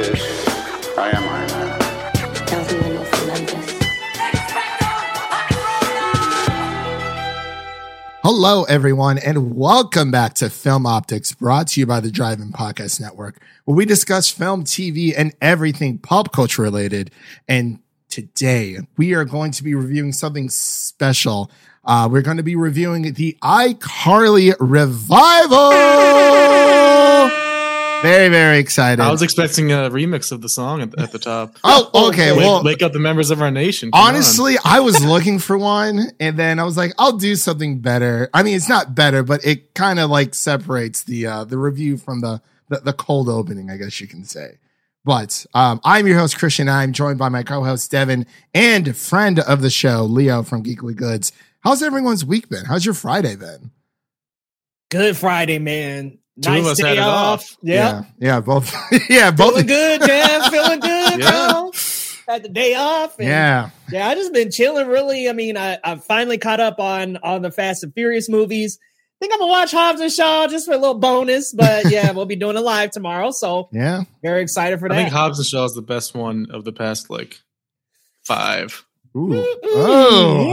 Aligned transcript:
I 0.00 1.10
am 1.10 1.28
Iron 1.28 1.50
Man. 1.50 1.78
Hello, 8.22 8.64
everyone, 8.64 9.18
and 9.18 9.54
welcome 9.54 10.10
back 10.10 10.32
to 10.34 10.48
Film 10.48 10.84
Optix, 10.84 11.36
brought 11.36 11.68
to 11.68 11.80
you 11.80 11.86
by 11.86 12.00
the 12.00 12.10
Drive-In 12.10 12.52
Podcast 12.52 12.98
Network, 12.98 13.42
where 13.66 13.76
we 13.76 13.84
discuss 13.84 14.30
film, 14.30 14.64
TV, 14.64 15.12
and 15.14 15.34
everything 15.42 15.98
pop 15.98 16.32
culture 16.32 16.62
related. 16.62 17.10
And 17.46 17.80
today 18.08 18.78
we 18.96 19.12
are 19.12 19.26
going 19.26 19.50
to 19.52 19.62
be 19.62 19.74
reviewing 19.74 20.14
something 20.14 20.48
special. 20.48 21.50
Uh, 21.84 22.08
we're 22.10 22.22
going 22.22 22.38
to 22.38 22.42
be 22.42 22.56
reviewing 22.56 23.12
the 23.12 23.36
iCarly 23.42 24.56
revival. 24.58 26.79
Very, 28.02 28.28
very 28.28 28.58
excited. 28.58 29.02
I 29.02 29.10
was 29.10 29.20
expecting 29.20 29.72
a 29.72 29.90
remix 29.90 30.32
of 30.32 30.40
the 30.40 30.48
song 30.48 30.80
at, 30.80 30.98
at 30.98 31.12
the 31.12 31.18
top. 31.18 31.56
oh, 31.64 32.08
okay. 32.08 32.32
wake, 32.32 32.40
well, 32.40 32.64
wake 32.64 32.82
up 32.82 32.92
the 32.94 32.98
members 32.98 33.30
of 33.30 33.42
our 33.42 33.50
nation. 33.50 33.90
Come 33.90 34.00
on. 34.00 34.08
Honestly, 34.14 34.56
I 34.64 34.80
was 34.80 35.04
looking 35.04 35.38
for 35.38 35.58
one 35.58 36.10
and 36.18 36.38
then 36.38 36.58
I 36.58 36.64
was 36.64 36.78
like, 36.78 36.92
I'll 36.98 37.18
do 37.18 37.36
something 37.36 37.80
better. 37.80 38.30
I 38.32 38.42
mean, 38.42 38.56
it's 38.56 38.70
not 38.70 38.94
better, 38.94 39.22
but 39.22 39.44
it 39.44 39.74
kind 39.74 39.98
of 39.98 40.08
like 40.08 40.34
separates 40.34 41.02
the 41.02 41.26
uh 41.26 41.44
the 41.44 41.58
review 41.58 41.98
from 41.98 42.22
the, 42.22 42.40
the 42.68 42.78
the 42.78 42.92
cold 42.94 43.28
opening, 43.28 43.70
I 43.70 43.76
guess 43.76 44.00
you 44.00 44.06
can 44.06 44.24
say. 44.24 44.58
But 45.04 45.44
um 45.52 45.80
I'm 45.84 46.06
your 46.06 46.18
host, 46.18 46.38
Christian. 46.38 46.70
I'm 46.70 46.94
joined 46.94 47.18
by 47.18 47.28
my 47.28 47.42
co-host 47.42 47.90
Devin 47.90 48.24
and 48.54 48.96
friend 48.96 49.40
of 49.40 49.60
the 49.60 49.70
show, 49.70 50.04
Leo 50.04 50.42
from 50.42 50.62
Geekly 50.62 50.96
Goods. 50.96 51.32
How's 51.60 51.82
everyone's 51.82 52.24
week 52.24 52.48
been? 52.48 52.64
How's 52.64 52.86
your 52.86 52.94
Friday 52.94 53.36
been? 53.36 53.72
Good 54.90 55.18
Friday, 55.18 55.58
man. 55.58 56.18
Two 56.42 56.50
of 56.50 56.56
nice 56.62 56.66
us 56.72 56.78
day 56.78 56.88
had 56.88 56.98
it 56.98 57.00
off. 57.00 57.40
off. 57.42 57.56
Yeah. 57.62 57.74
Yeah, 57.74 58.04
yeah, 58.18 58.40
both 58.40 58.74
yeah, 59.10 59.30
both 59.30 59.50
Feeling 59.54 59.66
good, 59.66 60.00
man. 60.06 60.42
Feeling 60.50 60.80
good, 60.80 61.20
Yeah. 61.20 61.48
bro. 61.52 61.72
Had 62.28 62.42
the 62.44 62.48
day 62.48 62.74
off. 62.74 63.18
and- 63.18 63.28
Yeah. 63.28 63.70
Yeah, 63.90 64.08
I 64.08 64.14
just 64.14 64.32
been 64.32 64.50
chilling 64.50 64.86
really. 64.88 65.28
I 65.28 65.32
mean, 65.32 65.56
I, 65.56 65.78
I 65.82 65.96
finally 65.96 66.38
caught 66.38 66.60
up 66.60 66.78
on 66.78 67.16
on 67.18 67.42
the 67.42 67.50
Fast 67.50 67.82
and 67.84 67.92
Furious 67.92 68.28
movies. 68.28 68.78
I 68.80 69.16
think 69.20 69.34
I'm 69.34 69.40
gonna 69.40 69.50
watch 69.50 69.72
Hobbs 69.72 70.00
and 70.00 70.10
Shaw 70.12 70.46
just 70.46 70.64
for 70.66 70.72
a 70.72 70.78
little 70.78 70.94
bonus, 70.98 71.52
but 71.52 71.90
yeah, 71.90 72.12
we'll 72.12 72.24
be 72.26 72.36
doing 72.36 72.56
it 72.56 72.60
live 72.60 72.90
tomorrow. 72.92 73.32
So 73.32 73.68
Yeah. 73.72 74.04
very 74.22 74.42
excited 74.42 74.78
for 74.80 74.88
that. 74.88 74.94
I 74.96 75.02
think 75.02 75.12
Hobbs 75.12 75.38
and 75.38 75.46
Shaw 75.46 75.64
is 75.64 75.74
the 75.74 75.82
best 75.82 76.14
one 76.14 76.46
of 76.52 76.64
the 76.64 76.72
past 76.72 77.10
like 77.10 77.38
five. 78.24 78.84
Ooh. 79.16 79.34
Ooh. 79.34 79.44
Oh, 79.64 80.50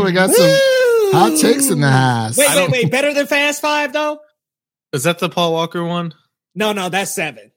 oh, 0.00 0.02
we 0.04 0.12
got 0.12 0.30
some 0.30 0.46
Woo! 0.46 1.12
hot 1.12 1.38
takes 1.40 1.68
in 1.70 1.80
the 1.80 1.88
house. 1.90 2.36
Wait, 2.36 2.48
wait, 2.56 2.70
wait. 2.70 2.90
Better 2.90 3.14
than 3.14 3.26
Fast 3.26 3.62
Five 3.62 3.92
though? 3.92 4.18
Is 4.92 5.04
that 5.04 5.18
the 5.18 5.28
Paul 5.28 5.52
Walker 5.52 5.84
one? 5.84 6.14
No, 6.54 6.72
no, 6.72 6.88
that's 6.88 7.14
seven. 7.14 7.52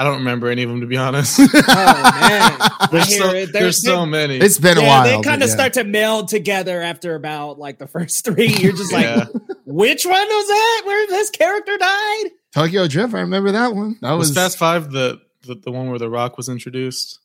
I 0.00 0.04
don't 0.04 0.18
remember 0.18 0.48
any 0.48 0.62
of 0.62 0.70
them 0.70 0.80
to 0.80 0.86
be 0.86 0.96
honest. 0.96 1.40
Oh 1.40 2.18
man, 2.20 2.70
there's 2.92 3.18
so, 3.18 3.30
it. 3.30 3.52
They're- 3.52 3.62
there's 3.62 3.84
so 3.84 4.06
many. 4.06 4.36
It's 4.36 4.58
been 4.58 4.78
a 4.78 4.82
yeah, 4.82 4.86
while. 4.86 5.04
they 5.04 5.28
kind 5.28 5.42
of 5.42 5.48
yeah. 5.48 5.54
start 5.54 5.72
to 5.72 5.82
meld 5.84 6.28
together 6.28 6.80
after 6.80 7.16
about 7.16 7.58
like 7.58 7.78
the 7.78 7.88
first 7.88 8.24
three. 8.24 8.46
You're 8.46 8.72
just 8.74 8.92
like, 8.92 9.06
Yeah. 9.06 9.24
which 9.64 10.06
one 10.06 10.14
was 10.14 10.46
that? 10.46 10.82
Where 10.86 11.06
this 11.08 11.30
character 11.30 11.76
died? 11.76 12.24
Tokyo 12.54 12.86
Drift. 12.86 13.12
I 13.14 13.20
remember 13.20 13.50
that 13.52 13.74
one. 13.74 13.96
That 14.00 14.12
was 14.12 14.28
was, 14.28 14.36
Fast 14.36 14.58
Five 14.58 14.92
the, 14.92 15.20
the 15.42 15.56
the 15.56 15.72
one 15.72 15.88
where 15.90 15.98
The 15.98 16.08
Rock 16.08 16.36
was 16.36 16.48
introduced? 16.48 17.18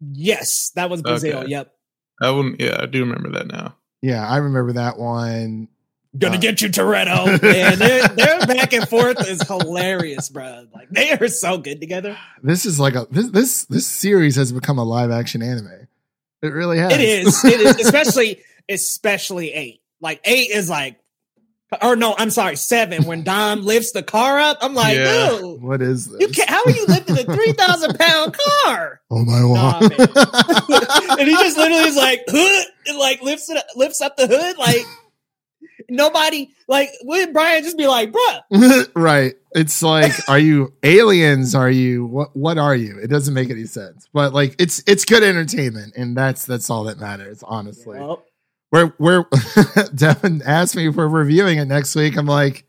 Yes, 0.00 0.72
that 0.74 0.90
was 0.90 1.00
Brazil. 1.00 1.38
Okay. 1.38 1.50
Yep. 1.52 1.72
I 2.20 2.30
wouldn't. 2.30 2.60
Yeah, 2.60 2.76
I 2.80 2.86
do 2.86 3.00
remember 3.00 3.30
that 3.38 3.46
now. 3.46 3.76
Yeah, 4.02 4.28
I 4.28 4.36
remember 4.36 4.74
that 4.74 4.98
one. 4.98 5.68
Gonna 6.16 6.36
Uh, 6.36 6.40
get 6.40 6.60
you, 6.62 6.68
Toretto. 6.68 7.26
Man, 7.42 7.78
their, 7.78 8.06
their 8.08 8.46
back 8.46 8.72
and 8.72 8.88
forth 8.88 9.26
is 9.28 9.42
hilarious, 9.42 10.28
bro. 10.28 10.66
Like 10.72 10.88
they 10.90 11.10
are 11.12 11.26
so 11.28 11.58
good 11.58 11.80
together. 11.80 12.16
This 12.42 12.64
is 12.66 12.78
like 12.78 12.94
a 12.94 13.06
this 13.10 13.30
this 13.30 13.64
this 13.64 13.86
series 13.86 14.36
has 14.36 14.52
become 14.52 14.78
a 14.78 14.84
live 14.84 15.10
action 15.10 15.42
anime. 15.42 15.88
It 16.42 16.48
really 16.52 16.78
has. 16.78 16.92
It 16.92 17.00
is. 17.00 17.44
It 17.44 17.60
is, 17.60 17.80
especially 17.84 18.40
especially 18.68 19.52
eight. 19.52 19.80
Like 20.00 20.20
eight 20.24 20.50
is 20.50 20.68
like, 20.70 21.00
or 21.82 21.96
no, 21.96 22.14
I'm 22.16 22.30
sorry, 22.30 22.56
seven. 22.56 23.04
When 23.06 23.22
Dom 23.24 23.62
lifts 23.62 23.90
the 23.92 24.02
car 24.02 24.38
up, 24.38 24.58
I'm 24.60 24.74
like, 24.74 24.96
Yeah. 24.96 25.30
dude, 25.40 25.62
What 25.62 25.82
is 25.82 26.06
this? 26.06 26.20
you 26.20 26.28
can't. 26.28 26.48
How 26.48 26.62
are 26.64 26.70
you 26.70 26.86
lifting 26.86 27.18
a 27.18 27.24
three 27.24 27.52
thousand 27.54 27.98
pound 27.98 28.36
car? 28.64 29.00
oh 29.10 29.24
my 29.24 29.40
Nah, 29.40 29.80
god. 29.80 29.92
and 31.18 31.28
he 31.28 31.34
just 31.34 31.56
literally 31.56 31.88
is 31.88 31.96
like 31.96 32.22
hood 32.28 32.66
and 32.86 32.98
like 32.98 33.20
lifts 33.22 33.48
it 33.50 33.60
lifts 33.74 34.00
up 34.00 34.16
the 34.16 34.26
hood 34.28 34.58
like 34.58 34.84
nobody 35.88 36.50
like 36.68 36.90
would 37.02 37.32
Brian 37.32 37.62
just 37.62 37.76
be 37.78 37.86
like 37.86 38.12
bruh 38.12 38.88
right. 38.94 39.34
It's 39.54 39.82
like, 39.84 40.12
are 40.28 40.38
you 40.38 40.72
aliens? 40.82 41.54
Are 41.54 41.70
you 41.70 42.06
what? 42.06 42.34
What 42.36 42.58
are 42.58 42.74
you? 42.74 42.98
It 42.98 43.06
doesn't 43.06 43.34
make 43.34 43.50
any 43.50 43.66
sense. 43.66 44.08
But 44.12 44.32
like, 44.34 44.56
it's 44.58 44.82
it's 44.86 45.04
good 45.04 45.22
entertainment, 45.22 45.94
and 45.96 46.16
that's 46.16 46.44
that's 46.44 46.68
all 46.70 46.84
that 46.84 46.98
matters. 46.98 47.44
Honestly, 47.44 47.98
Well, 48.00 48.24
we're 48.72 48.92
we're 48.98 49.24
Devin 49.94 50.42
asked 50.44 50.74
me 50.74 50.88
if 50.88 50.96
we're 50.96 51.06
reviewing 51.06 51.58
it 51.58 51.66
next 51.66 51.94
week. 51.94 52.16
I'm 52.16 52.26
like, 52.26 52.64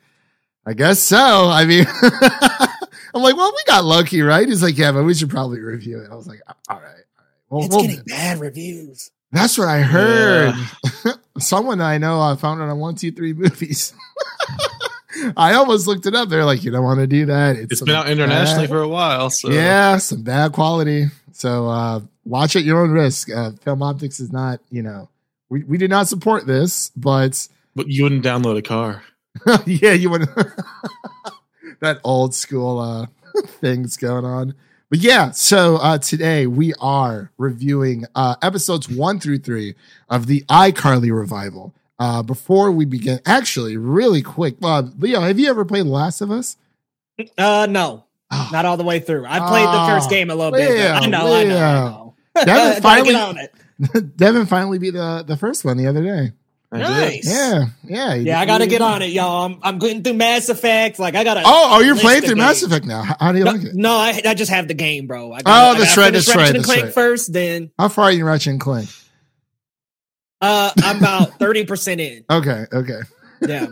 I 0.65 0.73
guess 0.73 0.99
so. 0.99 1.17
I 1.49 1.65
mean, 1.65 1.85
I'm 2.03 3.21
like, 3.23 3.35
well, 3.35 3.51
we 3.55 3.63
got 3.65 3.83
lucky, 3.83 4.21
right? 4.21 4.47
He's 4.47 4.61
like, 4.61 4.77
yeah, 4.77 4.91
but 4.91 5.05
we 5.05 5.15
should 5.15 5.31
probably 5.31 5.61
review 5.61 6.01
it. 6.01 6.11
I 6.11 6.15
was 6.15 6.27
like, 6.27 6.41
all 6.47 6.55
right, 6.69 6.77
all 6.77 6.83
right. 6.83 7.03
Well, 7.49 7.65
it's 7.65 7.75
we'll- 7.75 7.85
getting 7.85 8.03
bad 8.05 8.39
reviews 8.39 9.09
that's 9.31 9.57
what 9.57 9.67
I 9.67 9.81
heard. 9.81 10.53
Someone 11.37 11.81
I 11.81 11.97
know 11.97 12.21
uh, 12.21 12.35
found 12.35 12.61
it 12.61 12.65
on 12.65 12.79
one, 12.79 12.95
two, 12.95 13.11
three 13.11 13.33
movies. 13.33 13.93
I 15.37 15.53
almost 15.53 15.87
looked 15.87 16.05
it 16.05 16.15
up. 16.15 16.29
They're 16.29 16.45
like, 16.45 16.63
you 16.63 16.71
don't 16.71 16.83
want 16.83 16.99
to 16.99 17.07
do 17.07 17.25
that. 17.27 17.55
It's 17.55 17.79
some 17.79 17.85
been 17.85 17.95
out 17.95 18.09
internationally 18.09 18.63
bad- 18.67 18.69
for 18.69 18.81
a 18.81 18.87
while. 18.87 19.29
So 19.29 19.49
yeah, 19.49 19.97
some 19.97 20.23
bad 20.23 20.51
quality. 20.51 21.07
So 21.31 21.67
uh, 21.67 22.01
watch 22.23 22.55
at 22.55 22.63
your 22.63 22.81
own 22.81 22.91
risk. 22.91 23.29
Uh, 23.29 23.51
Film 23.61 23.79
Optix 23.79 24.19
is 24.19 24.31
not, 24.31 24.59
you 24.69 24.81
know, 24.81 25.09
we, 25.49 25.63
we 25.63 25.77
do 25.77 25.87
not 25.87 26.07
support 26.07 26.45
this, 26.47 26.91
but 26.95 27.47
but 27.75 27.87
you 27.87 28.03
wouldn't 28.03 28.23
download 28.23 28.57
a 28.57 28.61
car. 28.61 29.03
yeah, 29.65 29.91
you 29.93 30.09
wouldn't. 30.09 30.29
that 31.81 31.99
old 32.03 32.33
school 32.33 32.79
uh 32.79 33.05
things 33.59 33.97
going 33.97 34.25
on. 34.25 34.55
But 34.89 34.99
yeah, 34.99 35.31
so 35.31 35.77
uh 35.77 35.97
today 35.97 36.47
we 36.47 36.73
are 36.79 37.31
reviewing 37.37 38.05
uh 38.15 38.35
episodes 38.41 38.87
one 38.87 39.19
through 39.19 39.39
three 39.39 39.75
of 40.09 40.27
the 40.27 40.41
iCarly 40.49 41.15
revival. 41.17 41.73
Uh 41.97 42.21
before 42.23 42.71
we 42.71 42.85
begin, 42.85 43.19
actually, 43.25 43.77
really 43.77 44.21
quick, 44.21 44.55
Leo, 44.61 45.21
have 45.21 45.39
you 45.39 45.49
ever 45.49 45.65
played 45.65 45.85
Last 45.85 46.21
of 46.21 46.31
Us? 46.31 46.57
uh 47.37 47.65
no 47.69 48.03
Oh, 48.31 48.49
not 48.51 48.65
all 48.65 48.75
the 48.77 48.83
way 48.83 48.99
through 48.99 49.25
I 49.25 49.39
played 49.39 49.67
the 49.67 49.85
first 49.87 50.07
Oh, 50.07 50.09
game 50.09 50.29
a 50.29 50.35
little 50.35 50.51
bit 50.51 50.69
Leo, 50.69 50.87
I 50.91 51.05
know 51.07 51.33
I 51.33 51.43
know, 51.43 51.55
I 51.57 51.73
know. 51.73 52.15
Devin 52.45 52.81
finally- 52.81 53.11
get 53.13 53.21
on 53.21 53.37
it 53.37 53.53
Devin 54.17 54.45
finally 54.45 54.77
beat 54.79 54.91
the 54.91 55.23
the 55.25 55.35
first 55.37 55.65
one 55.65 55.77
the 55.77 55.87
other 55.87 56.03
day. 56.03 56.31
I 56.81 56.87
did. 57.09 57.25
nice 57.25 57.25
Yeah, 57.33 57.65
yeah, 57.83 58.13
yeah 58.15 58.39
I 58.39 58.45
gotta 58.45 58.67
get 58.67 58.81
on 58.81 59.01
it 59.01 59.11
y'all 59.11 59.45
I'm, 59.45 59.59
I'm 59.63 59.79
getting 59.79 60.03
through 60.03 60.13
Mass 60.15 60.49
Effect 60.49 60.99
like 60.99 61.15
I 61.15 61.23
gotta 61.23 61.41
Oh, 61.45 61.69
oh, 61.73 61.79
you're 61.81 61.95
playing 61.95 62.19
of 62.23 62.25
through 62.25 62.35
Mass. 62.37 62.63
Effect 62.63 62.85
now. 62.85 63.03
How, 63.03 63.15
how 63.19 63.31
do 63.31 63.37
you 63.39 63.43
no, 63.45 63.51
like 63.51 63.63
it? 63.63 63.75
no 63.75 63.91
I, 63.95 64.21
I 64.25 64.33
just 64.33 64.51
have 64.51 64.67
the 64.67 64.73
game 64.73 65.07
bro 65.07 65.31
I 65.33 65.39
Oh, 65.39 65.41
gotta- 65.43 65.77
I 65.77 65.79
that's 65.79 65.97
right, 65.97 66.05
finish 66.05 66.25
that's 66.25 66.35
right, 66.35 66.41
Ratchet 66.43 66.55
and 66.55 66.63
that's 66.63 66.71
Clank 66.71 66.83
right. 66.85 66.93
first 66.93 67.33
then 67.33 67.71
How 67.79 67.87
far 67.89 68.05
are 68.05 68.11
you 68.11 68.25
Ratchet 68.25 68.51
and 68.51 68.59
Clank? 68.61 68.89
uh 70.41 70.71
I'm 70.77 70.97
about 70.97 71.31
30% 71.39 71.99
in 71.99 72.25
Okay, 72.29 72.65
okay. 72.71 72.99
Yeah. 73.41 73.67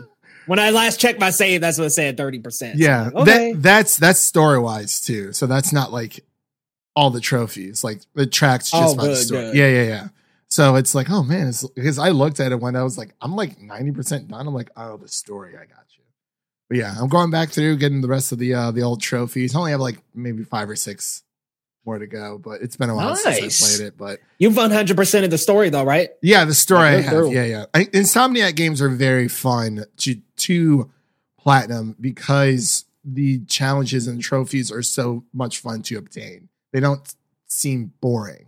When 0.46 0.58
I 0.58 0.70
last 0.70 1.00
checked 1.00 1.18
my 1.18 1.30
save, 1.30 1.62
that's 1.62 1.78
what 1.78 1.84
it 1.86 1.90
said, 1.90 2.18
30%. 2.18 2.74
Yeah, 2.76 3.08
So, 3.10 3.16
okay. 3.20 3.52
that, 3.52 3.62
that's 3.62 3.96
that's 3.96 4.20
story 4.20 4.58
wise 4.58 5.00
too. 5.00 5.32
So 5.32 5.46
that's 5.46 5.72
not 5.72 5.90
like 5.90 6.20
all 6.94 7.08
the 7.10 7.20
trophies. 7.20 7.82
Like 7.82 8.00
the 8.14 8.26
tracks 8.26 8.70
just 8.70 8.94
Oh, 8.94 8.96
by 8.96 9.06
the 9.08 9.16
story. 9.16 9.40
good. 9.46 9.56
Yeah, 9.56 9.68
yeah, 9.68 9.82
yeah. 9.84 10.08
So 10.54 10.76
it's 10.76 10.94
like, 10.94 11.10
oh 11.10 11.24
man, 11.24 11.48
it's 11.48 11.66
because 11.66 11.98
I 11.98 12.10
looked 12.10 12.38
at 12.38 12.52
it 12.52 12.60
when 12.60 12.76
I 12.76 12.84
was 12.84 12.96
like, 12.96 13.12
I'm 13.20 13.34
like 13.34 13.58
90% 13.58 14.28
done. 14.28 14.46
I'm 14.46 14.54
like, 14.54 14.70
oh, 14.76 14.96
the 14.96 15.08
story, 15.08 15.56
I 15.56 15.64
got 15.64 15.84
you. 15.98 16.04
But 16.68 16.78
yeah, 16.78 16.94
I'm 16.96 17.08
going 17.08 17.32
back 17.32 17.50
through 17.50 17.78
getting 17.78 18.02
the 18.02 18.06
rest 18.06 18.30
of 18.30 18.38
the 18.38 18.54
uh 18.54 18.70
the 18.70 18.82
old 18.82 19.02
trophies. 19.02 19.56
I 19.56 19.58
only 19.58 19.72
have 19.72 19.80
like 19.80 19.98
maybe 20.14 20.44
five 20.44 20.70
or 20.70 20.76
six 20.76 21.24
more 21.84 21.98
to 21.98 22.06
go, 22.06 22.38
but 22.38 22.62
it's 22.62 22.76
been 22.76 22.88
a 22.88 22.94
while 22.94 23.16
since 23.16 23.36
I 23.36 23.66
played 23.66 23.88
it. 23.88 23.98
But 23.98 24.20
You've 24.38 24.54
100% 24.54 25.24
of 25.24 25.30
the 25.32 25.38
story, 25.38 25.70
though, 25.70 25.82
right? 25.82 26.10
yeah, 26.22 26.44
the 26.44 26.54
story 26.54 26.86
I 26.86 27.00
have. 27.00 27.32
Yeah, 27.32 27.44
yeah. 27.46 27.64
I, 27.74 27.86
Insomniac 27.86 28.54
games 28.54 28.80
are 28.80 28.88
very 28.88 29.26
fun 29.26 29.84
to 29.96 30.20
to 30.36 30.88
platinum 31.36 31.96
because 32.00 32.84
the 33.04 33.44
challenges 33.46 34.06
and 34.06 34.22
trophies 34.22 34.70
are 34.70 34.82
so 34.82 35.24
much 35.32 35.58
fun 35.58 35.82
to 35.82 35.96
obtain. 35.96 36.48
They 36.72 36.78
don't 36.78 37.12
seem 37.48 37.92
boring 38.00 38.43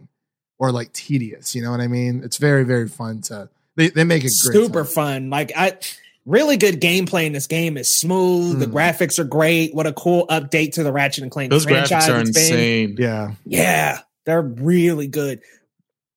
or 0.59 0.73
like 0.73 0.93
tedious. 0.93 1.55
You 1.55 1.63
know 1.63 1.71
what 1.71 1.81
I 1.81 1.87
mean? 1.89 2.23
It's 2.25 2.37
very 2.39 2.65
very 2.65 2.89
fun 2.89 3.21
to. 3.23 3.49
They 3.77 3.89
they 3.89 4.05
make 4.05 4.25
it. 4.25 4.31
Super 4.31 4.85
time. 4.85 4.93
fun. 4.93 5.31
Like, 5.31 5.53
I 5.57 5.77
really 6.25 6.57
good 6.57 6.81
gameplay 6.81 7.27
in 7.27 7.33
this 7.33 7.47
game 7.47 7.77
is 7.77 7.93
smooth. 7.93 8.59
The 8.59 8.67
Mm. 8.67 8.73
graphics 8.73 9.19
are 9.19 9.25
great. 9.25 9.75
What 9.75 9.87
a 9.87 9.93
cool 9.93 10.27
update 10.29 10.73
to 10.73 10.83
the 10.83 10.93
Ratchet 10.93 11.23
and 11.23 11.31
Clank 11.31 11.51
Those 11.51 11.65
franchise 11.65 12.05
graphics 12.05 12.15
are 12.15 12.21
it's 12.21 12.31
been. 12.31 12.43
insane. 12.43 12.97
Yeah, 12.99 13.33
Yeah, 13.45 14.01
they're 14.25 14.43
really 14.43 15.07
good. 15.07 15.39
A 15.39 15.43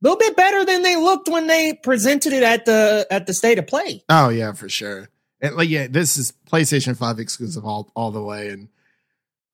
little 0.01 0.17
bit 0.17 0.35
better 0.37 0.63
than 0.63 0.81
they 0.81 0.95
looked 0.95 1.27
when 1.27 1.47
they 1.47 1.73
presented 1.73 2.31
it 2.31 2.41
at 2.43 2.63
the 2.65 3.05
at 3.11 3.27
the 3.27 3.33
state 3.33 3.59
of 3.59 3.67
play. 3.67 4.01
Oh 4.07 4.29
yeah, 4.29 4.53
for 4.53 4.69
sure. 4.69 5.09
And 5.41 5.55
like 5.55 5.67
yeah, 5.69 5.87
this 5.87 6.15
is 6.17 6.31
PlayStation 6.51 6.95
Five 6.97 7.19
exclusive 7.19 7.65
all 7.65 7.91
all 7.95 8.11
the 8.11 8.23
way, 8.23 8.47
and 8.47 8.69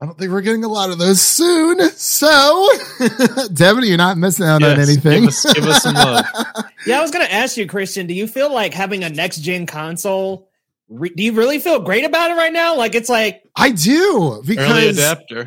I 0.02 0.06
don't 0.06 0.18
think 0.18 0.32
we're 0.32 0.42
getting 0.42 0.64
a 0.64 0.70
lot 0.70 0.90
of 0.90 0.98
those 0.98 1.22
soon. 1.22 1.80
So, 1.92 2.70
Devin, 3.54 3.86
you're 3.86 3.98
not 3.98 4.18
missing 4.18 4.46
out 4.46 4.62
on 4.62 4.78
anything. 4.80 5.22
Give 5.22 5.30
us, 5.30 5.54
give 5.54 5.64
us 5.66 5.84
some 5.84 5.96
love. 5.96 6.26
Yeah, 6.86 7.00
I 7.00 7.02
was 7.02 7.10
gonna 7.10 7.26
ask 7.26 7.58
you, 7.58 7.66
Christian. 7.66 8.06
Do 8.06 8.14
you 8.14 8.28
feel 8.28 8.54
like 8.54 8.72
having 8.72 9.04
a 9.04 9.10
next 9.10 9.38
gen 9.38 9.66
console? 9.66 10.48
Re- 10.88 11.10
do 11.10 11.24
you 11.24 11.34
really 11.34 11.58
feel 11.58 11.80
great 11.80 12.06
about 12.06 12.30
it 12.30 12.36
right 12.36 12.54
now? 12.54 12.76
Like 12.78 12.94
it's 12.94 13.10
like 13.10 13.42
I 13.56 13.72
do 13.72 14.44
because. 14.46 15.00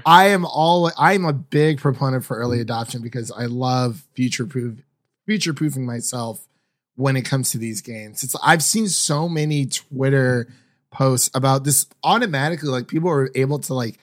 I 0.04 0.28
am 0.28 0.44
all 0.44 0.90
I'm 0.98 1.24
a 1.24 1.32
big 1.32 1.78
proponent 1.78 2.24
for 2.24 2.36
early 2.36 2.60
adoption 2.60 3.02
because 3.02 3.30
I 3.30 3.44
love 3.46 4.04
future 4.14 4.46
proof 4.46 4.78
future 5.26 5.54
proofing 5.54 5.86
myself 5.86 6.44
when 6.96 7.14
it 7.16 7.22
comes 7.22 7.50
to 7.52 7.58
these 7.58 7.80
games. 7.80 8.24
It's 8.24 8.34
I've 8.42 8.64
seen 8.64 8.88
so 8.88 9.28
many 9.28 9.66
Twitter 9.66 10.48
posts 10.90 11.30
about 11.34 11.62
this 11.62 11.86
automatically 12.02 12.68
like 12.70 12.88
people 12.88 13.10
are 13.10 13.30
able 13.36 13.60
to 13.60 13.74
like 13.74 14.00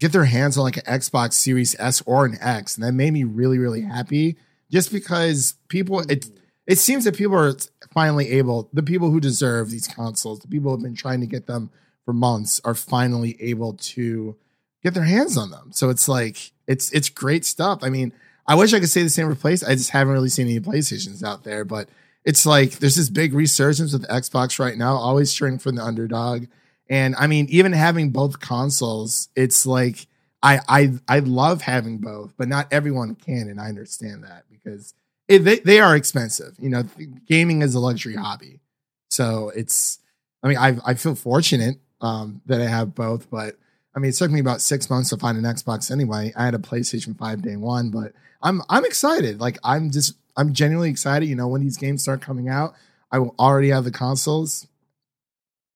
get 0.00 0.12
their 0.12 0.24
hands 0.24 0.56
on 0.56 0.64
like 0.64 0.76
an 0.76 0.84
Xbox 0.84 1.34
Series 1.34 1.74
S 1.78 2.02
or 2.06 2.24
an 2.24 2.36
X 2.40 2.76
and 2.76 2.84
that 2.84 2.92
made 2.92 3.12
me 3.12 3.24
really 3.24 3.58
really 3.58 3.82
happy 3.82 4.36
just 4.70 4.92
because 4.92 5.54
people 5.68 6.00
it 6.00 6.22
mm-hmm. 6.22 6.36
it 6.66 6.78
seems 6.78 7.04
that 7.04 7.16
people 7.16 7.36
are 7.36 7.54
finally 7.92 8.30
able 8.30 8.68
the 8.72 8.82
people 8.82 9.10
who 9.10 9.20
deserve 9.20 9.70
these 9.70 9.86
consoles 9.86 10.40
the 10.40 10.48
people 10.48 10.70
who 10.70 10.76
have 10.76 10.82
been 10.82 10.94
trying 10.94 11.20
to 11.20 11.26
get 11.26 11.46
them 11.46 11.70
for 12.04 12.12
months 12.12 12.60
are 12.64 12.74
finally 12.74 13.36
able 13.40 13.74
to 13.74 14.36
get 14.82 14.92
their 14.92 15.04
hands 15.04 15.38
on 15.38 15.50
them. 15.50 15.72
So 15.72 15.88
it's 15.88 16.08
like 16.08 16.52
it's 16.66 16.90
it's 16.92 17.08
great 17.08 17.44
stuff. 17.44 17.80
I 17.82 17.88
mean 17.88 18.12
i 18.46 18.54
wish 18.54 18.72
i 18.72 18.80
could 18.80 18.88
say 18.88 19.02
the 19.02 19.08
same 19.08 19.28
for 19.28 19.34
place 19.34 19.62
i 19.62 19.74
just 19.74 19.90
haven't 19.90 20.12
really 20.12 20.28
seen 20.28 20.46
any 20.46 20.60
playstations 20.60 21.22
out 21.22 21.44
there 21.44 21.64
but 21.64 21.88
it's 22.24 22.46
like 22.46 22.72
there's 22.72 22.96
this 22.96 23.08
big 23.08 23.34
resurgence 23.34 23.92
with 23.92 24.08
xbox 24.08 24.58
right 24.58 24.76
now 24.76 24.94
always 24.94 25.32
cheering 25.32 25.58
for 25.58 25.72
the 25.72 25.82
underdog 25.82 26.44
and 26.88 27.14
i 27.16 27.26
mean 27.26 27.46
even 27.48 27.72
having 27.72 28.10
both 28.10 28.40
consoles 28.40 29.28
it's 29.36 29.66
like 29.66 30.06
i 30.42 30.60
i 30.68 30.92
i 31.08 31.18
love 31.20 31.62
having 31.62 31.98
both 31.98 32.32
but 32.36 32.48
not 32.48 32.66
everyone 32.72 33.14
can 33.14 33.48
and 33.48 33.60
i 33.60 33.68
understand 33.68 34.24
that 34.24 34.44
because 34.50 34.94
it, 35.28 35.38
they, 35.40 35.58
they 35.60 35.80
are 35.80 35.96
expensive. 35.96 36.54
You 36.58 36.70
know, 36.70 36.84
gaming 37.26 37.62
is 37.62 37.74
a 37.74 37.80
luxury 37.80 38.14
hobby. 38.14 38.60
So 39.08 39.50
it's, 39.54 39.98
I 40.42 40.48
mean, 40.48 40.58
I, 40.58 40.76
I 40.84 40.94
feel 40.94 41.14
fortunate 41.14 41.76
um, 42.00 42.42
that 42.46 42.60
I 42.60 42.66
have 42.66 42.94
both, 42.94 43.30
but 43.30 43.56
I 43.96 44.00
mean, 44.00 44.10
it 44.10 44.14
took 44.14 44.30
me 44.30 44.40
about 44.40 44.60
six 44.60 44.90
months 44.90 45.10
to 45.10 45.16
find 45.16 45.38
an 45.38 45.44
Xbox 45.44 45.90
anyway. 45.90 46.32
I 46.36 46.44
had 46.44 46.54
a 46.54 46.58
PlayStation 46.58 47.16
5 47.16 47.42
day 47.42 47.56
one, 47.56 47.90
but 47.90 48.12
I'm, 48.42 48.60
I'm 48.68 48.84
excited. 48.84 49.40
Like, 49.40 49.58
I'm 49.64 49.90
just, 49.90 50.14
I'm 50.36 50.52
genuinely 50.52 50.90
excited. 50.90 51.28
You 51.28 51.36
know, 51.36 51.48
when 51.48 51.62
these 51.62 51.76
games 51.76 52.02
start 52.02 52.20
coming 52.20 52.48
out, 52.48 52.74
I 53.10 53.18
will 53.20 53.34
already 53.38 53.70
have 53.70 53.84
the 53.84 53.92
consoles. 53.92 54.66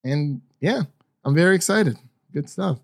And 0.05 0.43
yeah, 0.61 0.83
I'm 1.29 1.35
very 1.35 1.55
excited. 1.57 1.99
Good 2.33 2.49
stuff. 2.49 2.79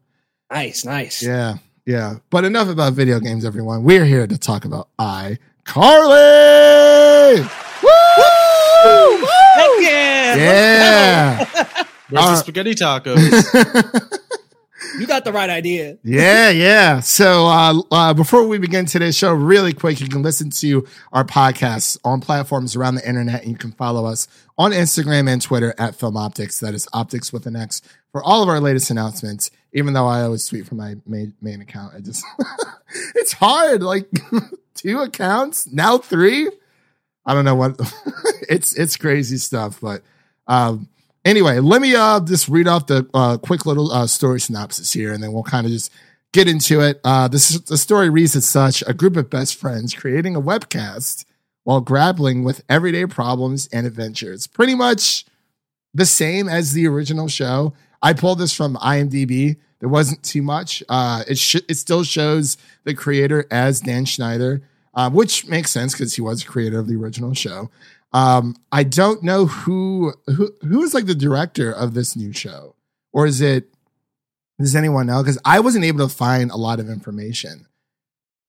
nice, 0.50 0.84
nice. 0.84 1.22
Yeah, 1.22 1.54
yeah. 1.86 2.16
But 2.28 2.44
enough 2.44 2.68
about 2.68 2.92
video 2.92 3.18
games, 3.20 3.42
everyone. 3.46 3.84
We're 3.84 4.04
here 4.04 4.26
to 4.26 4.36
talk 4.36 4.66
about 4.66 4.88
iCarly. 4.98 5.38
Woo! 7.82 9.26
Heck 9.56 9.70
yeah! 9.80 10.36
Yeah. 10.36 11.44
Where's 12.10 12.26
Uh, 12.26 12.30
the 12.32 12.36
spaghetti 12.36 12.74
tacos? 12.74 14.20
You 15.00 15.06
got 15.08 15.24
the 15.24 15.32
right 15.32 15.50
idea. 15.50 15.98
yeah, 16.04 16.50
yeah. 16.50 17.00
So 17.00 17.46
uh, 17.48 17.80
uh, 17.90 18.14
before 18.14 18.46
we 18.46 18.58
begin 18.58 18.86
today's 18.86 19.16
show, 19.16 19.32
really 19.32 19.72
quick, 19.72 20.00
you 20.00 20.06
can 20.08 20.22
listen 20.22 20.50
to 20.50 20.86
our 21.12 21.24
podcasts 21.24 21.98
on 22.04 22.20
platforms 22.20 22.76
around 22.76 22.94
the 22.96 23.08
internet, 23.08 23.42
and 23.42 23.50
you 23.50 23.56
can 23.56 23.72
follow 23.72 24.04
us 24.06 24.28
on 24.56 24.70
Instagram 24.70 25.28
and 25.28 25.42
Twitter 25.42 25.74
at 25.78 25.96
Film 25.96 26.14
Optix. 26.14 26.60
That 26.60 26.74
is 26.74 26.86
Optics 26.92 27.32
with 27.32 27.44
an 27.46 27.56
X 27.56 27.82
for 28.14 28.22
all 28.22 28.44
of 28.44 28.48
our 28.48 28.60
latest 28.60 28.90
announcements. 28.90 29.50
Even 29.72 29.92
though 29.92 30.06
I 30.06 30.22
always 30.22 30.46
tweet 30.46 30.68
from 30.68 30.78
my 30.78 30.94
main, 31.04 31.34
main 31.42 31.60
account, 31.60 31.94
I 31.96 31.98
just 31.98 32.24
it's 33.16 33.32
hard. 33.32 33.82
Like 33.82 34.08
two 34.74 35.00
accounts 35.00 35.66
now, 35.66 35.98
three. 35.98 36.48
I 37.26 37.34
don't 37.34 37.44
know 37.44 37.56
what 37.56 37.80
it's 38.48 38.72
it's 38.78 38.96
crazy 38.96 39.36
stuff, 39.36 39.80
but 39.80 40.02
um 40.46 40.88
anyway, 41.24 41.58
let 41.58 41.82
me 41.82 41.96
uh 41.96 42.20
just 42.20 42.48
read 42.48 42.68
off 42.68 42.86
the 42.86 43.04
uh 43.12 43.36
quick 43.38 43.66
little 43.66 43.90
uh 43.90 44.06
story 44.06 44.38
synopsis 44.38 44.92
here 44.92 45.12
and 45.12 45.20
then 45.20 45.32
we'll 45.32 45.42
kind 45.42 45.66
of 45.66 45.72
just 45.72 45.90
get 46.32 46.46
into 46.46 46.82
it. 46.82 47.00
Uh 47.02 47.26
this 47.26 47.58
the 47.62 47.76
story 47.76 48.10
reads 48.10 48.36
as 48.36 48.46
such, 48.46 48.84
a 48.86 48.94
group 48.94 49.16
of 49.16 49.28
best 49.28 49.56
friends 49.56 49.92
creating 49.92 50.36
a 50.36 50.40
webcast 50.40 51.24
while 51.64 51.80
grappling 51.80 52.44
with 52.44 52.62
everyday 52.68 53.06
problems 53.06 53.66
and 53.72 53.88
adventures. 53.88 54.46
Pretty 54.46 54.76
much 54.76 55.24
the 55.92 56.06
same 56.06 56.48
as 56.48 56.74
the 56.74 56.86
original 56.86 57.26
show. 57.26 57.74
I 58.04 58.12
pulled 58.12 58.38
this 58.38 58.52
from 58.54 58.76
IMDb. 58.76 59.56
There 59.80 59.88
wasn't 59.88 60.22
too 60.22 60.42
much. 60.42 60.82
Uh, 60.88 61.24
it 61.26 61.38
sh- 61.38 61.64
it 61.68 61.74
still 61.74 62.04
shows 62.04 62.56
the 62.84 62.94
creator 62.94 63.46
as 63.50 63.80
Dan 63.80 64.04
Schneider, 64.04 64.62
uh, 64.94 65.10
which 65.10 65.46
makes 65.46 65.70
sense 65.72 65.92
because 65.94 66.14
he 66.14 66.20
was 66.22 66.42
the 66.44 66.48
creator 66.48 66.78
of 66.78 66.86
the 66.86 66.94
original 66.96 67.34
show. 67.34 67.70
Um, 68.12 68.56
I 68.70 68.84
don't 68.84 69.22
know 69.24 69.46
who 69.46 70.14
who 70.26 70.52
who 70.62 70.82
is 70.82 70.94
like 70.94 71.06
the 71.06 71.14
director 71.16 71.72
of 71.72 71.94
this 71.94 72.14
new 72.14 72.32
show, 72.32 72.76
or 73.12 73.26
is 73.26 73.40
it 73.40 73.68
does 74.60 74.76
anyone 74.76 75.06
know? 75.06 75.20
Because 75.22 75.38
I 75.44 75.58
wasn't 75.60 75.84
able 75.84 76.06
to 76.08 76.14
find 76.14 76.50
a 76.52 76.56
lot 76.56 76.78
of 76.78 76.88
information. 76.88 77.66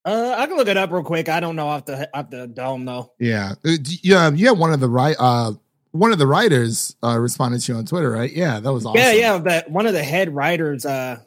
Uh, 0.06 0.36
I 0.38 0.46
can 0.46 0.56
look 0.56 0.68
it 0.68 0.78
up 0.78 0.92
real 0.92 1.02
quick. 1.04 1.30
I 1.30 1.40
don't 1.40 1.56
know 1.56 1.68
off 1.68 1.86
the 1.86 2.08
off 2.16 2.30
the 2.30 2.46
dome 2.48 2.86
though. 2.86 3.12
Yeah, 3.20 3.54
Uh, 3.66 3.72
yeah. 4.04 4.30
You 4.30 4.48
have 4.48 4.60
one 4.60 4.72
of 4.72 4.80
the 4.80 4.90
right 4.90 5.16
uh 5.18 5.54
one 5.96 6.12
of 6.12 6.18
the 6.20 6.28
writers 6.28 6.96
uh 7.04 7.18
responded 7.20 7.62
to 7.62 7.72
you 7.74 7.78
on 7.78 7.86
Twitter, 7.86 8.12
right? 8.12 8.32
Yeah, 8.32 8.60
that 8.60 8.72
was 8.74 8.86
awesome. 8.86 9.00
Yeah, 9.02 9.12
yeah. 9.14 9.38
That 9.40 9.72
one 9.72 9.88
of 9.88 9.94
the 9.94 10.04
head 10.04 10.34
writers. 10.34 10.86
Uh, 10.86 11.18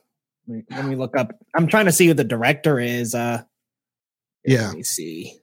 let 0.47 0.57
me- 0.57 0.65
let 0.71 0.85
me 0.87 0.97
look 0.97 1.17
up. 1.17 1.33
I'm 1.55 1.67
trying 1.67 1.87
to 1.87 1.93
see 1.93 2.07
who 2.07 2.15
the 2.15 2.25
director 2.25 2.79
is. 2.79 3.15
Uh, 3.15 3.43
Yeah. 4.45 4.69
Let 4.69 4.77
me 4.77 4.83
see. 4.83 5.39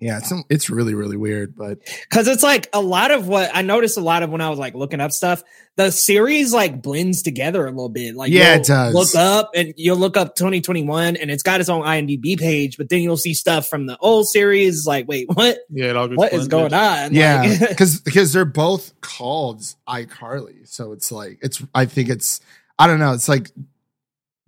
Yeah. 0.00 0.18
It's 0.18 0.32
it's 0.50 0.70
really 0.70 0.94
really 0.94 1.16
weird, 1.16 1.54
but 1.56 1.78
Cause 2.10 2.28
it's 2.28 2.42
like 2.42 2.68
a 2.72 2.80
lot 2.80 3.10
of 3.10 3.28
what 3.28 3.50
I 3.54 3.62
noticed 3.62 3.96
a 3.96 4.00
lot 4.00 4.22
of 4.22 4.30
when 4.30 4.40
I 4.40 4.50
was 4.50 4.58
like 4.58 4.74
looking 4.74 5.00
up 5.00 5.12
stuff, 5.12 5.42
the 5.76 5.90
series 5.90 6.52
like 6.52 6.82
blends 6.82 7.22
together 7.22 7.64
a 7.66 7.70
little 7.70 7.88
bit. 7.88 8.14
Like 8.14 8.30
Yeah, 8.30 8.52
you'll 8.54 8.60
it 8.60 8.66
does. 8.66 8.94
Look 8.94 9.14
up 9.14 9.50
and 9.54 9.72
you'll 9.76 9.96
look 9.96 10.16
up 10.16 10.34
2021 10.36 11.16
and 11.16 11.30
it's 11.30 11.42
got 11.42 11.60
its 11.60 11.68
own 11.68 11.82
IMDb 11.82 12.38
page, 12.38 12.76
but 12.76 12.88
then 12.88 13.00
you'll 13.00 13.16
see 13.16 13.34
stuff 13.34 13.66
from 13.68 13.86
the 13.86 13.96
old 13.98 14.28
series. 14.28 14.86
Like, 14.86 15.08
wait, 15.08 15.28
what? 15.32 15.58
Yeah, 15.70 15.86
it 15.90 15.96
all 15.96 16.08
gets 16.08 16.18
What 16.18 16.32
is 16.32 16.48
blended. 16.48 16.70
going 16.70 16.74
on? 16.74 17.14
yeah, 17.14 17.42
Like- 17.42 17.60
because 17.70 18.00
because 18.00 18.32
they're 18.32 18.44
both 18.44 19.00
called 19.00 19.62
iCarly, 19.88 20.68
so 20.68 20.92
it's 20.92 21.10
like 21.12 21.38
it's. 21.42 21.62
I 21.74 21.86
think 21.86 22.08
it's. 22.08 22.40
I 22.78 22.86
don't 22.88 22.98
know. 22.98 23.12
It's 23.12 23.28
like, 23.28 23.50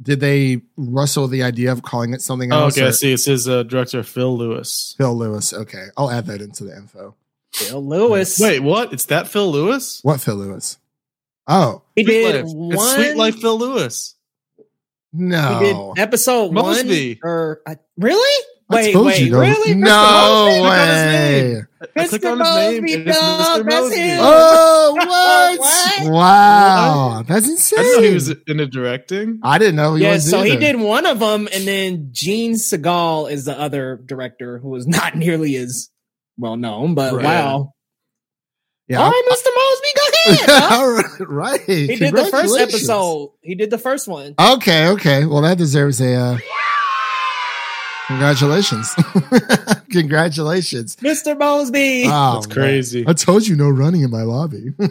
did 0.02 0.20
they 0.20 0.60
wrestle 0.76 1.26
the 1.28 1.42
idea 1.42 1.72
of 1.72 1.82
calling 1.82 2.12
it 2.14 2.20
something 2.20 2.52
Oh, 2.52 2.64
else? 2.64 2.76
okay, 2.76 2.86
I 2.88 2.90
see. 2.90 3.12
It 3.12 3.18
says 3.18 3.48
uh, 3.48 3.62
director 3.62 4.02
Phill 4.02 4.36
Lewis. 4.36 4.94
Phill 4.98 5.16
Lewis. 5.16 5.52
Okay, 5.52 5.86
I'll 5.96 6.10
add 6.10 6.26
that 6.26 6.40
into 6.40 6.64
the 6.64 6.76
info. 6.76 7.14
Bill 7.68 7.86
Lewis. 7.86 8.38
Wait, 8.38 8.60
what? 8.60 8.92
It's 8.92 9.06
that 9.06 9.26
Phill 9.28 9.50
Lewis? 9.50 10.00
What 10.02 10.20
Phill 10.20 10.36
Lewis? 10.36 10.78
Oh 11.48 11.82
he 11.94 12.02
Sweet 12.04 12.12
did 12.12 12.44
Life. 12.44 12.54
one. 12.54 12.72
It's 12.74 12.94
Suite 12.94 13.16
Life 13.16 13.36
Phill 13.40 13.58
Lewis. 13.58 14.14
no, 15.12 15.58
He 15.60 15.64
did 15.64 16.02
episode 16.02 16.50
Moseby. 16.52 17.18
one. 17.22 17.30
Or 17.30 17.60
I, 17.66 17.76
really? 17.96 18.44
Wait, 18.68 18.92
told 18.92 19.06
wait, 19.06 19.20
you 19.20 19.38
really? 19.38 19.74
No 19.74 19.88
Moseby? 19.88 20.60
Click 20.60 21.62
way. 21.62 21.65
Name. 21.80 21.88
I 21.97 22.09
clicked 22.09 22.25
Mr. 22.25 22.33
on 22.33 22.38
his 22.38 22.47
Moseby, 22.49 22.95
and 22.95 23.09
it's 23.09 23.18
Mr. 23.18 23.64
that's 23.64 23.75
Moseby. 23.75 23.97
him. 23.97 24.18
Oh, 24.23 24.95
what? 24.97 25.59
What? 25.61 26.11
Wow, 26.12 27.23
that's 27.26 27.49
insane. 27.49 27.78
I 27.78 27.83
didn't 27.83 27.97
know 28.02 28.09
he 28.09 28.14
was 28.14 28.28
into 28.47 28.66
directing. 28.66 29.40
I 29.42 29.59
didn't 29.59 29.76
know 29.76 29.95
he 29.95 30.00
was. 30.00 30.02
Yeah, 30.02 30.12
was. 30.12 30.30
so 30.30 30.42
he 30.42 30.56
did 30.56 30.76
one 30.80 31.04
of 31.06 31.18
them, 31.18 31.49
and 31.52 31.66
then 31.66 32.09
Jean 32.12 32.54
Sagal 32.54 33.30
is 33.30 33.45
the 33.45 33.59
other 33.59 34.00
director 34.06 34.59
who 34.59 34.71
was 34.71 34.87
not 34.88 35.16
nearly 35.16 35.56
as 35.56 35.90
well 36.38 36.56
known. 36.56 36.95
But 36.95 37.14
Right. 37.14 37.25
wow, 37.25 37.73
Yeah, 38.88 39.00
all 39.02 39.11
right, 39.11 39.23
Mr. 39.30 39.49
Moseby, 39.56 39.97
go 39.97 40.02
ahead. 40.33 40.49
huh? 40.49 40.76
All 40.76 40.92
right, 40.92 41.21
right. 41.21 41.61
he 41.61 41.97
did 41.97 42.14
the 42.14 42.25
first 42.26 42.59
episode. 42.59 43.33
He 43.42 43.54
did 43.54 43.71
the 43.71 43.78
first 43.78 44.09
one. 44.09 44.35
Okay, 44.38 44.88
okay. 44.88 45.25
Well, 45.26 45.42
that 45.42 45.59
deserves 45.59 46.00
a 46.00 46.14
uh, 46.14 46.38
congratulations. 48.06 48.94
congratulations. 49.90 50.96
Mr. 50.96 51.36
Moseby. 51.38 52.04
Oh, 52.06 52.34
That's 52.34 52.46
crazy. 52.46 53.00
man. 53.02 53.10
I 53.10 53.12
told 53.14 53.46
you 53.46 53.56
no 53.56 53.68
running 53.68 54.02
in 54.02 54.10
my 54.10 54.22
lobby. 54.22 54.72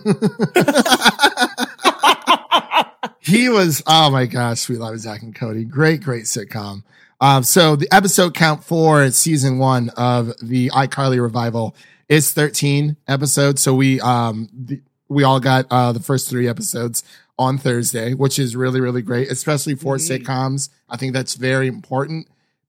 he 3.20 3.50
was, 3.50 3.82
oh 3.88 4.10
my 4.10 4.26
gosh, 4.26 4.62
Suite 4.62 4.80
Love 4.80 4.94
of 4.94 5.00
Zack 5.00 5.22
and 5.22 5.36
Cody. 5.36 5.64
Great, 5.64 6.02
great 6.04 6.26
sitcom. 6.26 6.84
Um, 7.22 7.44
so 7.44 7.76
the 7.76 7.88
episode 7.94 8.34
count 8.36 8.64
for 8.64 9.10
season 9.12 9.58
one 9.58 9.90
of 9.98 10.34
the 10.42 10.70
iCarly 10.70 11.22
revival 11.22 11.76
is 12.10 12.32
13 12.34 12.98
episodes. 13.08 13.62
So 13.62 13.74
we, 13.74 14.00
um, 14.02 14.50
the, 14.54 14.82
we 15.08 15.24
all 15.24 15.40
got, 15.40 15.66
uh, 15.72 15.92
the 15.92 16.00
first 16.02 16.30
three 16.30 16.48
episodes 16.48 17.04
on 17.40 17.58
Thursday, 17.58 18.14
which 18.14 18.38
is 18.38 18.56
really, 18.56 18.82
really 18.82 19.02
great, 19.02 19.32
especially 19.32 19.76
for 19.76 19.96
Mhm. 19.98 20.24
sitcoms. 20.24 20.70
I 20.90 20.98
think 20.98 21.14
that's 21.14 21.36
very 21.36 21.68
important 21.68 22.28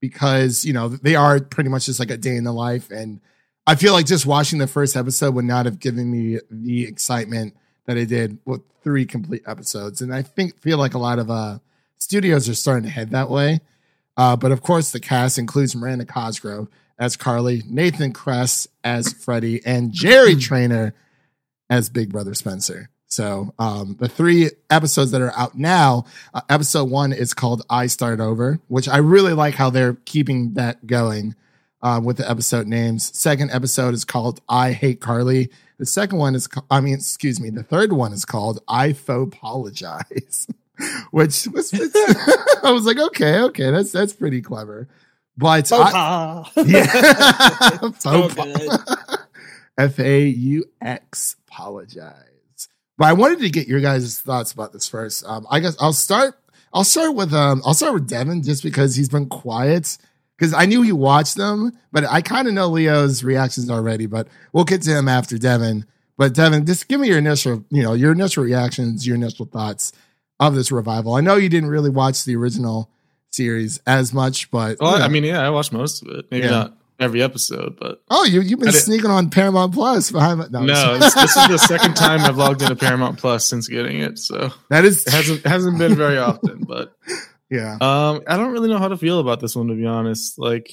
because, 0.08 0.64
you 0.64 0.72
know, 0.72 0.88
they 0.88 1.16
are 1.16 1.40
pretty 1.40 1.70
much 1.70 1.86
just 1.86 1.98
like 1.98 2.10
a 2.10 2.16
day 2.16 2.36
in 2.36 2.44
the 2.44 2.52
life. 2.52 2.90
And 2.90 3.20
I 3.66 3.74
feel 3.74 3.92
like 3.92 4.06
just 4.06 4.24
watching 4.24 4.58
the 4.58 4.66
first 4.66 4.96
episode 4.96 5.34
would 5.34 5.44
not 5.44 5.66
have 5.66 5.80
given 5.80 6.10
me 6.10 6.38
the 6.50 6.84
excitement 6.84 7.56
that 7.86 7.98
I 7.98 8.04
did 8.04 8.38
with 8.44 8.62
three 8.82 9.04
complete 9.04 9.42
episodes. 9.46 10.00
And 10.00 10.14
I 10.14 10.22
think, 10.22 10.60
feel 10.60 10.78
like 10.78 10.94
a 10.94 10.98
lot 10.98 11.18
of, 11.18 11.30
uh, 11.30 11.58
studios 11.98 12.48
are 12.48 12.54
starting 12.54 12.84
to 12.84 12.90
head 12.90 13.10
that 13.10 13.30
way. 13.30 13.60
Uh, 14.16 14.36
but 14.36 14.52
of 14.52 14.62
course, 14.62 14.92
the 14.92 15.00
cast 15.00 15.38
includes 15.38 15.74
Miranda 15.74 16.04
Cosgrove 16.04 16.68
as 16.98 17.16
Carly, 17.16 17.62
Nathan 17.68 18.12
Kress 18.12 18.68
as 18.84 19.12
Freddie, 19.12 19.64
and 19.66 19.92
Jerry 19.92 20.36
Trainer 20.48 20.94
as 21.68 21.88
Big 21.88 22.10
Brother 22.12 22.34
Spencer. 22.34 22.90
So 23.08 23.54
um, 23.58 23.96
the 23.98 24.08
three 24.08 24.50
episodes 24.68 25.12
that 25.12 25.20
are 25.20 25.32
out 25.36 25.56
now, 25.56 26.04
uh, 26.34 26.40
episode 26.48 26.90
one 26.90 27.12
is 27.12 27.34
called 27.34 27.66
"iStart 27.68 28.20
Over," 28.20 28.60
which 28.68 28.88
I 28.88 28.98
really 28.98 29.32
like 29.32 29.54
how 29.54 29.70
they're 29.70 29.94
keeping 30.04 30.54
that 30.54 30.86
going 30.86 31.34
uh, 31.82 32.00
with 32.02 32.16
the 32.16 32.28
episode 32.28 32.66
names. 32.66 33.16
Second 33.16 33.50
episode 33.52 33.94
is 33.94 34.04
called 34.04 34.44
"iHate 34.48 35.00
Carly." 35.00 35.50
The 35.78 35.86
second 35.86 36.18
one 36.18 36.34
is, 36.34 36.48
I 36.70 36.80
mean, 36.80 36.94
excuse 36.94 37.38
me, 37.38 37.50
the 37.50 37.62
third 37.62 37.92
one 37.92 38.12
is 38.12 38.24
called 38.24 38.60
"I 38.66 38.92
Faux 38.92 39.34
Apologize," 39.34 40.48
which 41.10 41.46
was, 41.46 41.72
I 42.64 42.72
was 42.72 42.84
like, 42.86 42.98
okay, 42.98 43.40
okay, 43.40 43.70
that's 43.70 43.92
that's 43.92 44.12
pretty 44.14 44.42
clever. 44.42 44.88
But 45.36 45.68
Faux 45.68 45.92
yeah, 45.92 47.68
Faux. 47.92 48.36
F 49.78 50.00
A 50.00 50.26
U 50.26 50.64
X 50.80 51.36
apologize. 51.46 52.35
But 52.98 53.08
I 53.08 53.12
wanted 53.12 53.40
to 53.40 53.50
get 53.50 53.68
your 53.68 53.80
guys' 53.80 54.18
thoughts 54.20 54.52
about 54.52 54.72
this 54.72 54.88
first. 54.88 55.24
Um, 55.26 55.46
I 55.50 55.60
guess 55.60 55.76
I'll 55.80 55.92
start. 55.92 56.38
I'll 56.72 56.84
start 56.84 57.14
with 57.14 57.32
um. 57.34 57.62
I'll 57.64 57.74
start 57.74 57.94
with 57.94 58.08
Devin 58.08 58.42
just 58.42 58.62
because 58.62 58.96
he's 58.96 59.08
been 59.08 59.28
quiet. 59.28 59.98
Because 60.38 60.52
I 60.52 60.66
knew 60.66 60.82
he 60.82 60.92
watched 60.92 61.36
them, 61.36 61.72
but 61.92 62.04
I 62.04 62.20
kind 62.20 62.46
of 62.46 62.52
know 62.52 62.68
Leo's 62.68 63.24
reactions 63.24 63.70
already. 63.70 64.04
But 64.04 64.28
we'll 64.52 64.64
get 64.64 64.82
to 64.82 64.90
him 64.90 65.08
after 65.08 65.38
Devin. 65.38 65.86
But 66.18 66.34
Devin, 66.34 66.66
just 66.66 66.88
give 66.88 67.00
me 67.00 67.08
your 67.08 67.16
initial, 67.18 67.64
you 67.70 67.82
know, 67.82 67.94
your 67.94 68.12
initial 68.12 68.44
reactions, 68.44 69.06
your 69.06 69.16
initial 69.16 69.46
thoughts 69.46 69.92
of 70.38 70.54
this 70.54 70.70
revival. 70.70 71.14
I 71.14 71.22
know 71.22 71.36
you 71.36 71.48
didn't 71.48 71.70
really 71.70 71.88
watch 71.88 72.24
the 72.24 72.36
original 72.36 72.90
series 73.30 73.78
as 73.86 74.12
much, 74.12 74.50
but 74.50 74.76
Well, 74.80 74.92
you 74.92 74.98
know. 74.98 75.04
I 75.04 75.08
mean, 75.08 75.24
yeah, 75.24 75.40
I 75.40 75.48
watched 75.50 75.72
most 75.72 76.02
of 76.02 76.08
it. 76.08 76.26
Maybe 76.30 76.44
Yeah. 76.46 76.50
not 76.52 76.76
every 76.98 77.22
episode, 77.22 77.76
but 77.78 78.02
oh, 78.10 78.24
you 78.24 78.40
you've 78.40 78.60
been 78.60 78.72
sneaking 78.72 79.10
on 79.10 79.30
Paramount 79.30 79.74
Plus 79.74 80.10
behind. 80.10 80.38
My, 80.38 80.46
No, 80.50 80.60
no, 80.60 80.98
this, 80.98 81.14
this 81.14 81.36
is 81.36 81.48
the 81.48 81.58
second 81.68 81.94
time 81.94 82.20
I've 82.20 82.36
logged 82.36 82.62
into 82.62 82.76
Paramount 82.76 83.18
Plus 83.18 83.46
since 83.46 83.68
getting 83.68 84.00
it, 84.00 84.18
so 84.18 84.52
that 84.70 84.84
is 84.84 85.06
it 85.06 85.12
hasn't 85.12 85.46
hasn't 85.46 85.78
been 85.78 85.94
very 85.94 86.18
often. 86.18 86.64
But 86.66 86.94
yeah. 87.50 87.76
um, 87.80 88.22
I 88.26 88.36
don't 88.36 88.52
really 88.52 88.68
know 88.68 88.78
how 88.78 88.88
to 88.88 88.96
feel 88.96 89.20
about 89.20 89.40
this 89.40 89.56
one 89.56 89.68
to 89.68 89.74
be 89.74 89.86
honest. 89.86 90.38
Like, 90.38 90.70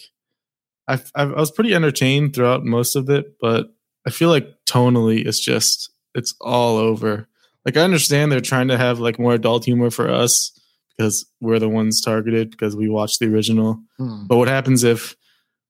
I 0.87 0.99
I 1.15 1.25
was 1.25 1.51
pretty 1.51 1.73
entertained 1.73 2.35
throughout 2.35 2.63
most 2.63 2.95
of 2.95 3.09
it, 3.09 3.35
but 3.39 3.67
I 4.05 4.09
feel 4.09 4.29
like 4.29 4.47
tonally 4.65 5.25
it's 5.25 5.39
just 5.39 5.91
it's 6.15 6.35
all 6.41 6.77
over. 6.77 7.27
Like 7.65 7.77
I 7.77 7.81
understand 7.81 8.31
they're 8.31 8.41
trying 8.41 8.67
to 8.69 8.77
have 8.77 8.99
like 8.99 9.19
more 9.19 9.33
adult 9.33 9.65
humor 9.65 9.89
for 9.89 10.09
us 10.09 10.51
because 10.97 11.25
we're 11.39 11.59
the 11.59 11.69
ones 11.69 12.01
targeted 12.01 12.51
because 12.51 12.75
we 12.75 12.89
watched 12.89 13.19
the 13.19 13.27
original. 13.27 13.81
Hmm. 13.97 14.27
But 14.27 14.37
what 14.37 14.47
happens 14.47 14.83
if 14.83 15.15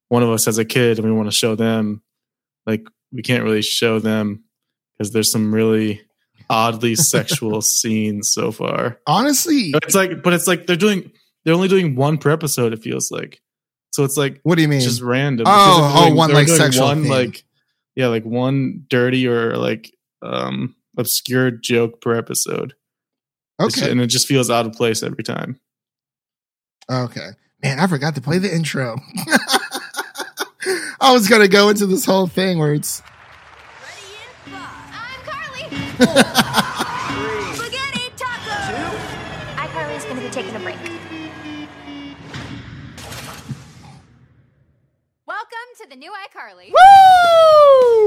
one 0.08 0.22
of 0.22 0.28
us 0.30 0.44
has 0.46 0.58
a 0.58 0.64
kid 0.64 0.98
and 0.98 1.06
we 1.06 1.12
want 1.12 1.30
to 1.30 1.36
show 1.36 1.54
them? 1.54 2.02
Like 2.66 2.86
we 3.12 3.22
can't 3.22 3.44
really 3.44 3.62
show 3.62 3.98
them 3.98 4.44
because 4.96 5.12
there's 5.12 5.30
some 5.30 5.54
really 5.54 6.02
oddly 6.50 6.94
sexual 6.96 7.60
scenes 7.62 8.30
so 8.32 8.50
far. 8.52 8.98
Honestly, 9.06 9.72
It's 9.82 9.94
like, 9.94 10.22
but 10.22 10.32
it's 10.32 10.46
like 10.46 10.66
they're 10.66 10.76
doing 10.76 11.10
they're 11.44 11.54
only 11.54 11.68
doing 11.68 11.94
one 11.94 12.18
per 12.18 12.30
episode. 12.30 12.72
It 12.72 12.82
feels 12.82 13.10
like 13.10 13.40
so. 13.92 14.04
It's 14.04 14.16
like 14.16 14.40
what 14.44 14.54
do 14.56 14.62
you 14.62 14.68
mean? 14.68 14.80
just 14.80 15.02
random. 15.02 15.46
Oh, 15.48 15.92
oh, 15.96 16.04
doing- 16.04 16.16
one, 16.16 16.28
they're 16.30 16.38
like, 16.38 16.48
sexual 16.48 16.86
one 16.86 17.06
like 17.08 17.44
yeah, 17.96 18.08
like 18.08 18.24
one 18.24 18.84
dirty 18.88 19.26
or 19.28 19.56
like 19.56 19.94
um 20.22 20.74
obscure 20.96 21.50
joke 21.50 22.00
per 22.00 22.14
episode. 22.16 22.74
Okay, 23.60 23.90
and 23.90 24.00
it 24.00 24.08
just 24.08 24.26
feels 24.26 24.50
out 24.50 24.66
of 24.66 24.72
place 24.72 25.02
every 25.02 25.22
time. 25.22 25.60
okay. 26.90 27.28
Man, 27.62 27.80
I 27.80 27.86
forgot 27.86 28.14
to 28.16 28.20
play 28.20 28.38
the 28.38 28.52
intro. 28.54 28.96
I 31.04 31.12
was 31.12 31.28
gonna 31.28 31.48
go 31.48 31.68
into 31.68 31.84
this 31.84 32.06
whole 32.06 32.26
thing 32.26 32.58
where 32.58 32.72
it's 32.72 33.02
Ready 33.82 34.00
in 34.48 34.54
five. 34.54 34.88
I'm 34.90 35.20
Carly. 35.28 35.68
Spaghetti 37.56 38.10
taco. 38.16 38.96
iCarly's 39.56 40.04
going 40.04 40.16
to 40.16 40.22
be 40.22 40.30
taking 40.30 40.56
a 40.56 40.60
break. 40.60 40.76
Welcome 45.26 45.68
to 45.82 45.88
the 45.90 45.96
new 45.96 46.10
iCarly. 46.10 46.72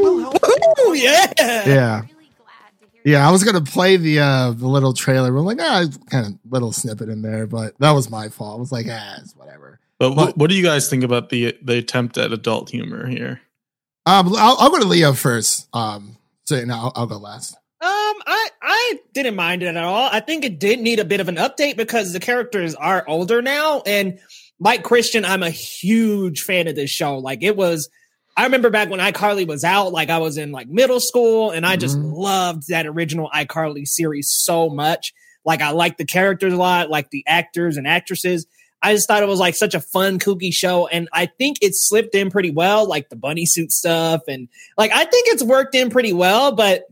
Ooh, 0.03 0.93
yeah. 0.95 1.31
yeah, 1.37 2.01
Really 2.01 2.31
glad 2.35 2.73
to 2.81 2.87
hear 2.91 3.01
yeah. 3.05 3.27
I 3.27 3.31
was 3.31 3.43
gonna 3.43 3.61
play 3.61 3.97
the 3.97 4.19
uh 4.21 4.51
the 4.51 4.67
little 4.67 4.93
trailer. 4.93 5.31
We're 5.31 5.41
like, 5.41 5.59
ah, 5.61 5.85
kind 6.09 6.25
of 6.25 6.51
little 6.51 6.71
snippet 6.71 7.09
in 7.09 7.21
there, 7.21 7.45
but 7.45 7.77
that 7.77 7.91
was 7.91 8.09
my 8.09 8.29
fault. 8.29 8.57
I 8.57 8.59
was 8.59 8.71
like, 8.71 8.87
ah, 8.89 9.17
it's 9.21 9.35
whatever. 9.35 9.79
But 9.99 10.09
But- 10.09 10.15
what, 10.15 10.37
what 10.37 10.49
do 10.49 10.55
you 10.55 10.63
guys 10.63 10.89
think 10.89 11.03
about 11.03 11.29
the 11.29 11.57
the 11.61 11.77
attempt 11.77 12.17
at 12.17 12.31
adult 12.31 12.69
humor 12.69 13.07
here? 13.07 13.41
Um, 14.05 14.33
I'll, 14.37 14.55
I'll 14.59 14.69
go 14.69 14.79
to 14.79 14.85
Leo 14.85 15.11
first. 15.13 15.67
Um, 15.73 16.17
so 16.45 16.63
no, 16.63 16.73
I'll, 16.75 16.93
I'll 16.95 17.07
go 17.07 17.17
last. 17.17 17.53
Um, 17.81 17.89
I 18.25 18.49
I 18.61 18.99
didn't 19.13 19.35
mind 19.35 19.63
it 19.63 19.67
at 19.75 19.83
all. 19.83 20.09
I 20.11 20.19
think 20.21 20.45
it 20.45 20.59
did 20.59 20.79
need 20.79 20.99
a 20.99 21.05
bit 21.05 21.19
of 21.19 21.27
an 21.29 21.35
update 21.35 21.77
because 21.77 22.13
the 22.13 22.19
characters 22.19 22.73
are 22.75 23.03
older 23.07 23.41
now, 23.41 23.81
and 23.85 24.19
like 24.59 24.83
Christian, 24.83 25.25
I'm 25.25 25.43
a 25.43 25.49
huge 25.51 26.41
fan 26.41 26.67
of 26.67 26.75
this 26.75 26.89
show. 26.89 27.17
Like 27.19 27.43
it 27.43 27.55
was, 27.55 27.89
I 28.35 28.45
remember 28.45 28.69
back 28.71 28.89
when 28.89 28.99
iCarly 28.99 29.45
was 29.47 29.63
out, 29.63 29.91
like 29.91 30.09
I 30.09 30.17
was 30.19 30.37
in 30.37 30.51
like 30.51 30.67
middle 30.69 30.99
school, 30.99 31.51
and 31.51 31.65
I 31.65 31.75
just 31.75 31.97
Mhm. 31.97 32.11
loved 32.15 32.69
that 32.69 32.87
original 32.87 33.29
iCarly 33.35 33.85
series 33.87 34.29
so 34.31 34.69
much. 34.69 35.13
Like 35.45 35.61
I 35.61 35.71
liked 35.71 35.97
the 35.99 36.05
characters 36.05 36.53
a 36.53 36.57
lot, 36.57 36.89
like 36.89 37.09
the 37.11 37.23
actors 37.27 37.77
and 37.77 37.87
actresses. 37.87 38.47
I 38.81 38.93
just 38.93 39.07
thought 39.07 39.23
it 39.23 39.27
was 39.27 39.39
like 39.39 39.55
such 39.55 39.73
a 39.73 39.81
fun, 39.81 40.19
kooky 40.19 40.53
show, 40.53 40.87
and 40.87 41.09
I 41.11 41.25
think 41.25 41.57
it 41.61 41.73
slipped 41.75 42.13
in 42.13 42.29
pretty 42.29 42.51
well, 42.51 42.87
like 42.87 43.09
the 43.09 43.15
bunny 43.15 43.45
suit 43.45 43.71
stuff, 43.71 44.21
and 44.27 44.47
like 44.77 44.91
I 44.91 45.05
think 45.05 45.27
it's 45.29 45.43
worked 45.43 45.75
in 45.75 45.89
pretty 45.89 46.13
well. 46.13 46.51
But 46.51 46.85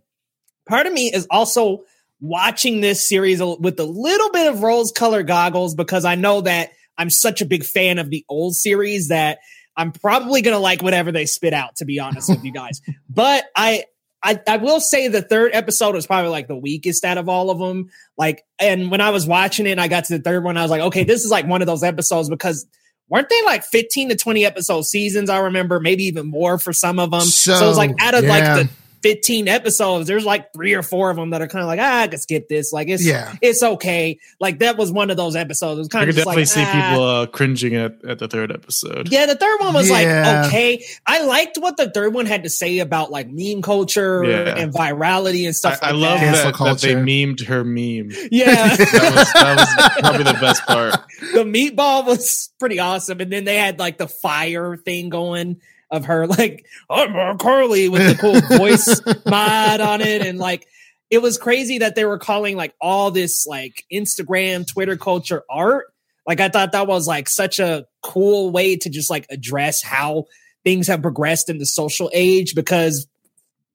part 0.67 0.87
of 0.87 0.93
me 0.93 1.11
is 1.13 1.27
also 1.29 1.83
watching 2.19 2.81
this 2.81 3.07
series 3.07 3.41
with 3.41 3.79
a 3.79 3.85
little 3.85 4.31
bit 4.31 4.51
of 4.51 4.63
rose-colored 4.63 5.27
goggles 5.27 5.75
because 5.75 6.05
I 6.05 6.15
know 6.15 6.41
that 6.41 6.71
I'm 6.97 7.09
such 7.09 7.41
a 7.41 7.45
big 7.45 7.63
fan 7.63 7.99
of 7.99 8.09
the 8.09 8.25
old 8.29 8.55
series 8.55 9.09
that 9.09 9.39
I'm 9.77 9.91
probably 9.91 10.41
gonna 10.41 10.59
like 10.59 10.81
whatever 10.81 11.11
they 11.11 11.25
spit 11.25 11.53
out. 11.53 11.75
To 11.77 11.85
be 11.85 11.99
honest 11.99 12.29
with 12.29 12.43
you 12.43 12.51
guys, 12.51 12.81
but 13.09 13.45
I. 13.55 13.85
I, 14.25 14.41
I 14.47 14.57
will 14.57 14.79
say 14.79 15.07
the 15.07 15.21
third 15.21 15.51
episode 15.53 15.93
was 15.93 16.07
probably 16.07 16.31
like 16.31 16.47
the 16.47 16.55
weakest 16.55 17.05
out 17.05 17.19
of 17.19 17.29
all 17.29 17.51
of 17.51 17.59
them. 17.59 17.91
Like, 18.17 18.43
and 18.57 18.89
when 18.89 18.99
I 18.99 19.11
was 19.11 19.27
watching 19.27 19.67
it, 19.67 19.71
and 19.71 19.81
I 19.81 19.87
got 19.87 20.05
to 20.05 20.17
the 20.17 20.23
third 20.23 20.43
one. 20.43 20.57
I 20.57 20.63
was 20.63 20.71
like, 20.71 20.81
okay, 20.81 21.03
this 21.03 21.23
is 21.23 21.29
like 21.29 21.45
one 21.45 21.61
of 21.61 21.67
those 21.67 21.83
episodes 21.83 22.27
because 22.27 22.65
weren't 23.07 23.29
they 23.29 23.43
like 23.43 23.63
15 23.63 24.09
to 24.09 24.15
20 24.15 24.43
episode 24.43 24.85
seasons? 24.85 25.29
I 25.29 25.37
remember 25.37 25.79
maybe 25.79 26.05
even 26.05 26.27
more 26.27 26.57
for 26.57 26.73
some 26.73 26.97
of 26.97 27.11
them. 27.11 27.21
So, 27.21 27.53
So, 27.53 27.65
it 27.65 27.67
was 27.69 27.77
like 27.77 27.91
out 27.99 28.15
of 28.15 28.23
yeah. 28.23 28.29
like 28.29 28.67
the 28.67 28.73
15 29.05 29.47
episodes, 29.47 30.07
there's 30.07 30.25
like 30.25 30.51
three 30.51 30.73
or 30.73 30.81
four 30.81 31.11
of 31.11 31.15
them 31.15 31.29
that 31.29 31.39
are 31.39 31.47
kind 31.47 31.61
of 31.61 31.67
like, 31.67 31.79
ah, 31.79 32.01
I 32.01 32.07
can 32.07 32.17
skip 32.19 32.49
this. 32.49 32.73
Like 32.73 32.87
it's 32.87 33.05
Yeah. 33.05 33.35
it's 33.39 33.61
okay. 33.61 34.17
Like 34.39 34.59
that 34.59 34.77
was 34.77 34.91
one 34.91 35.11
of 35.11 35.17
those 35.17 35.35
episodes. 35.35 35.77
It 35.77 35.81
was 35.81 35.87
kind 35.89 36.01
could 36.03 36.09
of 36.09 36.15
just 36.15 36.25
definitely 36.25 36.41
like, 36.41 36.47
see 36.49 36.63
ah. 36.65 36.89
people 36.89 37.03
uh, 37.03 37.25
cringing 37.27 37.75
at, 37.75 38.03
at 38.03 38.17
the 38.17 38.27
third 38.27 38.51
episode. 38.51 39.11
Yeah, 39.11 39.27
the 39.27 39.35
third 39.35 39.59
one 39.59 39.75
was 39.75 39.89
Yeah. 39.89 39.93
like 40.41 40.47
okay. 40.47 40.83
I 41.05 41.23
liked 41.23 41.57
what 41.59 41.77
the 41.77 41.91
third 41.91 42.15
one 42.15 42.25
had 42.25 42.43
to 42.45 42.49
say 42.49 42.79
about 42.79 43.11
like 43.11 43.29
meme 43.29 43.61
culture 43.61 44.23
Yeah. 44.23 44.55
and 44.57 44.73
virality 44.73 45.45
and 45.45 45.55
stuff. 45.55 45.77
I 45.83 45.91
like 45.91 46.01
love 46.01 46.19
that. 46.21 46.33
Cancel 46.55 46.65
that, 46.65 46.79
that 46.79 46.87
they 46.87 46.95
memed 46.95 47.45
her 47.45 47.63
meme. 47.63 48.09
Yeah, 48.31 48.75
That 48.75 49.15
was, 49.15 49.33
that 49.33 49.55
was 49.57 50.01
probably 50.01 50.23
the 50.23 50.39
best 50.39 50.65
part. 50.65 50.93
the 51.33 51.43
meatball 51.43 52.07
was 52.07 52.49
pretty 52.59 52.79
awesome, 52.79 53.19
and 53.21 53.31
then 53.31 53.43
they 53.43 53.57
had 53.57 53.77
like 53.77 53.99
the 53.99 54.07
fire 54.07 54.77
thing 54.77 55.09
going 55.09 55.61
of 55.91 56.05
her 56.05 56.27
like 56.27 56.65
I'm 56.89 57.37
Carly 57.37 57.89
with 57.89 58.07
the 58.07 58.21
cool 58.21 58.39
voice 58.57 59.01
mod 59.25 59.81
on 59.81 60.01
it, 60.01 60.25
and 60.25 60.39
like 60.39 60.67
it 61.09 61.21
was 61.21 61.37
crazy 61.37 61.79
that 61.79 61.95
they 61.95 62.05
were 62.05 62.17
calling 62.17 62.55
like 62.57 62.73
all 62.81 63.11
this 63.11 63.45
like 63.45 63.85
Instagram, 63.93 64.67
Twitter 64.67 64.97
culture 64.97 65.43
art. 65.49 65.85
Like 66.27 66.39
I 66.39 66.49
thought 66.49 66.71
that 66.71 66.87
was 66.87 67.07
like 67.07 67.29
such 67.29 67.59
a 67.59 67.85
cool 68.01 68.49
way 68.51 68.75
to 68.77 68.89
just 68.89 69.09
like 69.09 69.27
address 69.29 69.83
how 69.83 70.25
things 70.63 70.87
have 70.87 71.01
progressed 71.03 71.49
in 71.49 71.59
the 71.59 71.65
social 71.65 72.09
age 72.13 72.55
because 72.55 73.07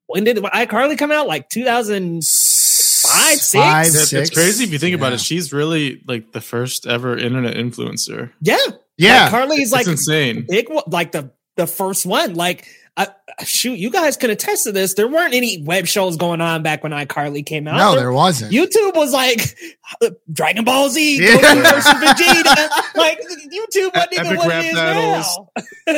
when 0.07 0.25
did 0.25 0.39
iCarly 0.39 0.99
come 0.99 1.13
out? 1.13 1.29
Like 1.29 1.49
2000 1.51 2.25
Five, 3.03 3.39
six? 3.39 3.53
Five, 3.53 3.87
It's, 3.87 4.13
it's 4.13 4.31
crazy 4.31 4.65
if 4.65 4.73
you 4.73 4.79
think 4.79 4.95
about 4.95 5.13
it. 5.13 5.21
She's 5.21 5.53
really 5.53 6.03
like 6.07 6.33
the 6.33 6.41
first 6.41 6.87
ever 6.87 7.17
internet 7.17 7.55
influencer. 7.55 8.31
yeah. 8.41 8.57
Yeah, 8.99 9.23
Like, 9.23 9.31
Carly's 9.31 9.61
It's 9.61 9.73
like 9.73 9.87
insane. 9.87 10.45
big 10.47 10.69
like 10.87 11.13
the 11.13 11.31
the 11.61 11.67
first 11.67 12.07
one. 12.07 12.35
Like 12.35 12.67
I, 12.97 13.09
shoot, 13.45 13.79
you 13.79 13.91
guys 13.91 14.17
can 14.17 14.31
attest 14.31 14.65
to 14.65 14.73
this. 14.73 14.95
There 14.95 15.07
weren't 15.09 15.33
any 15.33 15.63
web 15.63 15.87
shows 15.87 16.17
going 16.17 16.41
on 16.41 16.63
back 16.63 16.83
when 16.83 16.93
iCarly 16.93 17.47
came 17.47 17.69
out. 17.69 17.77
No, 17.77 17.95
there 17.99 18.13
wasn't. 18.13 18.53
YouTube 18.53 18.95
was 18.95 19.13
like 19.13 19.57
Dragon 20.33 20.65
Ball 20.65 20.91
Z, 20.91 21.19
Yeah. 21.23 21.37
Goku 21.37 21.63
versus 21.63 21.93
Vegeta. 21.95 22.71
like 22.97 23.21
YouTube 23.53 23.95
wasn't 23.95 24.13
even 24.15 24.27
Epic 24.27 24.39
what 24.39 24.49
rap 24.49 24.65
it 24.65 24.69
is 24.69 24.75
battles. 24.75 25.39
now. 25.87 25.95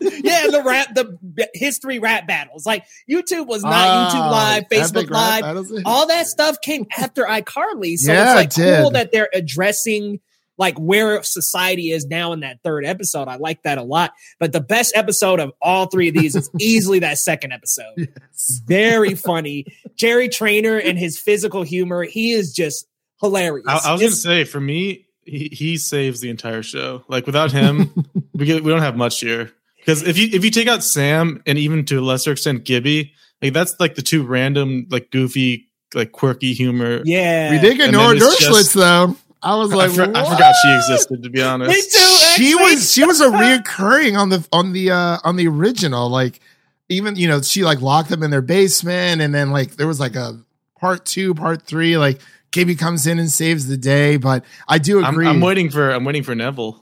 yeah, 0.00 0.46
the 0.50 0.62
rap, 0.64 0.94
the 0.94 1.48
history 1.54 1.98
rap 1.98 2.26
battles. 2.26 2.66
Like 2.66 2.84
YouTube 3.08 3.46
was 3.46 3.62
not 3.62 3.72
Ah, 3.74 4.10
YouTube 4.12 4.30
Live, 4.30 4.64
Facebook 4.70 5.10
Live. 5.10 5.42
Battles? 5.42 5.82
All 5.84 6.06
that 6.08 6.26
stuff 6.26 6.60
came 6.60 6.86
after 6.98 7.24
iCarly, 7.24 7.96
so 7.96 8.12
Yeah, 8.12 8.38
it's 8.40 8.56
like 8.58 8.66
it 8.66 8.80
cool 8.82 8.90
that 8.90 9.12
they're 9.12 9.30
addressing 9.32 10.20
like 10.60 10.78
where 10.78 11.20
society 11.24 11.90
is 11.90 12.06
now 12.06 12.32
in 12.32 12.40
that 12.40 12.58
third 12.62 12.84
episode. 12.84 13.26
I 13.26 13.36
like 13.36 13.62
that 13.64 13.78
a 13.78 13.82
lot. 13.82 14.12
But 14.38 14.52
the 14.52 14.60
best 14.60 14.92
episode 14.94 15.40
of 15.40 15.52
all 15.60 15.86
three 15.86 16.08
of 16.08 16.14
these 16.14 16.36
is 16.36 16.48
easily 16.60 17.00
that 17.00 17.18
second 17.18 17.52
episode 17.52 17.94
Yes. 17.96 18.60
very 18.66 19.14
funny. 19.14 19.64
Jerry 19.96 20.28
Trainer 20.28 20.76
and 20.76 20.98
his 20.98 21.18
physical 21.18 21.62
humor, 21.64 22.04
he 22.04 22.30
is 22.32 22.52
just 22.52 22.86
hilarious. 23.20 23.66
I, 23.66 23.80
I 23.88 23.92
was 23.92 24.00
gonna 24.02 24.12
say 24.12 24.44
for 24.44 24.60
me, 24.60 25.06
he, 25.24 25.48
he 25.50 25.76
saves 25.78 26.20
the 26.20 26.30
entire 26.30 26.62
show. 26.62 27.04
Like 27.08 27.26
without 27.26 27.50
him, 27.52 27.92
we 28.34 28.44
get, 28.46 28.62
we 28.62 28.70
don't 28.70 28.82
have 28.82 28.96
much 28.96 29.18
here. 29.20 29.50
Because 29.78 30.02
if 30.06 30.18
you 30.18 30.28
if 30.32 30.44
you 30.44 30.50
take 30.50 30.68
out 30.68 30.84
Sam 30.84 31.42
and 31.46 31.56
even 31.58 31.86
to 31.86 31.98
a 31.98 32.02
lesser 32.02 32.32
extent 32.32 32.64
Gibby, 32.64 33.14
like 33.40 33.54
that's 33.54 33.74
like 33.80 33.94
the 33.94 34.02
two 34.02 34.24
random 34.24 34.86
like 34.90 35.10
goofy 35.10 35.70
like 35.94 36.12
quirky 36.12 36.52
humor. 36.52 37.00
yeah, 37.04 37.50
We 37.50 37.58
did 37.60 37.78
get 37.78 37.88
And 37.88 37.94
Nora 37.94 38.14
then 38.18 38.28
it's 38.28 38.44
Dershlit 38.46 38.74
though. 38.74 39.16
I 39.42 39.56
was 39.56 39.72
I, 39.72 39.76
like, 39.76 39.90
for- 39.92 40.02
I 40.02 40.24
forgot 40.24 40.54
she 40.62 40.74
existed. 40.74 41.22
To 41.22 41.30
be 41.30 41.42
honest, 41.50 41.70
Me 41.70 41.80
too. 41.80 42.14
she 42.36 42.54
was 42.54 42.92
she 42.92 43.04
was 43.04 43.20
a 43.20 43.26
reoccurring 43.30 44.18
on 44.18 44.28
the 44.28 44.46
on 44.52 44.72
the 44.72 44.90
uh 44.90 45.18
on 45.24 45.36
the 45.36 45.48
original 45.48 46.08
like 46.10 46.40
even 46.88 47.16
you 47.16 47.28
know 47.28 47.40
she 47.40 47.64
like 47.64 47.80
locked 47.80 48.10
them 48.10 48.22
in 48.22 48.30
their 48.30 48.42
basement 48.42 49.20
and 49.22 49.34
then 49.34 49.50
like 49.50 49.76
there 49.76 49.86
was 49.86 50.00
like 50.00 50.16
a 50.16 50.38
part 50.78 51.04
two 51.06 51.34
part 51.34 51.62
three 51.62 51.96
like 51.96 52.20
Gibby 52.50 52.74
comes 52.74 53.06
in 53.06 53.18
and 53.18 53.30
saves 53.30 53.66
the 53.68 53.76
day 53.76 54.16
but 54.16 54.44
I 54.68 54.78
do 54.78 55.02
I'm, 55.02 55.12
agree 55.14 55.26
I'm 55.28 55.40
waiting 55.40 55.70
for 55.70 55.90
I'm 55.90 56.04
waiting 56.04 56.22
for 56.24 56.34
Nevel. 56.34 56.80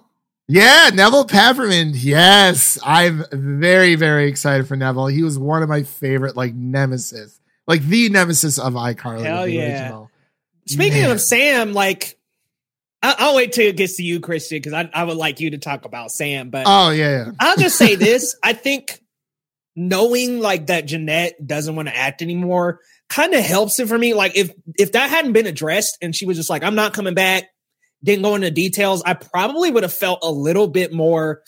yeah 0.48 0.90
Nevel 0.92 1.28
Papperman 1.28 1.92
yes 1.94 2.78
I'm 2.82 3.24
very 3.32 3.94
very 3.94 4.28
excited 4.28 4.66
for 4.66 4.76
Nevel 4.76 5.12
he 5.12 5.22
was 5.22 5.38
one 5.38 5.62
of 5.62 5.68
my 5.68 5.82
favorite 5.82 6.36
like 6.36 6.54
nemesis 6.54 7.38
like 7.66 7.82
the 7.82 8.08
nemesis 8.08 8.58
of 8.58 8.72
iCarly 8.72 9.24
Hell 9.24 9.44
the 9.44 9.52
yeah. 9.52 9.80
original. 9.82 10.10
Speaking 10.66 11.02
Man. 11.02 11.10
of 11.12 11.20
Sam, 11.20 11.72
like 11.72 12.04
I- 12.12 12.14
I'll 13.02 13.36
wait 13.36 13.52
till 13.52 13.66
it 13.66 13.76
gets 13.76 13.96
to 13.98 14.02
you, 14.02 14.18
Christian, 14.20 14.56
because 14.58 14.72
I, 14.72 14.90
I 14.92 15.04
would 15.04 15.16
like 15.16 15.38
you 15.40 15.50
to 15.50 15.58
talk 15.58 15.84
about 15.84 16.10
Sam. 16.10 16.50
But 16.50 16.64
oh 16.66 16.90
yeah, 16.90 17.10
yeah. 17.26 17.30
I'll 17.38 17.56
just 17.56 17.76
say 17.78 17.94
this: 17.96 18.36
I 18.42 18.52
think 18.52 19.00
knowing 19.76 20.40
like 20.40 20.66
that 20.66 20.86
Jennette 20.86 21.34
doesn't 21.46 21.76
want 21.76 21.88
to 21.88 21.96
act 21.96 22.22
anymore 22.22 22.80
kind 23.08 23.32
of 23.34 23.44
helps 23.44 23.78
it 23.78 23.88
for 23.88 23.96
me. 23.98 24.14
Like 24.14 24.36
if 24.36 24.50
if 24.76 24.92
that 24.92 25.10
hadn't 25.10 25.32
been 25.32 25.46
addressed 25.46 25.98
and 26.02 26.14
she 26.14 26.26
was 26.26 26.36
just 26.36 26.50
like, 26.50 26.62
"I'm 26.64 26.74
not 26.74 26.92
coming 26.94 27.14
back," 27.14 27.44
didn't 28.02 28.22
go 28.22 28.34
into 28.34 28.50
details, 28.50 29.02
I 29.06 29.14
probably 29.14 29.70
would 29.70 29.82
have 29.84 29.94
felt 29.94 30.18
a 30.22 30.30
little 30.30 30.68
bit 30.68 30.92
more. 30.92 31.42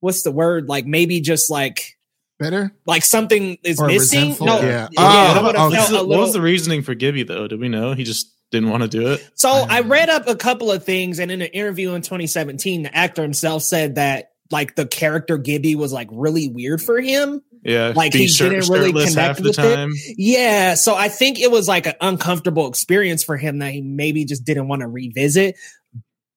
What's 0.00 0.22
the 0.22 0.30
word? 0.32 0.68
Like 0.68 0.86
maybe 0.86 1.20
just 1.20 1.50
like 1.50 1.96
better 2.38 2.72
like 2.86 3.04
something 3.04 3.58
is 3.64 3.80
Or 3.80 3.88
missing. 3.88 4.20
resentful? 4.20 4.46
No, 4.46 4.60
Yeah. 4.60 4.88
yeah, 4.92 5.00
Oh, 5.00 5.04
I 5.40 5.42
would 5.42 5.56
have 5.56 5.56
oh, 5.56 5.58
What 5.58 5.70
was, 5.70 5.74
felt 5.76 5.90
the, 5.90 5.94
a 5.96 5.98
what 5.98 6.08
little. 6.08 6.24
was 6.24 6.32
the 6.34 6.40
reasoning 6.40 6.82
for 6.82 6.94
Gibby 6.94 7.24
though? 7.24 7.48
Do 7.48 7.58
we 7.58 7.68
know? 7.68 7.94
He 7.94 8.04
just 8.04 8.32
didn't 8.50 8.70
want 8.70 8.82
to 8.82 8.88
do 8.88 9.12
it. 9.12 9.28
So 9.34 9.48
I 9.48 9.78
I 9.78 9.80
read 9.80 10.08
up 10.08 10.26
a 10.28 10.36
couple 10.36 10.70
of 10.70 10.84
things, 10.84 11.18
and 11.18 11.30
in 11.30 11.42
an 11.42 11.48
interview 11.48 11.92
in 11.94 12.02
2017, 12.02 12.82
the 12.82 12.96
actor 12.96 13.22
himself 13.22 13.62
said 13.62 13.96
that 13.96 14.32
like 14.50 14.74
the 14.74 14.86
character 14.86 15.38
Gibby 15.38 15.74
was 15.74 15.92
like 15.92 16.08
really 16.10 16.48
weird 16.48 16.82
for 16.82 17.00
him. 17.00 17.42
Yeah, 17.64 17.92
Like, 17.94 18.12
being 18.12 18.28
he 18.28 18.34
didn't 18.34 18.68
really 18.68 18.92
connect 18.92 19.14
half 19.16 19.36
the 19.38 19.42
with 19.42 19.58
it. 19.58 20.14
Yeah, 20.16 20.74
so 20.74 20.94
I 20.94 21.08
think 21.08 21.40
it 21.40 21.50
was 21.50 21.66
like 21.66 21.86
an 21.86 21.94
uncomfortable 22.00 22.68
experience 22.68 23.24
for 23.24 23.36
him 23.36 23.58
that 23.58 23.72
he 23.72 23.82
maybe 23.82 24.24
just 24.24 24.44
didn't 24.44 24.68
want 24.68 24.80
to 24.82 24.88
revisit. 24.88 25.56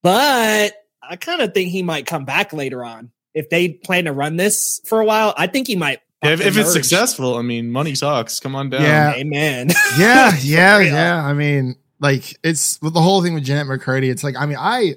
But 0.02 0.74
I 1.02 1.16
kind 1.18 1.42
of 1.42 1.54
think 1.54 1.70
he 1.70 1.84
might 1.84 2.08
come 2.08 2.26
back 2.26 2.54
later 2.54 2.84
on 2.84 3.12
if 3.34 3.50
they 3.50 3.70
plan 3.70 4.06
to 4.06 4.14
run 4.14 4.36
this 4.36 4.82
for 4.86 5.00
a 5.00 5.06
while. 5.06 5.34
I 5.38 5.48
think 5.48 5.68
he 5.68 5.76
might. 5.76 6.00
If, 6.24 6.42
if 6.42 6.58
it's 6.58 6.74
successful, 6.74 7.36
I 7.36 7.42
mean, 7.42 7.72
money 7.72 7.94
talks. 7.94 8.40
Come 8.40 8.56
on 8.56 8.70
down. 8.70 8.84
Yeah. 8.84 9.14
Amen. 9.14 9.70
yeah, 9.98 10.36
yeah, 10.42 10.80
yeah. 10.80 11.26
I 11.26 11.34
mean, 11.34 11.76
like 12.02 12.36
it's 12.44 12.82
with 12.82 12.94
the 12.94 13.02
whole 13.02 13.22
thing 13.22 13.34
with 13.34 13.46
Jennette 13.46 13.68
McCurdy. 13.68 14.10
It's 14.10 14.24
like, 14.24 14.36
I 14.36 14.46
mean, 14.46 14.58
I, 14.60 14.96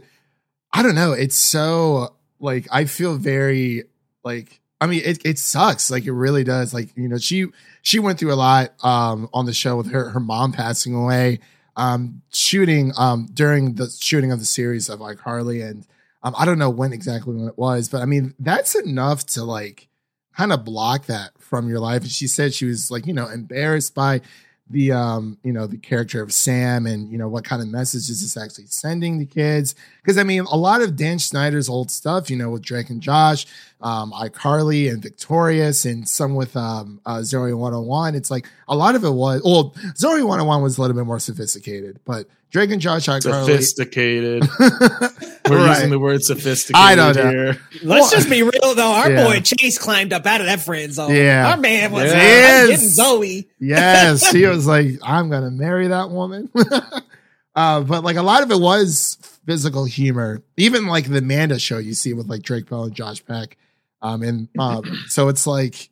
I 0.72 0.82
don't 0.82 0.94
know. 0.96 1.12
It's 1.12 1.36
so 1.36 2.16
like 2.40 2.66
I 2.72 2.86
feel 2.86 3.16
very 3.16 3.84
like. 4.24 4.60
I 4.80 4.86
mean, 4.86 5.02
it 5.04 5.24
it 5.24 5.38
sucks. 5.38 5.90
Like 5.90 6.04
it 6.04 6.12
really 6.12 6.44
does. 6.44 6.74
Like 6.74 6.94
you 6.96 7.08
know, 7.08 7.16
she 7.16 7.46
she 7.82 8.00
went 8.00 8.18
through 8.18 8.32
a 8.32 8.34
lot 8.34 8.72
um 8.82 9.28
on 9.32 9.46
the 9.46 9.54
show 9.54 9.76
with 9.76 9.92
her 9.92 10.10
her 10.10 10.20
mom 10.20 10.52
passing 10.52 10.94
away, 10.94 11.38
um 11.76 12.22
shooting 12.32 12.92
um 12.98 13.28
during 13.32 13.76
the 13.76 13.88
shooting 13.88 14.32
of 14.32 14.40
the 14.40 14.44
series 14.44 14.88
of 14.88 15.00
like 15.00 15.20
Harley 15.20 15.62
and 15.62 15.86
um 16.22 16.34
I 16.36 16.44
don't 16.44 16.58
know 16.58 16.70
when 16.70 16.92
exactly 16.92 17.34
when 17.34 17.48
it 17.48 17.56
was, 17.56 17.88
but 17.88 18.02
I 18.02 18.04
mean 18.04 18.34
that's 18.38 18.74
enough 18.74 19.24
to 19.26 19.44
like 19.44 19.88
kind 20.36 20.52
of 20.52 20.64
block 20.64 21.06
that 21.06 21.30
from 21.38 21.68
your 21.68 21.80
life. 21.80 22.02
And 22.02 22.10
she 22.10 22.26
said 22.26 22.52
she 22.52 22.66
was 22.66 22.90
like, 22.90 23.06
you 23.06 23.12
know, 23.12 23.28
embarrassed 23.28 23.94
by 23.94 24.20
the 24.70 24.92
um, 24.92 25.38
you 25.42 25.52
know, 25.52 25.66
the 25.66 25.76
character 25.76 26.22
of 26.22 26.32
Sam 26.32 26.86
and 26.86 27.10
you 27.10 27.18
know 27.18 27.28
what 27.28 27.44
kind 27.44 27.60
of 27.60 27.68
message 27.68 28.08
is 28.08 28.22
this 28.22 28.36
actually 28.36 28.66
sending 28.66 29.18
to 29.18 29.26
kids? 29.26 29.74
Because 30.02 30.16
I 30.16 30.22
mean, 30.22 30.44
a 30.44 30.56
lot 30.56 30.80
of 30.80 30.96
Dan 30.96 31.18
Schneider's 31.18 31.68
old 31.68 31.90
stuff, 31.90 32.30
you 32.30 32.36
know, 32.36 32.50
with 32.50 32.62
Drake 32.62 32.88
and 32.88 33.00
Josh, 33.00 33.46
um, 33.82 34.12
iCarly 34.12 34.90
and 34.90 35.02
Victorious, 35.02 35.84
and 35.84 36.08
some 36.08 36.34
with 36.34 36.56
um 36.56 37.00
uh, 37.04 37.22
Zoe 37.22 37.52
101. 37.52 38.14
It's 38.14 38.30
like 38.30 38.48
a 38.68 38.76
lot 38.76 38.94
of 38.94 39.04
it 39.04 39.10
was 39.10 39.42
well, 39.44 39.74
Zoe 39.96 40.22
101 40.22 40.62
was 40.62 40.78
a 40.78 40.80
little 40.80 40.96
bit 40.96 41.06
more 41.06 41.20
sophisticated, 41.20 42.00
but 42.04 42.26
Drake 42.50 42.70
and 42.70 42.80
Josh 42.80 43.06
iCarly. 43.06 43.44
Sophisticated. 43.44 44.48
We're 45.48 45.58
Right. 45.58 45.74
using 45.74 45.90
the 45.90 45.98
word 45.98 46.22
sophisticated 46.22 46.76
I 46.82 46.94
don't 46.94 47.16
know. 47.16 47.30
here. 47.30 47.58
Let's 47.82 48.10
just 48.10 48.30
be 48.30 48.42
real 48.42 48.74
though. 48.74 48.92
Our 48.92 49.10
Yeah. 49.12 49.24
boy 49.24 49.40
Chase 49.40 49.76
climbed 49.78 50.12
up 50.12 50.24
out 50.26 50.40
of 50.40 50.46
that 50.46 50.62
friend 50.62 50.92
zone. 50.92 51.14
Yeah. 51.14 51.50
Our 51.50 51.56
man 51.58 51.92
was 51.92 52.04
Yeah. 52.04 52.16
Yes. 52.22 52.68
getting 52.70 52.88
Zoe. 52.88 53.48
yes, 53.60 54.30
he 54.32 54.46
was 54.46 54.66
like, 54.66 54.98
I'm 55.02 55.28
gonna 55.30 55.50
marry 55.50 55.88
that 55.88 56.10
woman. 56.10 56.48
uh, 57.54 57.80
but 57.82 58.04
like 58.04 58.16
a 58.16 58.22
lot 58.22 58.42
of 58.42 58.50
it 58.50 58.58
was 58.58 59.18
physical 59.46 59.84
humor, 59.84 60.42
even 60.56 60.86
like 60.86 61.08
the 61.10 61.18
Amanda 61.18 61.58
show 61.58 61.78
you 61.78 61.94
see 61.94 62.14
with 62.14 62.26
like 62.28 62.42
Drake 62.42 62.68
Bell 62.68 62.84
and 62.84 62.94
Josh 62.94 63.24
Peck. 63.24 63.56
Um, 64.02 64.22
and 64.22 64.48
um, 64.58 64.82
so 65.08 65.28
it's 65.28 65.46
like 65.46 65.90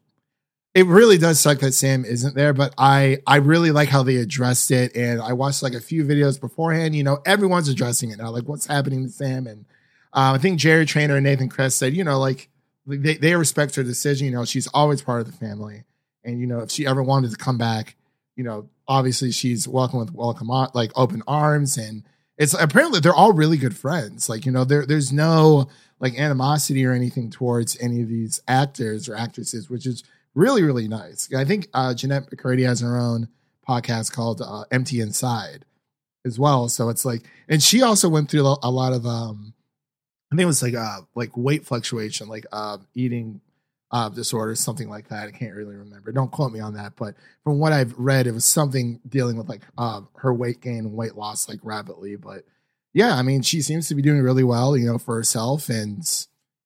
it 0.74 0.86
really 0.86 1.18
does 1.18 1.38
suck 1.38 1.58
that 1.58 1.72
Sam 1.72 2.04
isn't 2.04 2.34
there, 2.34 2.52
but 2.52 2.74
I 2.78 3.18
I 3.26 3.36
really 3.36 3.70
like 3.70 3.88
how 3.88 4.02
they 4.02 4.16
addressed 4.16 4.70
it, 4.70 4.96
and 4.96 5.20
I 5.20 5.34
watched 5.34 5.62
like 5.62 5.74
a 5.74 5.80
few 5.80 6.04
videos 6.04 6.40
beforehand. 6.40 6.96
You 6.96 7.04
know, 7.04 7.18
everyone's 7.26 7.68
addressing 7.68 8.10
it 8.10 8.18
now, 8.18 8.30
like 8.30 8.44
what's 8.44 8.66
happening 8.66 9.04
to 9.04 9.10
Sam, 9.10 9.46
and 9.46 9.66
uh, 10.14 10.32
I 10.34 10.38
think 10.38 10.58
Jerry 10.58 10.86
Trainer 10.86 11.16
and 11.16 11.24
Nathan 11.24 11.48
Kress 11.48 11.74
said, 11.74 11.94
you 11.94 12.04
know, 12.04 12.18
like 12.18 12.48
they 12.86 13.14
they 13.16 13.36
respect 13.36 13.74
her 13.76 13.82
decision. 13.82 14.26
You 14.26 14.32
know, 14.32 14.44
she's 14.44 14.66
always 14.68 15.02
part 15.02 15.20
of 15.20 15.26
the 15.26 15.36
family, 15.36 15.84
and 16.24 16.40
you 16.40 16.46
know, 16.46 16.60
if 16.60 16.70
she 16.70 16.86
ever 16.86 17.02
wanted 17.02 17.32
to 17.32 17.36
come 17.36 17.58
back, 17.58 17.96
you 18.36 18.44
know, 18.44 18.68
obviously 18.88 19.30
she's 19.30 19.68
welcome 19.68 19.98
with 19.98 20.14
welcome 20.14 20.48
like 20.48 20.90
open 20.96 21.22
arms, 21.26 21.76
and 21.76 22.02
it's 22.38 22.54
apparently 22.54 22.98
they're 23.00 23.14
all 23.14 23.34
really 23.34 23.58
good 23.58 23.76
friends. 23.76 24.30
Like 24.30 24.46
you 24.46 24.52
know, 24.52 24.64
there 24.64 24.86
there's 24.86 25.12
no 25.12 25.68
like 26.00 26.18
animosity 26.18 26.84
or 26.86 26.92
anything 26.92 27.30
towards 27.30 27.78
any 27.78 28.00
of 28.00 28.08
these 28.08 28.40
actors 28.48 29.06
or 29.06 29.14
actresses, 29.14 29.68
which 29.68 29.86
is 29.86 30.02
really 30.34 30.62
really 30.62 30.88
nice. 30.88 31.32
I 31.34 31.44
think 31.44 31.68
uh, 31.74 31.94
Jennette 31.94 32.30
McCurdy 32.30 32.64
has 32.66 32.80
her 32.80 32.96
own 32.96 33.28
podcast 33.68 34.12
called 34.12 34.40
uh, 34.40 34.64
Empty 34.70 35.00
Inside 35.00 35.64
as 36.24 36.38
well. 36.38 36.68
So 36.68 36.88
it's 36.88 37.04
like, 37.04 37.22
and 37.48 37.62
she 37.62 37.82
also 37.82 38.08
went 38.08 38.30
through 38.30 38.42
a 38.62 38.70
lot 38.70 38.92
of 38.92 39.06
um, 39.06 39.54
I 40.32 40.34
think 40.34 40.44
it 40.44 40.46
was 40.46 40.62
like 40.62 40.74
uh 40.74 41.00
like 41.14 41.36
weight 41.36 41.66
fluctuation, 41.66 42.28
like 42.28 42.46
uh, 42.52 42.78
eating 42.94 43.42
uh 43.90 44.08
disorders, 44.08 44.60
something 44.60 44.88
like 44.88 45.08
that. 45.08 45.28
I 45.28 45.30
can't 45.30 45.54
really 45.54 45.76
remember. 45.76 46.10
Don't 46.10 46.30
quote 46.30 46.52
me 46.52 46.60
on 46.60 46.74
that, 46.74 46.94
but 46.96 47.14
from 47.44 47.58
what 47.58 47.74
I've 47.74 47.94
read, 47.98 48.26
it 48.26 48.32
was 48.32 48.46
something 48.46 49.00
dealing 49.06 49.36
with 49.36 49.48
like 49.48 49.60
uh, 49.76 50.00
her 50.16 50.32
weight 50.32 50.62
gain 50.62 50.78
and 50.78 50.94
weight 50.94 51.16
loss 51.16 51.50
like 51.50 51.60
rapidly. 51.62 52.16
But 52.16 52.44
yeah, 52.94 53.14
I 53.14 53.22
mean, 53.22 53.42
she 53.42 53.60
seems 53.60 53.88
to 53.88 53.94
be 53.94 54.00
doing 54.00 54.22
really 54.22 54.44
well, 54.44 54.74
you 54.74 54.86
know, 54.86 54.96
for 54.96 55.16
herself, 55.16 55.68
and 55.68 56.02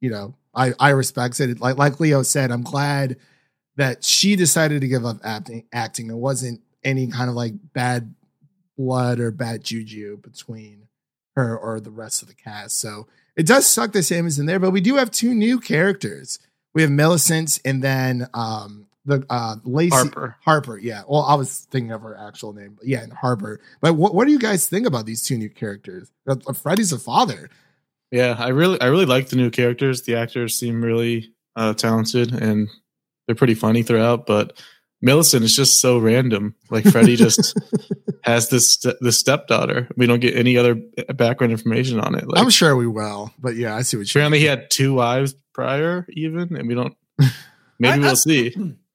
you 0.01 0.11
know, 0.11 0.35
I 0.55 0.73
I 0.79 0.91
respect 0.91 1.41
it. 1.41 1.61
Like 1.61 1.77
like 1.77 1.99
Leo 1.99 2.23
said, 2.23 2.53
I'm 2.53 2.63
glad 2.63 3.17
that 3.77 4.05
she 4.05 4.37
decided 4.37 4.81
to 4.81 4.89
give 4.89 5.05
up 5.05 5.19
acting. 5.25 5.65
Acting. 5.73 6.11
It 6.11 6.17
wasn't 6.17 6.61
any 6.85 7.07
kind 7.09 7.29
of 7.29 7.37
like 7.37 7.55
bad 7.73 8.15
blood 8.77 9.21
or 9.21 9.31
bad 9.31 9.65
juju 9.65 10.19
between 10.19 10.89
her 11.35 11.57
or 11.57 11.81
the 11.81 11.91
rest 11.91 12.23
of 12.23 12.29
the 12.29 12.35
cast. 12.35 12.79
So 12.79 13.07
it 13.37 13.47
does 13.47 13.67
suck 13.67 13.93
that 13.93 14.05
Sam 14.05 14.27
is 14.27 14.39
in 14.39 14.47
there, 14.47 14.59
but 14.59 14.71
we 14.71 14.81
do 14.81 14.97
have 14.97 15.11
two 15.11 15.35
new 15.35 15.61
characters. 15.61 16.39
We 16.75 16.83
have 16.83 16.91
Millicent 16.91 17.59
and 17.65 17.83
then 17.83 18.29
um 18.35 18.87
the 19.05 19.25
uh 19.31 19.57
Laci 19.65 19.91
Harper. 19.91 20.37
Harper, 20.45 20.79
yeah. 20.79 21.03
Well, 21.09 21.23
I 21.23 21.35
was 21.35 21.67
thinking 21.71 21.93
of 21.93 22.03
her 22.03 22.17
actual 22.17 22.53
name, 22.53 22.75
but 22.79 22.87
yeah, 22.87 23.03
and 23.03 23.13
Harper. 23.13 23.61
But 23.81 23.95
what 23.95 24.15
what 24.15 24.27
do 24.27 24.33
you 24.33 24.39
guys 24.39 24.67
think 24.67 24.87
about 24.87 25.07
these 25.07 25.23
two 25.23 25.39
new 25.39 25.51
characters? 25.51 26.11
Uh, 26.29 26.37
uh, 26.47 26.53
Freddie's 26.53 26.93
a 26.93 26.99
father. 26.99 27.51
Yeah, 28.11 28.37
I 28.39 28.49
really, 28.49 28.81
I 28.81 28.87
really 28.87 29.05
like 29.05 29.29
the 29.29 29.37
new 29.37 29.51
characters. 29.51 30.03
The 30.03 30.15
actors 30.15 30.59
seem 30.59 30.83
really 30.83 31.33
uh, 31.57 31.75
talented, 31.75 32.33
and 32.33 32.69
they're 33.27 33.35
pretty 33.35 33.55
funny 33.55 33.83
throughout, 33.83 34.27
but 34.27 34.61
Millicent 35.03 35.45
is 35.45 35.55
just 35.55 35.81
so 35.81 35.99
random. 35.99 36.55
Like 36.71 36.85
Freddie 36.85 37.17
just 37.17 37.59
has 38.23 38.49
this 38.49 38.79
this 39.01 39.19
stepdaughter. 39.19 39.89
We 39.97 40.07
don't 40.07 40.21
get 40.21 40.37
any 40.37 40.57
other 40.57 40.75
background 41.15 41.53
information 41.53 42.01
on 42.01 42.15
it. 42.15 42.27
Like, 42.27 42.41
I'm 42.41 42.51
sure 42.51 42.75
we 42.77 42.87
will, 42.87 43.33
but 43.39 43.57
yeah, 43.57 43.77
I 43.77 43.83
see 43.83 43.97
what 43.99 44.07
you. 44.07 44.19
apparently 44.19 44.39
he 44.39 44.47
had 44.47 44.71
two 44.71 44.95
wives 44.95 45.35
prior, 45.53 46.07
even, 46.11 46.57
and 46.57 46.67
we 46.69 46.75
don't. 46.75 46.97
Maybe 47.79 47.93
I- 47.93 47.95
I- 47.95 47.99
we'll 47.99 48.17
see. 48.17 48.55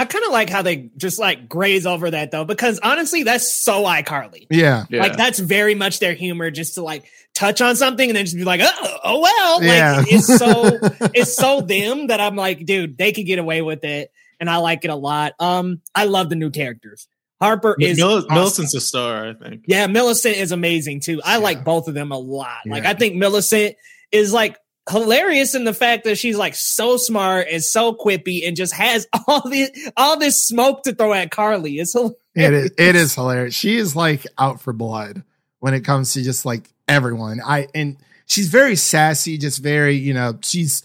I 0.00 0.04
kind 0.06 0.24
of 0.24 0.32
like 0.32 0.48
how 0.48 0.62
they 0.62 0.90
just 0.96 1.18
like 1.18 1.48
graze 1.48 1.84
over 1.86 2.10
that 2.10 2.30
though, 2.30 2.44
because 2.44 2.78
honestly, 2.82 3.22
that's 3.22 3.54
so 3.62 3.84
iCarly. 3.84 4.46
Yeah, 4.50 4.84
Yeah. 4.88 5.02
Like 5.02 5.16
that's 5.16 5.38
very 5.38 5.74
much 5.74 5.98
their 5.98 6.14
humor, 6.14 6.50
just 6.50 6.74
to 6.74 6.82
like 6.82 7.04
touch 7.34 7.60
on 7.60 7.76
something 7.76 8.08
and 8.08 8.16
then 8.16 8.24
just 8.24 8.36
be 8.36 8.44
like, 8.44 8.60
oh, 8.64 8.96
oh 9.04 9.20
well. 9.20 9.58
Like 9.60 9.68
Yeah. 9.68 10.04
it's 10.06 10.26
so 10.38 10.78
it's 11.14 11.34
so 11.36 11.60
them 11.60 12.06
that 12.06 12.20
I'm 12.20 12.34
like, 12.36 12.64
dude, 12.64 12.96
they 12.96 13.12
could 13.12 13.26
get 13.26 13.38
away 13.38 13.60
with 13.62 13.84
it, 13.84 14.10
and 14.40 14.48
I 14.48 14.56
like 14.56 14.84
it 14.84 14.90
a 14.90 14.94
lot. 14.96 15.34
Um, 15.38 15.80
I 15.94 16.06
love 16.06 16.30
the 16.30 16.36
new 16.36 16.50
characters. 16.50 17.06
Harper 17.40 17.76
is 17.80 17.96
Mil- 17.98 18.18
awesome. 18.18 18.34
Millicent's 18.34 18.74
a 18.74 18.80
star, 18.80 19.28
I 19.28 19.34
think. 19.34 19.64
Yeah, 19.66 19.86
Millicent 19.86 20.36
is 20.36 20.52
amazing 20.52 21.00
too. 21.00 21.20
I 21.24 21.32
Yeah. 21.36 21.42
like 21.44 21.64
both 21.64 21.88
of 21.88 21.94
them 21.94 22.10
a 22.12 22.18
lot. 22.18 22.58
Like 22.66 22.84
Yeah. 22.84 22.90
I 22.90 22.94
think 22.94 23.16
Millicent 23.16 23.76
is 24.12 24.32
like 24.32 24.56
hilarious 24.88 25.54
in 25.54 25.64
the 25.64 25.74
fact 25.74 26.04
that 26.04 26.16
she's 26.16 26.36
like 26.36 26.54
so 26.54 26.96
smart 26.96 27.46
and 27.50 27.62
so 27.62 27.94
quippy 27.94 28.46
and 28.46 28.56
just 28.56 28.72
has 28.72 29.06
all 29.28 29.48
the 29.48 29.92
all 29.96 30.18
this 30.18 30.44
smoke 30.46 30.82
to 30.84 30.94
throw 30.94 31.12
at 31.12 31.30
Carly. 31.30 31.74
It's 31.74 31.92
hilarious. 31.92 32.16
it 32.34 32.52
is. 32.52 32.70
It 32.78 32.96
is 32.96 33.14
hilarious. 33.14 33.54
She 33.54 33.76
is 33.76 33.94
like 33.94 34.26
out 34.38 34.60
for 34.60 34.72
blood 34.72 35.22
when 35.58 35.74
it 35.74 35.84
comes 35.84 36.12
to 36.14 36.22
just 36.22 36.44
like 36.44 36.72
everyone. 36.88 37.40
I 37.44 37.68
and 37.74 37.96
she's 38.26 38.48
very 38.48 38.76
sassy. 38.76 39.38
Just 39.38 39.62
very, 39.62 39.94
you 39.94 40.14
know, 40.14 40.38
she's 40.42 40.82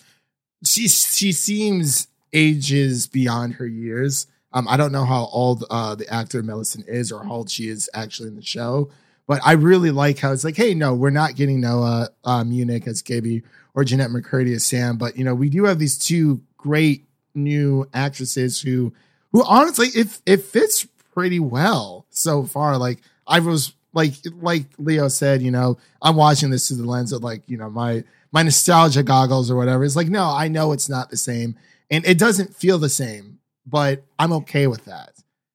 she's 0.64 1.16
she 1.16 1.32
seems 1.32 2.08
ages 2.34 3.08
beyond 3.08 3.56
her 3.56 3.68
years. 3.68 4.28
Um, 4.52 4.68
I 4.70 4.78
don't 4.78 4.92
know 4.92 5.06
how 5.06 5.28
old 5.32 5.66
uh 5.70 5.96
the 5.96 6.12
actor 6.14 6.44
Millicent 6.44 6.88
is 6.88 7.12
or 7.12 7.24
how 7.24 7.32
old 7.32 7.50
she 7.50 7.70
is 7.70 7.90
actually 7.94 8.30
in 8.30 8.36
the 8.36 8.42
show, 8.42 8.90
but 9.28 9.42
I 9.44 9.54
really 9.54 9.92
like 9.92 10.20
how 10.20 10.32
it's 10.32 10.44
like, 10.44 10.56
hey, 10.56 10.74
no, 10.74 10.94
we're 10.94 11.10
not 11.10 11.36
getting 11.36 11.60
Noah 11.60 12.10
uh, 12.24 12.44
Munck 12.44 12.88
as 12.88 13.02
Gibby 13.02 13.44
or 13.76 13.84
Jennette 13.84 14.10
McCurdy 14.10 14.56
as 14.56 14.64
Sam, 14.64 14.98
but 14.98 15.18
you 15.18 15.24
know, 15.24 15.36
we 15.36 15.50
do 15.50 15.66
have 15.66 15.78
these 15.78 15.98
two 15.98 16.42
great 16.58 17.06
new 17.36 17.88
actresses 17.94 18.62
who 18.62 18.94
who 19.32 19.44
honestly 19.44 19.88
it 19.88 20.20
it 20.26 20.42
fits 20.42 20.88
pretty 21.14 21.40
well 21.40 22.06
so 22.10 22.44
far. 22.44 22.78
Like 22.78 23.00
I 23.28 23.40
was 23.40 23.74
like 23.94 24.14
like 24.42 24.66
Leo 24.78 25.10
said, 25.10 25.42
you 25.42 25.52
know, 25.52 25.78
I'm 26.02 26.16
watching 26.16 26.50
this 26.50 26.68
through 26.68 26.78
the 26.78 26.86
lens 26.86 27.12
of 27.12 27.24
like, 27.24 27.44
you 27.48 27.58
know, 27.58 27.70
my 27.70 28.04
my 28.32 28.44
nostalgia 28.44 29.04
goggles 29.04 29.52
or 29.52 29.56
whatever. 29.56 29.84
It's 29.84 29.96
like, 29.96 30.10
no, 30.10 30.24
I 30.24 30.48
know 30.48 30.72
it's 30.72 30.90
not 30.90 31.10
the 31.10 31.18
same. 31.18 31.56
And 31.92 32.06
it 32.06 32.18
doesn't 32.18 32.56
feel 32.56 32.80
the 32.80 32.90
same, 32.90 33.40
but 33.66 34.04
I'm 34.18 34.34
okay 34.34 34.68
with 34.68 34.86
that. 34.86 35.14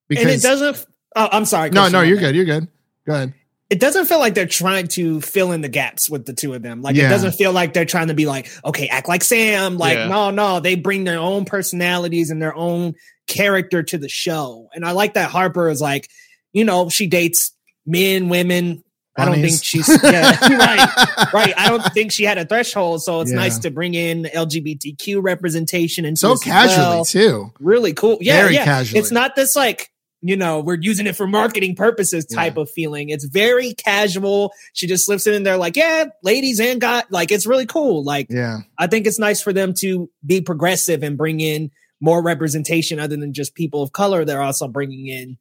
Because 0.09 0.25
and 0.25 0.35
it 0.35 0.43
doesn't 0.43 0.87
oh, 1.17 1.29
I'm 1.33 1.45
sorry. 1.45 1.71
No, 1.71 1.89
no, 1.89 2.03
you're 2.03 2.19
good. 2.19 2.37
You're 2.37 2.45
good. 2.45 2.69
Go 3.07 3.15
ahead. 3.15 3.35
It 3.71 3.79
doesn't 3.79 4.07
feel 4.07 4.19
like 4.19 4.35
they're 4.35 4.47
trying 4.47 4.89
to 4.89 5.21
fill 5.21 5.53
in 5.53 5.61
the 5.61 5.69
gaps 5.69 6.11
with 6.11 6.27
the 6.27 6.33
two 6.33 6.53
of 6.55 6.63
them. 6.63 6.83
Like 6.83 6.97
Yeah. 6.97 7.07
it 7.07 7.11
doesn't 7.11 7.33
feel 7.33 7.53
like 7.53 7.73
they're 7.73 7.85
trying 7.85 8.09
to 8.09 8.15
be 8.15 8.27
like, 8.27 8.51
okay, 8.65 8.89
act 8.89 9.09
like 9.09 9.23
Sam. 9.23 9.79
Like, 9.79 9.97
Yeah. 9.97 10.09
no, 10.09 10.31
no, 10.31 10.59
they 10.61 10.75
bring 10.75 11.05
their 11.05 11.21
own 11.21 11.45
personalities 11.45 12.31
and 12.31 12.43
their 12.43 12.55
own 12.55 12.95
character 13.29 13.83
to 13.85 13.97
the 13.97 14.09
show. 14.09 14.69
And 14.75 14.85
I 14.85 14.91
like 14.91 15.15
that 15.15 15.31
Harper 15.31 15.71
is 15.71 15.81
like, 15.81 16.09
you 16.53 16.65
know, 16.65 16.89
she 16.89 17.07
dates 17.07 17.53
men, 17.87 18.29
women. 18.29 18.83
I 19.17 19.25
don't 19.27 19.35
think 19.41 19.63
she's 19.63 19.89
yeah, 20.03 20.31
right, 20.57 21.33
right. 21.35 21.55
I 21.57 21.69
don't 21.69 21.83
think 21.93 22.11
she 22.11 22.25
had 22.25 22.39
a 22.39 22.45
threshold, 22.47 23.03
so 23.03 23.21
it's 23.21 23.31
Yeah. 23.31 23.37
nice 23.37 23.59
to 23.59 23.71
bring 23.71 23.95
in 23.95 24.25
LGBTQ 24.25 25.23
representation 25.23 26.05
and 26.05 26.19
so 26.19 26.37
casually 26.37 27.05
too. 27.05 27.53
really 27.61 27.93
cool. 27.93 28.19
Yeah, 28.21 28.43
Very 28.43 28.55
yeah. 28.55 28.65
casually. 28.65 28.99
It's 29.01 29.11
not 29.11 29.37
this 29.37 29.55
like 29.55 29.91
you 30.23 30.37
know 30.37 30.61
we're 30.61 30.79
using 30.81 31.07
it 31.07 31.17
for 31.17 31.27
marketing 31.27 31.77
purposes 31.77 32.27
type 32.27 32.57
of 32.57 32.71
feeling. 32.71 33.09
It's 33.09 33.25
very 33.25 33.75
casual. 33.75 34.53
She 34.73 34.87
just 34.87 35.07
slips 35.07 35.27
it 35.27 35.35
in 35.35 35.43
there 35.43 35.57
like 35.57 35.77
yeah, 35.77 36.07
ladies 36.23 36.61
and 36.61 36.81
guys. 36.81 37.05
Like 37.11 37.31
it's 37.33 37.47
really 37.47 37.67
cool. 37.67 38.05
Like 38.05 38.27
Yeah. 38.31 38.59
I 38.79 38.87
think 38.87 39.07
it's 39.07 39.19
nice 39.19 39.41
for 39.41 39.53
them 39.53 39.75
to 39.75 40.11
be 40.25 40.41
progressive 40.41 41.03
and 41.03 41.17
bring 41.17 41.41
in 41.41 41.71
more 42.01 42.23
representation 42.23 42.99
other 42.99 43.17
than 43.17 43.33
just 43.33 43.55
people 43.55 43.83
of 43.83 43.93
color. 43.93 44.25
They're 44.25 44.43
also 44.43 44.69
bringing 44.69 45.07
in 45.07 45.39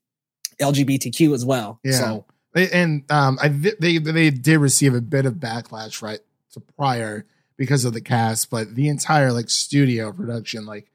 LGBTQ 0.62 1.34
as 1.34 1.46
well. 1.46 1.80
Yeah. 1.84 1.94
So 1.94 2.26
and 2.56 3.10
um, 3.12 3.38
I 3.42 3.50
they 3.50 3.98
they 3.98 4.30
did 4.30 4.58
receive 4.60 4.94
a 4.94 5.02
bit 5.02 5.26
of 5.26 5.36
backlash 5.36 6.02
right 6.02 6.20
to 6.54 6.60
prior 6.60 7.26
because 7.58 7.86
of 7.86 7.94
the 7.94 8.02
cast, 8.02 8.50
but 8.50 8.76
the 8.76 8.88
entire 8.88 9.32
like 9.32 9.50
studio 9.50 10.12
production 10.12 10.66
like 10.66 10.88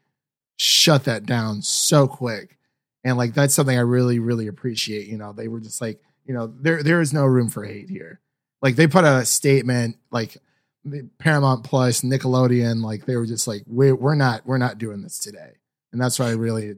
shut 0.57 1.05
that 1.05 1.25
down 1.25 1.61
so 1.61 2.07
quick, 2.07 2.57
and 3.05 3.15
like 3.17 3.33
that's 3.33 3.53
something 3.53 3.77
I 3.77 3.81
really 3.81 4.19
really 4.19 4.47
appreciate. 4.47 5.07
You 5.07 5.17
know, 5.17 5.31
they 5.31 5.47
were 5.47 5.61
just 5.61 5.79
like, 5.79 6.01
you 6.25 6.33
know, 6.33 6.47
there 6.47 6.83
there 6.83 6.99
is 6.99 7.13
no 7.13 7.23
room 7.23 7.47
for 7.49 7.63
hate 7.63 7.89
here. 7.89 8.19
Like 8.61 8.75
they 8.75 8.87
put 8.87 9.05
a 9.05 9.23
statement 9.23 9.95
like 10.11 10.37
Paramount 11.19 11.63
Plus, 11.63 12.01
Nickelodeon, 12.01 12.81
like 12.83 13.05
they 13.05 13.15
were 13.15 13.25
just 13.25 13.47
like, 13.47 13.63
we're 13.67 13.95
we're 13.95 14.15
not 14.15 14.45
we're 14.45 14.57
not 14.57 14.77
doing 14.77 15.01
this 15.01 15.17
today, 15.19 15.53
and 15.93 16.01
that's 16.01 16.19
why 16.19 16.27
I 16.27 16.31
really. 16.33 16.75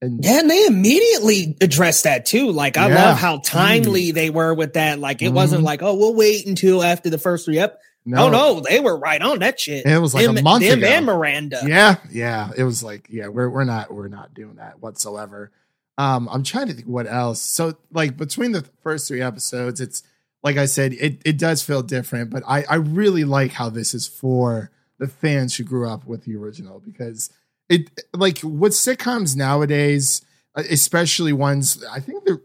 And 0.00 0.24
Yeah, 0.24 0.38
and 0.40 0.48
they 0.50 0.64
immediately 0.66 1.56
addressed 1.60 2.04
that 2.04 2.24
too. 2.24 2.52
Like, 2.52 2.76
I 2.76 2.88
Yeah. 2.88 3.06
love 3.08 3.18
how 3.18 3.38
timely 3.38 4.12
they 4.12 4.30
were 4.30 4.54
with 4.54 4.74
that. 4.74 5.00
Like, 5.00 5.22
it 5.22 5.30
wasn't 5.32 5.62
Mhm. 5.62 5.64
like, 5.64 5.82
oh, 5.82 5.94
we'll 5.94 6.14
wait 6.14 6.46
until 6.46 6.84
after 6.84 7.10
the 7.10 7.18
first 7.18 7.44
three 7.46 7.58
ep. 8.06 8.18
Oh 8.18 8.30
no, 8.30 8.60
they 8.60 8.80
were 8.80 8.98
right 8.98 9.20
on 9.20 9.40
that 9.40 9.60
shit. 9.60 9.86
It 9.86 9.98
was 9.98 10.14
like 10.14 10.26
a 10.26 10.42
month 10.42 10.64
them 10.64 10.78
ago. 10.78 10.88
and 10.88 11.06
Miranda. 11.06 11.60
Yeah, 11.66 11.96
yeah. 12.10 12.50
It 12.56 12.64
was 12.64 12.82
like, 12.82 13.06
yeah, 13.10 13.28
we're 13.28 13.48
we're 13.48 13.64
not 13.64 13.92
we're 13.92 14.08
not 14.08 14.34
doing 14.34 14.56
that 14.56 14.80
whatsoever. 14.80 15.50
Um, 15.98 16.28
I'm 16.30 16.44
trying 16.44 16.68
to 16.68 16.74
think 16.74 16.86
what 16.86 17.06
else. 17.06 17.42
So 17.42 17.76
like 17.92 18.16
between 18.16 18.52
the 18.52 18.64
first 18.82 19.08
three 19.08 19.20
episodes, 19.20 19.80
it's 19.80 20.02
like 20.42 20.56
I 20.56 20.66
said, 20.66 20.92
it 20.92 21.20
it 21.24 21.38
does 21.38 21.62
feel 21.62 21.82
different, 21.82 22.30
but 22.30 22.42
I 22.46 22.64
I 22.68 22.76
really 22.76 23.24
like 23.24 23.52
how 23.52 23.68
this 23.68 23.94
is 23.94 24.06
for 24.06 24.70
the 24.98 25.08
fans 25.08 25.56
who 25.56 25.64
grew 25.64 25.88
up 25.88 26.06
with 26.06 26.24
the 26.24 26.36
original 26.36 26.80
because 26.80 27.30
it 27.68 27.90
like 28.14 28.40
with 28.42 28.72
sitcoms 28.72 29.36
nowadays, 29.36 30.22
uh, 30.54 30.62
especially 30.70 31.32
ones 31.32 31.84
I 31.90 32.00
think 32.00 32.24
they're 32.24 32.42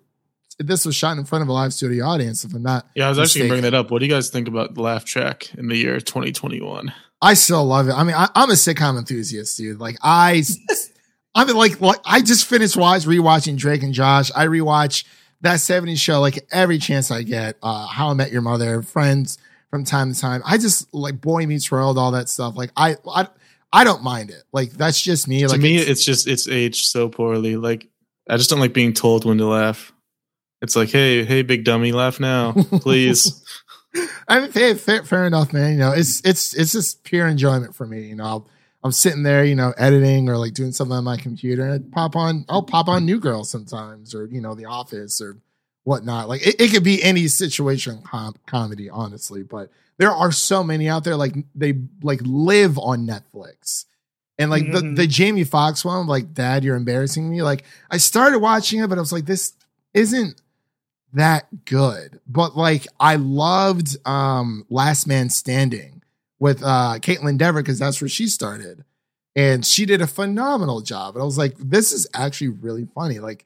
this 0.59 0.85
was 0.85 0.95
shot 0.95 1.17
in 1.17 1.25
front 1.25 1.41
of 1.41 1.47
a 1.47 1.53
live 1.53 1.73
studio 1.73 2.05
audience, 2.05 2.43
if 2.43 2.53
I'm 2.53 2.63
not 2.63 2.85
Yeah, 2.95 3.07
I 3.07 3.09
was 3.09 3.19
actually 3.19 3.41
going 3.41 3.49
to 3.49 3.55
mistaken. 3.55 3.61
bring 3.61 3.71
that 3.71 3.73
up. 3.77 3.91
What 3.91 3.99
do 3.99 4.05
you 4.05 4.11
guys 4.11 4.29
think 4.29 4.47
about 4.47 4.75
the 4.75 4.81
laugh 4.81 5.05
track 5.05 5.53
in 5.55 5.67
the 5.67 5.75
year 5.77 5.99
2021? 5.99 6.93
I 7.21 7.33
still 7.35 7.65
love 7.65 7.87
it. 7.87 7.93
I 7.93 8.03
mean, 8.03 8.15
I, 8.15 8.27
I'm 8.35 8.49
a 8.49 8.53
sitcom 8.53 8.97
enthusiast, 8.97 9.57
dude. 9.57 9.79
Like 9.79 9.97
I, 10.03 10.43
I 11.35 11.45
mean, 11.45 11.55
like, 11.55 11.79
like 11.81 11.99
I 12.05 12.21
just 12.21 12.45
finished 12.45 12.75
watch 12.77 13.03
rewatching 13.05 13.57
Drake 13.57 13.81
and 13.83 13.93
Josh. 13.93 14.29
I 14.35 14.45
rewatch 14.45 15.05
that 15.41 15.57
70s 15.59 15.97
show 15.99 16.19
like 16.19 16.45
every 16.51 16.77
chance 16.79 17.09
I 17.11 17.23
get. 17.23 17.57
Uh, 17.63 17.87
How 17.87 18.09
I 18.09 18.13
Met 18.13 18.31
Your 18.31 18.41
Mother, 18.41 18.81
Friends 18.81 19.37
from 19.69 19.83
time 19.85 20.13
to 20.13 20.19
time. 20.19 20.41
I 20.45 20.57
just 20.57 20.93
like 20.93 21.19
Boy 21.21 21.47
Meets 21.47 21.71
World, 21.71 21.97
all 21.97 22.11
that 22.11 22.29
stuff. 22.29 22.55
Like 22.55 22.71
I, 22.77 22.97
I, 23.09 23.27
I 23.71 23.83
don't 23.85 24.03
mind 24.03 24.29
it. 24.29 24.43
Like 24.51 24.71
that's 24.71 25.01
just 25.01 25.27
me. 25.27 25.47
Like 25.47 25.55
to 25.55 25.61
me, 25.63 25.75
it's- 25.77 25.89
it's, 25.91 26.05
just 26.05 26.27
it's 26.27 26.47
aged 26.47 26.85
so 26.85 27.09
poorly. 27.09 27.55
Like 27.55 27.87
I 28.29 28.35
just 28.37 28.49
don't 28.49 28.59
like 28.59 28.73
being 28.73 28.93
told 28.93 29.23
when 29.25 29.37
to 29.37 29.45
laugh. 29.47 29.92
It's 30.63 30.75
like, 30.77 30.89
hey, 30.89 31.25
hey, 31.25 31.41
big 31.43 31.65
dummy, 31.65 31.91
laugh 31.91 32.19
now, 32.21 32.53
please. 32.53 33.43
I 34.27 34.39
mean, 34.39 34.51
fair, 34.51 34.75
fair, 34.75 35.03
fair 35.03 35.27
enough, 35.27 35.51
man. 35.53 35.73
You 35.73 35.77
know, 35.79 35.91
it's 35.91 36.21
it's 36.25 36.53
it's 36.55 36.71
just 36.71 37.03
pure 37.03 37.27
enjoyment 37.27 37.75
for 37.75 37.85
me. 37.85 38.03
You 38.07 38.15
know, 38.15 38.23
I'll, 38.23 38.49
I'm 38.83 38.91
sitting 38.93 39.23
there, 39.23 39.43
you 39.43 39.55
know, 39.55 39.73
editing 39.77 40.29
or 40.29 40.37
like 40.37 40.53
doing 40.53 40.71
something 40.71 40.95
on 40.95 41.03
my 41.03 41.17
computer, 41.17 41.63
and 41.63 41.73
I'd 41.73 41.91
pop 41.91 42.15
on, 42.15 42.45
I'll 42.49 42.63
pop 42.63 42.87
on 42.87 43.05
New 43.05 43.19
Girl 43.19 43.43
sometimes, 43.43 44.15
or 44.15 44.25
you 44.27 44.41
know, 44.41 44.55
The 44.55 44.65
Office 44.65 45.21
or 45.21 45.37
whatnot. 45.83 46.29
Like 46.29 46.47
it, 46.47 46.55
it 46.59 46.71
could 46.71 46.83
be 46.83 47.03
any 47.03 47.27
situation 47.27 48.01
com- 48.03 48.35
comedy, 48.47 48.89
honestly. 48.89 49.43
But 49.43 49.69
there 49.97 50.11
are 50.11 50.31
so 50.31 50.63
many 50.63 50.87
out 50.89 51.03
there. 51.03 51.17
Like 51.17 51.35
they 51.53 51.73
like 52.01 52.21
live 52.23 52.79
on 52.79 53.05
Netflix. 53.05 53.83
And 54.39 54.49
like 54.49 54.63
the, 54.71 54.79
Mhm. 54.79 54.95
the 54.95 55.05
Jamie 55.07 55.43
Foxx 55.43 55.85
one, 55.85 56.07
like 56.07 56.33
Dad, 56.33 56.63
you're 56.63 56.75
embarrassing 56.77 57.29
me. 57.29 57.43
Like 57.43 57.65
I 57.91 57.97
started 57.97 58.39
watching 58.39 58.79
it, 58.79 58.87
but 58.87 58.97
I 58.97 59.01
was 59.01 59.11
like, 59.11 59.25
this 59.25 59.53
isn't 59.93 60.41
that 61.13 61.65
good. 61.65 62.19
But 62.27 62.57
like 62.57 62.87
I 62.99 63.15
loved 63.15 63.97
um 64.05 64.65
Last 64.69 65.07
Man 65.07 65.29
Standing 65.29 66.01
with 66.39 66.61
uh 66.63 66.99
Kaitlyn 66.99 67.37
Dever 67.37 67.61
because 67.61 67.79
that's 67.79 68.01
where 68.01 68.09
she 68.09 68.27
started. 68.27 68.83
And 69.35 69.65
she 69.65 69.85
did 69.85 70.01
a 70.01 70.07
phenomenal 70.07 70.81
job. 70.81 71.15
And 71.15 71.23
I 71.23 71.25
was 71.25 71.37
like, 71.37 71.55
this 71.57 71.91
is 71.91 72.07
actually 72.13 72.49
really 72.49 72.85
funny. 72.93 73.19
Like, 73.19 73.45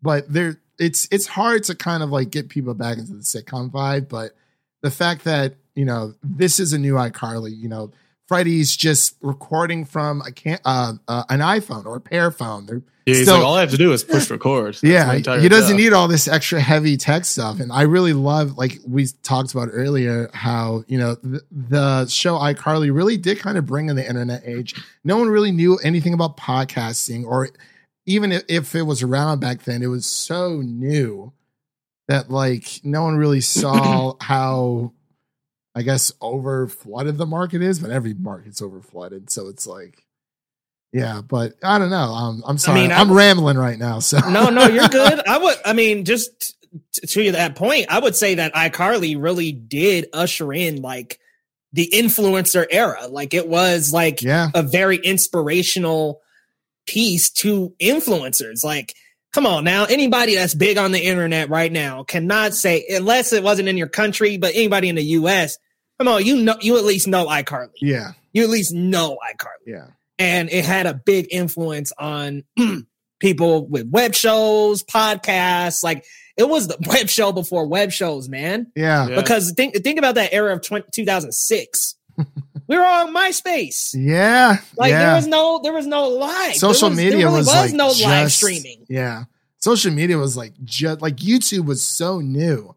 but 0.00 0.32
there 0.32 0.60
it's 0.78 1.08
it's 1.10 1.26
hard 1.26 1.64
to 1.64 1.74
kind 1.74 2.02
of 2.02 2.10
like 2.10 2.30
get 2.30 2.48
people 2.48 2.74
back 2.74 2.98
into 2.98 3.12
the 3.12 3.22
sitcom 3.22 3.70
vibe. 3.70 4.08
But 4.08 4.34
the 4.82 4.90
fact 4.90 5.24
that, 5.24 5.54
you 5.74 5.84
know, 5.84 6.14
this 6.22 6.60
is 6.60 6.72
a 6.72 6.78
new 6.78 6.94
iCarly, 6.94 7.56
you 7.56 7.68
know, 7.68 7.90
Freddie's 8.28 8.76
just 8.76 9.14
recording 9.20 9.84
from 9.84 10.20
a 10.22 10.32
can 10.32 10.58
uh, 10.64 10.94
uh, 11.06 11.24
an 11.28 11.40
iPhone 11.40 11.86
or 11.86 11.96
a 11.96 12.00
pair 12.00 12.30
phone. 12.32 12.66
They're 12.66 12.82
Yeah, 13.06 13.14
he's 13.14 13.22
still- 13.22 13.36
like, 13.36 13.44
all 13.44 13.54
I 13.54 13.60
have 13.60 13.70
to 13.70 13.76
do 13.76 13.92
is 13.92 14.02
push 14.02 14.28
record. 14.30 14.76
Yeah, 14.82 15.14
he 15.14 15.22
doesn't 15.48 15.70
job. 15.76 15.76
need 15.76 15.92
all 15.92 16.08
this 16.08 16.26
extra 16.26 16.60
heavy 16.60 16.96
tech 16.96 17.24
stuff. 17.24 17.60
And 17.60 17.70
I 17.70 17.82
really 17.82 18.12
love, 18.14 18.58
like 18.58 18.78
we 18.86 19.06
talked 19.22 19.52
about 19.54 19.68
earlier, 19.72 20.28
how 20.34 20.82
you 20.88 20.98
know 20.98 21.14
the, 21.22 21.40
the 21.50 22.06
show 22.06 22.36
iCarly 22.38 22.92
really 22.92 23.16
did 23.16 23.38
kind 23.38 23.56
of 23.58 23.64
bring 23.66 23.88
in 23.90 23.96
the 23.96 24.06
internet 24.06 24.42
age. 24.44 24.74
No 25.04 25.16
one 25.18 25.28
really 25.28 25.52
knew 25.52 25.76
anything 25.78 26.12
about 26.12 26.36
podcasting, 26.36 27.24
or 27.24 27.50
even 28.06 28.32
if, 28.32 28.42
if 28.48 28.74
it 28.74 28.82
was 28.82 29.02
around 29.04 29.40
back 29.40 29.62
then, 29.62 29.82
it 29.82 29.88
was 29.88 30.04
so 30.06 30.60
new 30.62 31.32
that 32.08 32.28
like 32.30 32.80
no 32.82 33.02
one 33.02 33.16
really 33.16 33.40
saw 33.40 34.14
how. 34.20 34.92
I 35.76 35.82
guess 35.82 36.10
over 36.22 36.66
flooded 36.68 37.18
the 37.18 37.26
market 37.26 37.60
is, 37.60 37.78
but 37.78 37.90
every 37.90 38.14
market's 38.14 38.62
over 38.62 38.80
flooded. 38.80 39.28
So 39.28 39.48
it's 39.48 39.66
like, 39.66 40.02
yeah, 40.90 41.20
but 41.20 41.52
I 41.62 41.78
don't 41.78 41.90
know. 41.90 41.96
Um, 41.96 42.42
I'm 42.46 42.56
sorry. 42.56 42.80
mean, 42.80 42.92
I 42.92 43.00
I'm 43.00 43.10
would- 43.10 43.16
rambling 43.16 43.58
right 43.58 43.78
now. 43.78 43.98
So 43.98 44.18
no, 44.30 44.48
no, 44.48 44.66
you're 44.68 44.88
good. 44.90 45.20
I 45.28 45.36
would, 45.36 45.56
I 45.66 45.74
mean, 45.74 46.06
just 46.06 46.56
t- 46.94 47.06
to 47.06 47.32
that 47.32 47.56
point, 47.56 47.86
I 47.90 47.98
would 47.98 48.16
say 48.16 48.36
that 48.36 48.54
iCarly 48.54 49.20
really 49.20 49.52
did 49.52 50.08
usher 50.14 50.50
in 50.54 50.80
like 50.80 51.20
the 51.74 51.90
influencer 51.92 52.64
era. 52.70 53.06
Like 53.08 53.34
it 53.34 53.46
was 53.46 53.92
like 53.92 54.22
yeah. 54.22 54.48
a 54.54 54.62
very 54.62 54.96
inspirational 54.96 56.22
piece 56.86 57.28
to 57.32 57.74
influencers. 57.78 58.64
Like, 58.64 58.94
come 59.34 59.44
on 59.44 59.64
now, 59.64 59.84
anybody 59.84 60.36
that's 60.36 60.54
big 60.54 60.78
on 60.78 60.92
the 60.92 61.04
internet 61.04 61.50
right 61.50 61.70
now 61.70 62.02
cannot 62.02 62.54
say, 62.54 62.86
unless 62.88 63.34
it 63.34 63.42
wasn't 63.42 63.68
in 63.68 63.76
your 63.76 63.88
country, 63.88 64.38
but 64.38 64.54
anybody 64.54 64.88
in 64.88 64.94
the 64.94 65.04
US, 65.04 65.58
come 65.98 66.08
on, 66.08 66.24
you 66.24 66.42
know, 66.42 66.56
you 66.60 66.76
at 66.76 66.84
least 66.84 67.08
know 67.08 67.26
iCarly. 67.26 67.70
Yeah. 67.80 68.12
You 68.32 68.44
at 68.44 68.50
least 68.50 68.72
know 68.72 69.18
iCarly 69.32 69.66
Yeah. 69.66 69.86
and 70.18 70.50
it 70.50 70.64
had 70.64 70.86
a 70.86 70.94
big 70.94 71.28
influence 71.30 71.92
on 71.98 72.44
people 73.18 73.66
with 73.66 73.88
web 73.90 74.14
shows, 74.14 74.82
podcasts. 74.82 75.82
Like 75.82 76.04
it 76.36 76.48
was 76.48 76.68
the 76.68 76.76
web 76.86 77.08
show 77.08 77.32
before 77.32 77.66
web 77.66 77.92
shows, 77.92 78.28
man. 78.28 78.70
Yeah. 78.76 79.08
Yeah. 79.08 79.16
Because 79.16 79.52
think 79.52 79.74
think 79.76 79.98
about 79.98 80.16
that 80.16 80.32
era 80.32 80.54
of 80.54 80.62
20, 80.62 80.88
2006. 80.92 81.94
we 82.68 82.76
were 82.76 82.84
on 82.84 83.14
MySpace. 83.14 83.94
Yeah. 83.94 84.58
Like 84.76 84.90
yeah. 84.90 85.06
there 85.06 85.14
was 85.16 85.26
no 85.26 85.60
there 85.62 85.72
was 85.72 85.86
no 85.86 86.08
live. 86.08 86.56
social 86.56 86.90
there 86.90 86.96
was, 86.96 86.96
media 86.98 87.18
there 87.18 87.26
really 87.26 87.38
was, 87.38 87.46
was 87.46 87.54
like 87.54 87.72
no 87.72 87.88
just, 87.88 88.04
live 88.04 88.32
streaming. 88.32 88.86
Yeah. 88.88 89.24
Social 89.58 89.92
media 89.92 90.18
was 90.18 90.36
like 90.36 90.52
just 90.64 91.00
like 91.00 91.16
YouTube 91.16 91.64
was 91.64 91.82
so 91.82 92.20
new. 92.20 92.75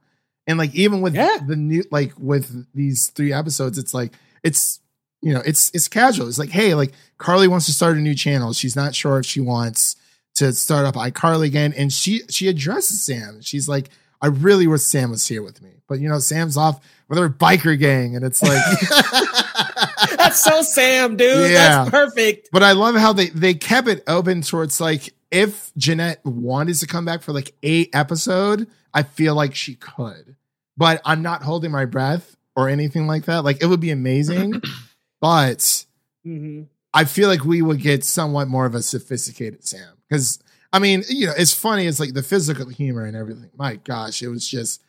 And 0.49 0.57
like 0.57 0.75
even 0.75 0.99
with 1.01 1.15
Yeah. 1.15 1.37
the 1.47 1.55
new 1.55 1.83
like 1.91 2.11
with 2.17 2.65
these 2.73 3.09
three 3.15 3.31
episodes, 3.31 3.77
it's 3.77 3.93
like 3.93 4.11
it's 4.43 4.81
you 5.21 5.33
know, 5.33 5.41
it's 5.45 5.69
it's 5.73 5.87
casual. 5.87 6.27
It's 6.27 6.39
like, 6.39 6.49
hey, 6.49 6.73
like 6.73 6.91
Carly 7.17 7.47
wants 7.47 7.65
to 7.67 7.71
start 7.71 7.95
a 7.97 7.99
new 8.01 8.15
channel. 8.15 8.51
She's 8.51 8.75
not 8.75 8.95
sure 8.95 9.19
if 9.19 9.25
she 9.25 9.39
wants 9.39 9.95
to 10.35 10.51
start 10.53 10.85
up 10.85 10.95
iCarly 10.95 11.45
again. 11.45 11.73
And 11.77 11.93
she 11.93 12.23
she 12.29 12.47
addresses 12.49 13.05
Sam. 13.05 13.41
She's 13.41 13.69
like, 13.69 13.89
I 14.21 14.27
really 14.27 14.65
wish 14.67 14.81
Sam 14.81 15.11
was 15.11 15.27
here 15.27 15.43
with 15.43 15.61
me. 15.61 15.69
But 15.87 15.99
you 15.99 16.09
know, 16.09 16.19
Sam's 16.19 16.57
off 16.57 16.79
with 17.07 17.19
her 17.19 17.29
biker 17.29 17.77
gang, 17.77 18.15
and 18.15 18.23
it's 18.25 18.41
like 18.41 18.61
That's 20.17 20.43
so 20.43 20.61
Sam, 20.61 21.17
dude. 21.17 21.51
Yeah. 21.51 21.83
That's 21.85 21.89
perfect. 21.91 22.49
But 22.51 22.63
I 22.63 22.71
love 22.73 22.95
how 22.95 23.13
they 23.13 23.27
they 23.29 23.53
kept 23.53 23.87
it 23.87 24.03
open 24.07 24.41
towards 24.41 24.79
like 24.81 25.13
if 25.31 25.71
Jennette 25.77 26.23
wanted 26.25 26.75
to 26.75 26.87
come 26.87 27.05
back 27.05 27.21
for 27.21 27.33
like 27.33 27.53
a 27.63 27.89
episode, 27.93 28.67
I 28.93 29.03
feel 29.03 29.35
like 29.35 29.53
she 29.55 29.75
could. 29.75 30.35
But 30.79 31.01
I'm 31.03 31.21
not 31.21 31.43
holding 31.43 31.71
my 31.71 31.83
breath 31.83 32.37
or 32.55 32.69
anything 32.69 33.05
like 33.05 33.25
that. 33.25 33.43
Like 33.43 33.61
it 33.61 33.65
would 33.65 33.81
be 33.81 33.91
amazing, 33.91 34.61
but 35.21 35.85
Mhm. 36.25 36.67
I 36.93 37.03
feel 37.03 37.27
like 37.27 37.43
we 37.43 37.61
would 37.61 37.81
get 37.81 38.03
somewhat 38.05 38.47
more 38.47 38.65
of 38.65 38.73
a 38.75 38.81
sophisticated 38.81 39.65
Sam. 39.65 39.93
Because 40.07 40.39
I 40.71 40.79
mean, 40.79 41.03
you 41.09 41.27
know, 41.27 41.33
it's 41.37 41.53
funny, 41.53 41.85
it's 41.85 41.99
like 41.99 42.13
the 42.13 42.23
physical 42.23 42.67
humor 42.69 43.03
and 43.03 43.17
everything. 43.17 43.49
My 43.57 43.75
gosh, 43.75 44.21
it 44.23 44.29
was 44.29 44.47
just 44.47 44.81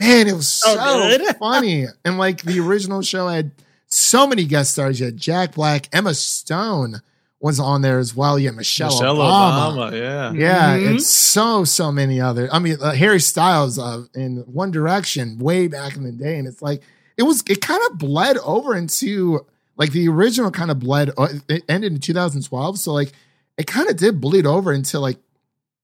man, 0.00 0.26
it 0.26 0.34
was 0.34 0.48
so, 0.64 0.74
So 0.74 1.32
funny. 1.38 1.86
And 2.04 2.18
like 2.18 2.42
the 2.42 2.58
original 2.60 3.02
show 3.02 3.28
had 3.28 3.52
so 3.86 4.26
many 4.26 4.44
guest 4.44 4.72
stars. 4.72 4.98
You 4.98 5.06
had 5.06 5.16
Jack 5.16 5.54
Black, 5.54 5.88
Emma 5.92 6.14
Stone 6.14 7.02
was 7.42 7.58
on 7.60 7.82
there 7.82 7.98
as 7.98 8.14
well. 8.16 8.38
Yeah, 8.38 8.52
Michelle, 8.52 8.88
Michelle 8.90 9.16
Obama. 9.16 9.90
Obama. 9.90 9.92
Yeah. 9.92 10.32
Yeah, 10.32 10.78
Mhm. 10.78 10.94
it's 10.94 11.06
so 11.10 11.64
so 11.64 11.90
many 11.92 12.20
other. 12.20 12.48
I 12.52 12.58
mean, 12.60 12.76
uh, 12.80 12.92
Harry 12.92 13.20
Styles 13.20 13.78
uh, 13.78 14.04
in 14.14 14.38
One 14.46 14.70
Direction 14.70 15.38
way 15.38 15.66
back 15.66 15.96
in 15.96 16.04
the 16.04 16.12
day, 16.12 16.38
and 16.38 16.46
it's 16.48 16.62
like 16.62 16.80
it 17.18 17.24
was. 17.24 17.42
It 17.48 17.60
kind 17.60 17.82
of 17.90 17.98
bled 17.98 18.38
over 18.38 18.74
into 18.76 19.44
like 19.76 19.90
the 19.92 20.08
original 20.08 20.50
kind 20.50 20.70
of 20.70 20.78
bled. 20.78 21.10
uh, 21.18 21.28
It 21.48 21.64
ended 21.68 21.92
in 21.92 21.98
2012, 22.00 22.78
so 22.78 22.92
like 22.92 23.12
it 23.58 23.66
kind 23.66 23.90
of 23.90 23.96
did 23.96 24.20
bleed 24.20 24.46
over 24.46 24.72
into 24.72 24.98
like 25.00 25.18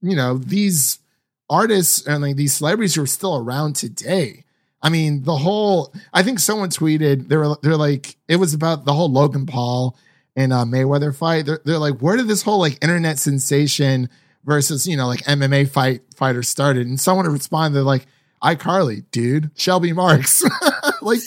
you 0.01 0.15
know 0.17 0.39
these 0.39 1.01
artists 1.51 2.07
and 2.07 2.23
like 2.23 2.37
these 2.37 2.53
celebrities 2.55 2.95
who 2.95 3.03
are 3.03 3.07
still 3.07 3.37
around 3.37 3.75
today. 3.77 4.45
I 4.81 4.91
mean, 4.91 5.25
the 5.25 5.37
whole. 5.37 5.93
I 6.15 6.23
think 6.23 6.39
someone 6.39 6.71
tweeted 6.71 7.27
they 7.29 7.37
were 7.37 7.57
they're 7.63 7.77
like 7.77 8.17
it 8.29 8.37
was 8.37 8.55
about 8.55 8.85
the 8.85 8.93
whole 8.93 9.11
Logan 9.11 9.45
Paul 9.47 9.97
and 10.39 10.53
uh, 10.53 10.65
Mayweather 10.65 11.15
fight. 11.15 11.47
They're, 11.47 11.61
they're 11.65 11.79
like, 11.79 11.99
where 11.99 12.17
did 12.17 12.29
this 12.29 12.43
whole 12.43 12.61
like 12.61 12.79
internet 12.81 13.19
sensation 13.19 14.09
versus 14.45 14.87
you 14.87 14.97
know 14.97 15.09
like 15.09 15.25
MMA 15.25 15.69
fight 15.69 16.03
fighter 16.15 16.45
started? 16.45 16.87
And 16.87 17.01
someone 17.01 17.27
responded 17.27 17.77
they're 17.77 17.83
like, 17.83 18.07
iCarly, 18.41 19.05
dude, 19.11 19.51
Shelby 19.57 19.93
Marx, 19.93 20.45
like. 21.03 21.19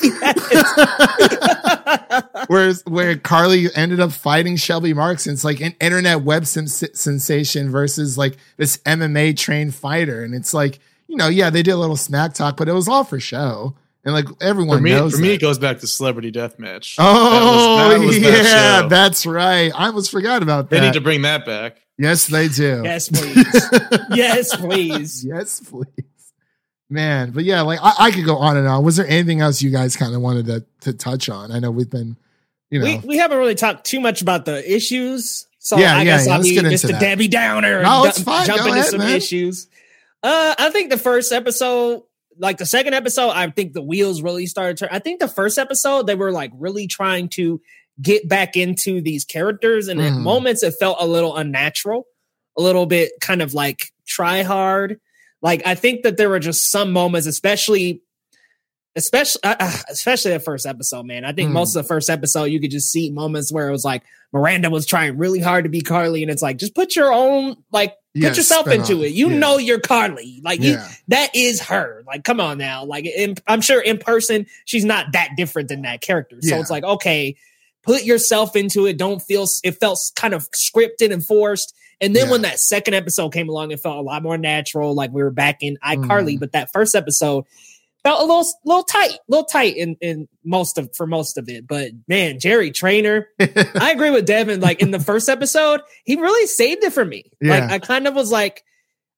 Whereas 2.48 2.82
where 2.86 3.16
Carly 3.16 3.66
ended 3.74 4.00
up 4.00 4.12
fighting 4.12 4.56
Shelby 4.56 4.94
Marx, 4.94 5.26
and 5.26 5.34
it's 5.34 5.44
like 5.44 5.60
an 5.60 5.74
internet 5.80 6.22
web 6.22 6.46
sens- 6.46 6.82
sensation 6.94 7.70
versus 7.70 8.16
like 8.16 8.38
this 8.56 8.78
MMA 8.78 9.36
trained 9.36 9.74
fighter, 9.74 10.24
and 10.24 10.34
it's 10.34 10.54
like 10.54 10.78
you 11.08 11.16
know, 11.16 11.28
yeah, 11.28 11.50
they 11.50 11.62
did 11.62 11.72
a 11.72 11.76
little 11.76 11.96
smack 11.96 12.32
talk, 12.32 12.56
but 12.56 12.68
it 12.68 12.72
was 12.72 12.88
all 12.88 13.04
for 13.04 13.20
show, 13.20 13.74
and 14.04 14.14
like 14.14 14.26
everyone 14.40 14.78
For 14.78 14.82
me, 14.82 14.90
knows. 14.90 15.14
for 15.14 15.20
me, 15.20 15.28
that. 15.28 15.34
it 15.34 15.40
goes 15.40 15.58
back 15.58 15.78
to 15.80 15.86
Celebrity 15.86 16.30
Deathmatch. 16.32 16.96
oh 16.98 17.76
That 17.90 17.98
was- 17.98 18.00
that 18.00 18.06
was 18.06 18.20
that 18.20 18.44
yeah, 18.44 18.80
show. 18.82 18.88
that's 18.88 19.26
right. 19.26 19.72
I 19.74 19.86
almost 19.86 20.10
forgot 20.10 20.42
about 20.42 20.70
that. 20.70 20.80
They 20.80 20.86
need 20.86 20.94
to 20.94 21.00
bring 21.00 21.22
that 21.22 21.44
back. 21.46 21.76
yes, 21.98 22.26
they 22.26 22.48
do. 22.48 22.82
yes, 22.84 23.08
please. 23.12 23.70
yes, 24.14 24.56
please. 24.56 25.24
yes, 25.24 25.60
please. 25.60 25.86
Man, 26.90 27.30
but 27.30 27.44
yeah, 27.44 27.62
like 27.62 27.80
I, 27.82 27.94
I 27.98 28.10
could 28.10 28.24
go 28.26 28.36
on 28.36 28.56
and 28.56 28.68
on. 28.68 28.84
Was 28.84 28.96
there 28.96 29.06
anything 29.08 29.40
else 29.40 29.62
you 29.62 29.70
guys 29.70 29.96
kind 29.96 30.14
of 30.14 30.20
wanted 30.20 30.46
to 30.46 30.64
to 30.82 30.92
touch 30.92 31.28
on? 31.28 31.50
I 31.50 31.58
know 31.58 31.70
we've 31.70 31.88
been, 31.90 32.16
you 32.70 32.78
know, 32.78 32.84
We 32.84 32.98
we 32.98 33.16
haven't 33.16 33.38
really 33.38 33.54
talked 33.54 33.84
too 33.86 34.00
much 34.00 34.20
about 34.22 34.44
the 34.44 34.70
issues. 34.72 35.46
So 35.58 35.78
Yeah, 35.78 35.94
I 35.96 35.98
yeah, 35.98 36.04
guess 36.04 36.26
yeah, 36.26 36.32
I'll 36.34 36.38
let's 36.40 36.48
be 36.50 36.54
get 36.56 36.64
just 36.66 36.84
into 36.84 36.94
a 36.94 36.98
that. 36.98 37.06
Debbie 37.06 37.28
Downer 37.28 37.74
and 37.78 37.84
No, 37.84 38.02
du- 38.02 38.08
it's 38.10 38.22
fine. 38.22 38.46
jump 38.46 38.58
Go 38.60 38.66
into 38.66 38.78
ahead, 38.80 38.90
some 38.90 38.98
man. 39.00 39.16
issues. 39.16 39.66
Uh, 40.22 40.54
I 40.58 40.70
think 40.70 40.90
the 40.90 40.98
first 40.98 41.32
episode, 41.32 42.02
like 42.38 42.58
the 42.58 42.66
second 42.66 42.94
episode, 42.94 43.30
I 43.30 43.48
think 43.50 43.72
the 43.72 43.82
wheels 43.82 44.22
really 44.22 44.46
started 44.46 44.76
to. 44.78 44.94
I 44.94 44.98
think 44.98 45.20
the 45.20 45.28
first 45.28 45.58
episode 45.58 46.06
they 46.06 46.14
were 46.14 46.32
like 46.32 46.50
really 46.54 46.86
trying 46.86 47.28
to 47.30 47.60
get 48.02 48.28
back 48.28 48.56
into 48.56 49.00
these 49.00 49.24
characters, 49.24 49.88
and 49.88 50.00
at 50.00 50.12
Mhm. 50.12 50.22
moments 50.22 50.62
it 50.62 50.74
felt 50.80 50.96
a 51.00 51.06
little 51.06 51.36
unnatural, 51.36 52.06
a 52.58 52.62
little 52.62 52.86
bit 52.86 53.12
kind 53.20 53.40
of 53.42 53.54
like 53.54 53.92
try 54.06 54.42
hard. 54.42 54.98
Like 55.42 55.62
I 55.66 55.74
think 55.74 56.02
that 56.02 56.16
there 56.16 56.28
were 56.28 56.38
just 56.40 56.70
some 56.70 56.92
moments, 56.92 57.26
especially. 57.26 58.00
Especially, 58.96 59.40
uh, 59.42 59.56
uh, 59.58 59.76
especially 59.90 60.30
the 60.30 60.38
first 60.38 60.66
episode, 60.66 61.04
man. 61.04 61.24
I 61.24 61.32
think 61.32 61.50
Mm. 61.50 61.54
most 61.54 61.74
of 61.74 61.82
the 61.82 61.88
first 61.88 62.08
episode, 62.08 62.44
you 62.44 62.60
could 62.60 62.70
just 62.70 62.92
see 62.92 63.10
moments 63.10 63.52
where 63.52 63.68
it 63.68 63.72
was 63.72 63.84
like 63.84 64.04
Miranda 64.32 64.70
was 64.70 64.86
trying 64.86 65.18
really 65.18 65.40
hard 65.40 65.64
to 65.64 65.68
be 65.68 65.80
Carly, 65.80 66.22
and 66.22 66.30
it's 66.30 66.42
like 66.42 66.58
just 66.58 66.76
put 66.76 66.94
your 66.94 67.12
own 67.12 67.56
like 67.72 67.92
Yeah, 68.14 68.28
put 68.28 68.36
yourself 68.36 68.68
into 68.68 68.98
on 68.98 69.04
it. 69.04 69.12
You 69.12 69.28
Yeah. 69.30 69.38
know 69.38 69.58
you're 69.58 69.80
Carly. 69.80 70.40
Like 70.42 70.60
you, 70.62 70.78
that 71.08 71.34
is 71.34 71.60
her. 71.62 72.04
Like 72.06 72.22
come 72.24 72.40
on 72.40 72.58
now. 72.58 72.84
Like 72.84 73.06
in, 73.06 73.34
I'm 73.46 73.60
sure 73.60 73.80
in 73.80 73.98
person 73.98 74.46
she's 74.64 74.84
not 74.84 75.12
that 75.12 75.30
different 75.36 75.68
than 75.68 75.82
that 75.82 76.00
character. 76.00 76.36
So 76.40 76.54
Yeah. 76.54 76.60
it's 76.60 76.70
like 76.70 76.84
okay, 76.84 77.36
put 77.82 78.04
yourself 78.04 78.54
into 78.56 78.86
it. 78.86 78.98
Don't 78.98 79.20
feel 79.20 79.46
it 79.64 79.72
felt 79.80 79.98
kind 80.14 80.32
of 80.32 80.48
scripted 80.52 81.12
and 81.12 81.24
forced. 81.26 81.74
And 82.00 82.14
then 82.14 82.26
Yeah. 82.26 82.30
when 82.32 82.42
that 82.42 82.58
second 82.60 82.94
episode 82.94 83.30
came 83.32 83.48
along, 83.48 83.72
it 83.72 83.80
felt 83.80 83.98
a 83.98 84.02
lot 84.02 84.22
more 84.22 84.38
natural. 84.38 84.94
Like 84.94 85.10
we 85.12 85.22
were 85.22 85.30
back 85.30 85.58
in 85.60 85.76
iCarly. 85.84 86.36
Mhm. 86.36 86.40
But 86.40 86.52
that 86.52 86.72
first 86.72 86.94
episode 86.94 87.44
felt 88.04 88.20
a 88.20 88.24
little 88.24 88.46
little 88.64 88.84
tight, 88.84 89.18
little 89.28 89.46
tight 89.46 89.76
in 89.76 89.96
in 90.00 90.28
most 90.44 90.78
of 90.78 90.94
for 90.94 91.06
most 91.06 91.38
of 91.38 91.48
it. 91.48 91.66
But 91.66 91.90
man, 92.06 92.38
Jerry 92.38 92.70
Trainer. 92.70 93.28
I 93.40 93.92
agree 93.92 94.10
with 94.10 94.26
Devin. 94.26 94.60
Like 94.60 94.80
in 94.80 94.92
the 94.92 95.00
first 95.00 95.28
episode, 95.28 95.80
he 96.04 96.16
really 96.16 96.46
saved 96.46 96.84
it 96.84 96.92
for 96.92 97.04
me. 97.04 97.24
Like 97.42 97.64
I 97.64 97.78
kind 97.80 98.06
of 98.06 98.14
was 98.14 98.30
like, 98.30 98.62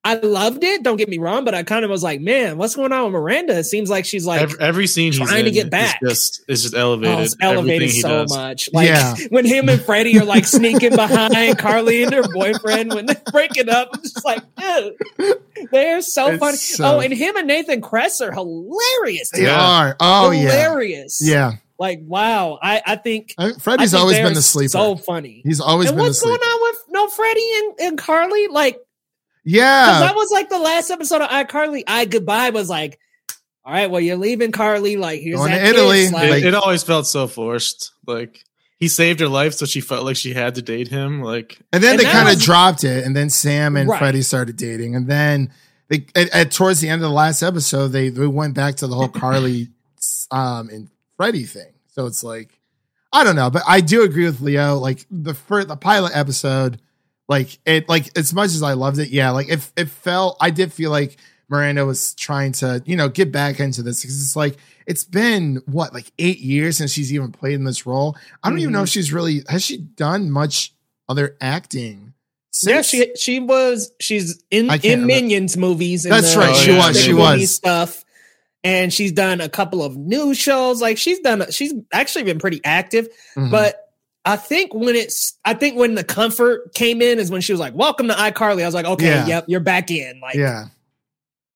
I 0.06 0.14
loved 0.14 0.62
it. 0.62 0.82
Don't 0.84 0.96
get 0.96 1.08
me 1.08 1.18
wrong, 1.18 1.44
but 1.44 1.54
I 1.54 1.62
kind 1.64 1.84
of 1.84 1.90
was 1.90 2.02
like, 2.02 2.20
man, 2.20 2.58
what's 2.58 2.76
going 2.76 2.92
on 2.92 3.04
with 3.04 3.12
Miranda? 3.14 3.58
It 3.58 3.64
seems 3.64 3.90
like 3.90 4.04
she's 4.04 4.24
like 4.24 4.40
every, 4.42 4.60
every 4.60 4.86
scene 4.86 5.12
he's 5.12 5.20
trying 5.20 5.44
to 5.44 5.50
get 5.50 5.64
is 5.66 5.70
back. 5.70 6.00
just 6.00 6.42
is 6.48 6.62
just 6.62 6.74
elevated. 6.74 7.16
oh, 7.18 7.22
it's 7.22 7.36
elevated 7.40 7.90
so 7.90 8.08
does. 8.08 8.30
much. 8.34 8.68
Like 8.72 8.86
Yeah. 8.88 9.16
when 9.30 9.44
him 9.44 9.68
and 9.68 9.80
Freddie 9.82 10.18
are 10.20 10.24
like 10.24 10.44
sneaking 10.46 10.94
behind 10.94 11.58
Carly 11.58 12.04
and 12.04 12.12
her 12.14 12.22
boyfriend 12.32 12.94
when 12.94 13.06
they're 13.06 13.20
breaking 13.32 13.68
up, 13.68 13.90
I'm 13.94 14.00
just 14.02 14.24
like, 14.24 14.42
dude, 14.56 14.94
they're 15.72 16.00
so 16.02 16.28
It's 16.28 16.38
funny. 16.38 16.56
so- 16.56 16.96
oh, 16.96 17.00
and 17.00 17.12
him 17.12 17.36
and 17.36 17.46
Nathan 17.48 17.80
Kress 17.80 18.20
are 18.20 18.32
hilarious. 18.32 19.30
they. 19.30 19.42
Yeah. 19.42 19.60
are. 19.60 19.96
Oh 20.00 20.30
yeah, 20.30 20.40
hilarious. 20.50 21.20
yeah. 21.22 21.54
Like, 21.78 22.00
wow. 22.04 22.58
I, 22.62 22.80
I 22.86 22.96
think 22.96 23.34
I- 23.36 23.48
I 23.48 23.52
Freddie's 23.54 23.90
think 23.90 24.00
always 24.00 24.16
been 24.18 24.32
the 24.34 24.40
sleeper. 24.42 24.70
So 24.70 24.96
funny. 24.96 25.42
He's 25.44 25.60
always 25.60 25.88
and 25.88 25.96
been 25.96 26.04
the 26.04 26.08
what's 26.10 26.22
going 26.22 26.40
on 26.40 26.62
with 26.62 26.84
no 26.90 27.08
Freddie 27.08 27.50
and, 27.56 27.74
and 27.80 27.98
Carly? 27.98 28.48
Like, 28.48 28.74
'cause 28.76 28.85
Yeah, 29.46 30.00
that 30.00 30.14
was 30.14 30.30
like 30.30 30.48
the 30.48 30.58
last 30.58 30.90
episode 30.90 31.22
of 31.22 31.28
iCarly. 31.30 31.84
I 31.86 32.04
goodbye 32.04 32.50
was 32.50 32.68
like, 32.68 32.98
all 33.64 33.72
right, 33.72 33.90
well, 33.90 34.00
you're 34.00 34.16
leaving 34.16 34.52
Carly. 34.52 34.96
Like, 34.96 35.20
here's 35.20 35.36
Going 35.38 35.52
to 35.52 35.64
Italy. 35.64 36.02
kiss, 36.04 36.12
Like- 36.12 36.42
It, 36.42 36.46
it 36.48 36.54
always 36.54 36.82
felt 36.82 37.06
so 37.06 37.26
forced. 37.28 37.92
Like 38.06 38.44
he 38.78 38.88
saved 38.88 39.20
her 39.20 39.28
life, 39.28 39.54
so 39.54 39.64
she 39.64 39.80
felt 39.80 40.04
like 40.04 40.16
she 40.16 40.34
had 40.34 40.56
to 40.56 40.62
date 40.62 40.88
him. 40.88 41.22
Like 41.22 41.58
and 41.72 41.82
then 41.82 41.92
and 41.92 42.00
they 42.00 42.04
kind 42.04 42.28
of 42.28 42.34
was- 42.34 42.44
dropped 42.44 42.84
it, 42.84 43.04
and 43.04 43.16
then 43.16 43.30
Sam 43.30 43.76
and 43.76 43.88
Right. 43.88 43.98
Freddie 43.98 44.22
started 44.22 44.56
dating, 44.56 44.94
and 44.96 45.06
then 45.06 45.52
they 45.88 46.06
at, 46.16 46.28
at 46.30 46.50
towards 46.50 46.80
the 46.80 46.88
end 46.88 47.02
of 47.02 47.08
the 47.08 47.14
last 47.14 47.42
episode, 47.42 47.88
they 47.88 48.08
they 48.08 48.26
went 48.26 48.54
back 48.54 48.74
to 48.76 48.86
the 48.88 48.94
whole 48.96 49.08
Carly 49.08 49.68
um 50.32 50.68
and 50.70 50.88
Freddie 51.16 51.44
thing. 51.44 51.72
So 51.94 52.06
it's 52.06 52.24
like 52.24 52.50
I 53.12 53.22
don't 53.24 53.36
know, 53.36 53.48
but 53.50 53.62
I 53.66 53.80
do 53.80 54.02
agree 54.02 54.24
with 54.26 54.40
Leo. 54.40 54.74
Like 54.76 55.06
the 55.10 55.32
first 55.34 55.68
the 55.68 55.76
pilot 55.76 56.12
episode, 56.14 56.80
like 57.28 57.58
it 57.66 57.88
like 57.88 58.16
as 58.16 58.32
much 58.32 58.46
as 58.50 58.62
I 58.62 58.74
loved 58.74 58.98
it, 58.98 59.08
yeah, 59.08 59.30
like 59.30 59.48
if 59.48 59.72
it 59.76 59.88
felt 59.88 60.36
I 60.40 60.50
did 60.50 60.72
feel 60.72 60.90
like 60.90 61.16
Miranda 61.48 61.84
was 61.86 62.14
trying 62.14 62.52
to, 62.52 62.82
you 62.86 62.96
know, 62.96 63.08
get 63.08 63.30
back 63.32 63.60
into 63.60 63.82
this 63.82 64.00
because 64.02 64.20
it's 64.22 64.36
like 64.36 64.56
it's 64.86 65.04
been 65.04 65.62
what 65.66 65.92
like 65.92 66.10
eight 66.18 66.38
years 66.38 66.76
since 66.78 66.92
she's 66.92 67.12
even 67.12 67.32
played 67.32 67.54
in 67.54 67.64
this 67.64 67.86
role. 67.86 68.16
I 68.42 68.50
don't 68.50 68.58
even 68.58 68.72
know 68.72 68.82
if 68.82 68.88
she's 68.88 69.12
really 69.12 69.42
has 69.48 69.64
she 69.64 69.76
done 69.78 70.30
much 70.30 70.72
other 71.08 71.36
acting. 71.40 72.14
Yeah, 72.62 72.82
she 72.82 73.14
she 73.16 73.38
was 73.40 73.92
she's 74.00 74.42
in 74.50 74.70
in 74.70 74.78
remember. 74.80 75.06
Minions 75.06 75.56
movies. 75.56 76.04
That's 76.04 76.32
the- 76.34 76.40
right. 76.40 76.56
she 76.56 76.72
was, 76.72 77.00
she 77.00 77.12
was. 77.12 77.54
stuff, 77.54 78.02
and 78.64 78.92
she's 78.92 79.12
done 79.12 79.40
a 79.40 79.48
couple 79.48 79.82
of 79.82 79.96
new 79.96 80.32
shows. 80.32 80.80
Like 80.80 80.96
she's 80.96 81.20
done, 81.20 81.44
she's 81.50 81.74
actually 81.92 82.24
been 82.24 82.38
pretty 82.38 82.60
active. 82.64 83.08
Mhm. 83.36 83.50
But 83.50 83.85
I 84.26 84.36
think 84.36 84.74
when 84.74 84.96
it's, 84.96 85.38
I 85.44 85.54
think 85.54 85.76
when 85.76 85.94
the 85.94 86.04
comfort 86.04 86.74
came 86.74 87.00
in 87.00 87.18
is 87.18 87.30
when 87.30 87.40
she 87.40 87.52
was 87.52 87.60
like, 87.60 87.74
"Welcome 87.74 88.08
to 88.08 88.14
iCarly." 88.14 88.62
I 88.62 88.66
was 88.66 88.74
like, 88.74 88.84
"Okay, 88.84 89.06
Yeah. 89.06 89.26
yep, 89.26 89.44
you're 89.46 89.60
back 89.60 89.90
in." 89.90 90.20
Like, 90.20 90.34
yeah, 90.34 90.66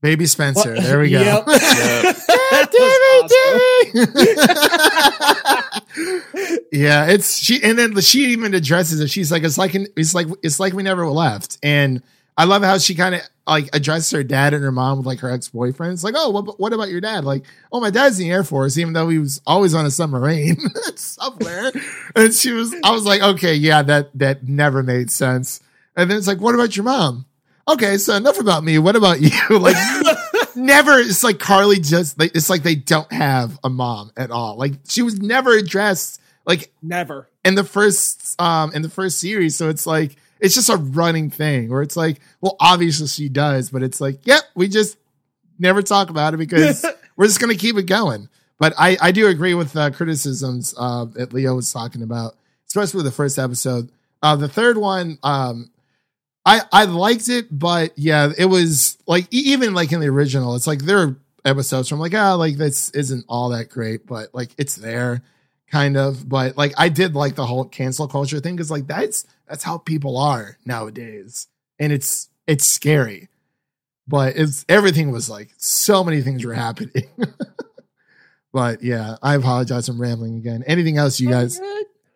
baby 0.00 0.26
Spencer. 0.26 0.80
There 0.80 1.00
we 1.00 1.10
go. 1.10 1.20
Yep. 1.20 1.46
Was 2.10 2.26
yeah, 6.72 7.06
it's 7.06 7.36
she, 7.36 7.62
and 7.62 7.78
then 7.78 7.98
she 8.00 8.26
even 8.26 8.54
addresses 8.54 9.00
it. 9.00 9.10
She's 9.10 9.30
like, 9.30 9.42
it's 9.42 9.58
like, 9.58 9.74
an, 9.74 9.86
it's 9.96 10.14
like, 10.14 10.26
it's 10.42 10.60
like 10.60 10.72
we 10.72 10.82
never 10.82 11.06
left. 11.08 11.58
And 11.62 12.02
I 12.36 12.44
love 12.44 12.62
how 12.62 12.78
she 12.78 12.94
kind 12.94 13.14
of 13.14 13.22
like 13.50 13.68
addresses 13.74 14.10
her 14.12 14.22
dad 14.22 14.54
and 14.54 14.62
her 14.62 14.70
mom 14.70 14.98
with 14.98 15.06
like 15.06 15.18
her 15.18 15.30
ex 15.30 15.48
boyfriend. 15.48 15.92
It's 15.92 16.04
like, 16.04 16.14
oh, 16.16 16.30
what, 16.30 16.60
what 16.60 16.72
about 16.72 16.88
your 16.88 17.00
dad? 17.00 17.24
Like, 17.24 17.44
oh, 17.72 17.80
my 17.80 17.90
dad's 17.90 18.18
in 18.20 18.26
the 18.26 18.32
Air 18.32 18.44
Force, 18.44 18.78
even 18.78 18.92
though 18.92 19.08
he 19.08 19.18
was 19.18 19.42
always 19.46 19.74
on 19.74 19.84
a 19.84 19.90
submarine 19.90 20.56
somewhere. 20.94 21.72
and 22.14 22.32
she 22.32 22.52
was, 22.52 22.72
I 22.84 22.92
was 22.92 23.04
like, 23.04 23.20
okay, 23.20 23.54
yeah, 23.54 23.82
that 23.82 24.16
that 24.18 24.46
never 24.46 24.84
made 24.84 25.10
sense. 25.10 25.60
And 25.96 26.08
then 26.08 26.16
it's 26.16 26.28
like, 26.28 26.40
what 26.40 26.54
about 26.54 26.76
your 26.76 26.84
mom? 26.84 27.26
Okay, 27.68 27.98
so 27.98 28.14
enough 28.14 28.38
about 28.38 28.62
me. 28.62 28.78
What 28.78 28.96
about 28.96 29.20
you? 29.20 29.30
like, 29.58 29.76
never. 30.54 30.98
It's 30.98 31.24
like 31.24 31.40
Carly 31.40 31.80
just. 31.80 32.18
Like, 32.18 32.34
it's 32.36 32.48
like 32.48 32.62
they 32.62 32.76
don't 32.76 33.12
have 33.12 33.58
a 33.64 33.68
mom 33.68 34.12
at 34.16 34.30
all. 34.30 34.56
Like 34.56 34.74
she 34.88 35.02
was 35.02 35.20
never 35.20 35.52
addressed. 35.52 36.20
Like 36.46 36.72
Never. 36.82 37.28
in 37.44 37.54
the 37.54 37.64
first 37.64 38.40
um 38.40 38.72
in 38.72 38.82
the 38.82 38.88
first 38.88 39.20
series 39.20 39.56
so 39.56 39.68
it's 39.68 39.86
like 39.86 40.16
it's 40.40 40.54
just 40.54 40.68
a 40.68 40.76
running 40.76 41.30
thing 41.30 41.68
where 41.68 41.82
it's 41.82 41.96
like 41.96 42.20
well 42.40 42.56
obviously 42.60 43.06
she 43.06 43.28
does 43.28 43.70
but 43.70 43.82
it's 43.82 44.00
like 44.00 44.26
yep 44.26 44.42
we 44.54 44.68
just 44.68 44.96
never 45.58 45.82
talk 45.82 46.10
about 46.10 46.34
it 46.34 46.38
because 46.38 46.84
we're 47.16 47.26
just 47.26 47.40
gonna 47.40 47.54
keep 47.54 47.76
it 47.76 47.84
going. 47.84 48.28
But 48.58 48.74
i 48.78 48.96
i 49.00 49.10
do 49.12 49.26
agree 49.28 49.54
with 49.54 49.76
uh 49.76 49.90
criticisms 49.90 50.74
uh 50.76 51.06
that 51.06 51.32
leo 51.32 51.54
was 51.54 51.72
talking 51.72 52.02
about 52.02 52.36
especially 52.68 52.98
with 52.98 53.06
the 53.06 53.12
first 53.12 53.38
episode. 53.38 53.90
Uh 54.22 54.36
the 54.36 54.48
third 54.48 54.76
one 54.76 55.18
um 55.22 55.70
i 56.44 56.60
i 56.72 56.84
liked 56.84 57.28
it 57.28 57.46
but 57.50 57.92
yeah 57.96 58.32
it 58.36 58.46
was 58.46 58.98
like 59.06 59.26
even 59.30 59.74
like 59.74 59.92
in 59.92 60.00
the 60.00 60.08
original 60.08 60.56
it's 60.56 60.66
like 60.66 60.80
there 60.80 60.98
are 60.98 61.16
episodes 61.44 61.90
where 61.90 61.96
i'm 61.96 62.00
like 62.00 62.14
ah 62.14 62.34
like 62.34 62.56
this 62.56 62.90
isn't 62.90 63.24
all 63.28 63.48
that 63.50 63.70
great 63.70 64.06
but 64.06 64.34
like 64.34 64.50
it's 64.58 64.76
there 64.76 65.22
kind 65.70 65.96
of 65.96 66.28
but 66.28 66.56
like 66.56 66.72
i 66.76 66.88
did 66.88 67.14
like 67.14 67.34
the 67.36 67.46
whole 67.46 67.64
cancel 67.64 68.08
culture 68.08 68.40
thing 68.40 68.56
because 68.56 68.70
like 68.70 68.86
that's 68.86 69.24
that's 69.48 69.62
how 69.64 69.78
people 69.78 70.16
are 70.16 70.58
nowadays. 70.64 71.46
And 71.78 71.92
it's 71.92 72.28
it's 72.46 72.72
scary. 72.72 73.28
But 74.06 74.36
it's 74.36 74.64
everything 74.68 75.10
was 75.12 75.28
like 75.30 75.50
so 75.56 76.02
many 76.04 76.20
things 76.22 76.44
were 76.44 76.54
happening. 76.54 77.04
But 78.52 78.82
yeah 78.82 79.16
i 79.22 79.34
apologize 79.36 79.88
i'm 79.88 80.00
rambling 80.00 80.36
again. 80.36 80.64
Anything 80.66 80.98
else 80.98 81.20
you 81.20 81.28
guys 81.28 81.60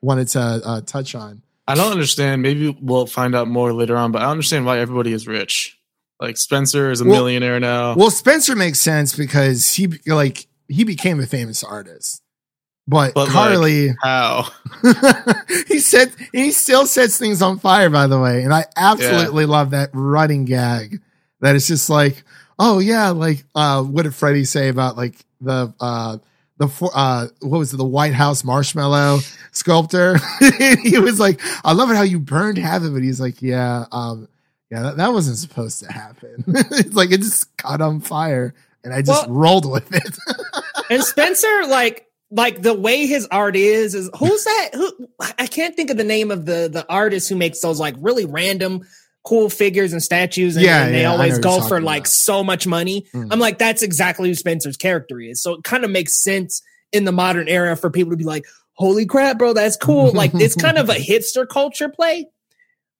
wanted 0.02 0.28
to 0.28 0.40
uh, 0.40 0.80
touch 0.80 1.14
on? 1.14 1.42
I 1.66 1.74
don't 1.76 1.92
understand. 1.92 2.42
Maybe 2.42 2.76
we'll 2.80 3.06
find 3.06 3.34
out 3.34 3.48
more 3.48 3.72
later 3.72 3.96
on, 3.96 4.12
but 4.12 4.18
I 4.20 4.24
don't 4.24 4.32
understand 4.32 4.66
why 4.66 4.80
everybody 4.80 5.12
is 5.12 5.26
rich. 5.26 5.78
Like 6.20 6.36
Spencer 6.36 6.90
is 6.90 7.00
a 7.00 7.04
Well- 7.04 7.14
millionaire 7.14 7.58
now. 7.60 7.94
well 7.94 8.10
spencer 8.10 8.54
makes 8.56 8.80
sense 8.80 9.16
because 9.16 9.72
he 9.74 9.86
like 10.06 10.46
he 10.68 10.82
became 10.84 11.20
a 11.20 11.26
famous 11.26 11.62
artist 11.62 12.20
but, 12.86 13.14
But, 13.14 13.24
like, 13.24 13.32
carly 13.32 13.94
How? 14.02 14.48
he 15.68 15.78
said 15.78 16.12
he 16.32 16.50
still 16.52 16.86
sets 16.86 17.18
things 17.18 17.40
on 17.42 17.58
fire 17.58 17.90
by 17.90 18.06
the 18.06 18.18
way. 18.20 18.42
And 18.42 18.52
i 18.52 18.64
absolutely 18.76 19.46
love 19.46 19.70
that 19.70 19.90
running 19.92 20.44
gag 20.44 21.00
that 21.40 21.56
it's 21.56 21.66
just 21.66 21.88
like 21.90 22.22
oh 22.58 22.78
yeah 22.78 23.10
like 23.10 23.44
uh 23.54 23.82
what 23.82 24.02
did 24.02 24.14
freddie 24.14 24.44
say 24.44 24.68
about 24.68 24.96
like 24.96 25.16
the 25.40 25.72
uh 25.80 26.18
the 26.58 26.68
uh 26.94 27.26
what 27.40 27.58
was 27.58 27.74
it 27.74 27.78
the 27.78 27.84
white 27.84 28.14
house 28.14 28.44
marshmallow 28.44 29.18
sculptor? 29.52 30.18
He 30.82 30.98
was 30.98 31.18
like 31.18 31.40
i 31.64 31.72
love 31.72 31.90
it 31.90 31.96
how 31.96 32.02
you 32.02 32.18
burned 32.20 32.58
half 32.58 32.82
of 32.82 32.96
it 32.96 33.02
he's 33.02 33.20
like 33.20 33.42
yeah 33.42 33.86
um 33.92 34.28
yeah 34.70 34.82
that, 34.82 34.96
that 34.98 35.12
wasn't 35.12 35.36
supposed 35.38 35.80
to 35.84 35.92
happen. 35.92 36.44
It's 36.46 36.94
like 36.94 37.10
it 37.12 37.20
just 37.22 37.56
caught 37.56 37.80
on 37.80 38.00
fire 38.00 38.54
and 38.84 38.92
i 38.94 39.02
just 39.02 39.26
Well- 39.26 39.36
rolled 39.36 39.70
with 39.70 39.92
it. 39.92 40.16
And 40.90 41.02
Spencer, 41.02 41.66
like, 41.66 42.06
like 42.34 42.62
the 42.62 42.74
way 42.74 43.06
his 43.06 43.26
art 43.30 43.54
is, 43.56 43.94
is 43.94 44.10
who's 44.18 44.44
that? 44.44 44.70
Who 44.74 45.08
I 45.38 45.46
can't 45.46 45.74
think 45.76 45.90
of 45.90 45.96
the 45.96 46.04
name 46.04 46.30
of 46.30 46.46
the 46.46 46.68
the 46.72 46.84
artist 46.88 47.28
who 47.28 47.36
makes 47.36 47.60
those 47.60 47.78
like 47.78 47.94
really 47.98 48.24
random, 48.24 48.82
cool 49.24 49.48
figures 49.48 49.92
and 49.92 50.02
statues, 50.02 50.56
and, 50.56 50.64
Yeah, 50.64 50.84
and 50.86 50.94
they 50.94 51.02
yeah, 51.02 51.12
always 51.12 51.38
go 51.38 51.60
for 51.60 51.80
like 51.80 52.02
about. 52.02 52.08
so 52.08 52.42
much 52.44 52.66
money. 52.66 53.06
Mm. 53.14 53.28
I'm 53.30 53.38
like, 53.38 53.58
that's 53.58 53.82
exactly 53.82 54.28
who 54.28 54.34
Spencer's 54.34 54.76
character 54.76 55.20
is. 55.20 55.40
So 55.42 55.54
it 55.54 55.64
kind 55.64 55.84
of 55.84 55.90
makes 55.90 56.22
sense 56.22 56.60
in 56.92 57.04
the 57.04 57.12
modern 57.12 57.48
era 57.48 57.76
for 57.76 57.90
people 57.90 58.10
to 58.10 58.16
be 58.16 58.24
like, 58.24 58.44
"Holy 58.74 59.06
crap, 59.06 59.38
bro, 59.38 59.52
that's 59.52 59.76
cool!" 59.76 60.12
like 60.12 60.32
it's 60.34 60.54
kind 60.56 60.76
of 60.78 60.90
a 60.90 60.94
hipster 60.96 61.48
culture 61.48 61.88
play. 61.88 62.26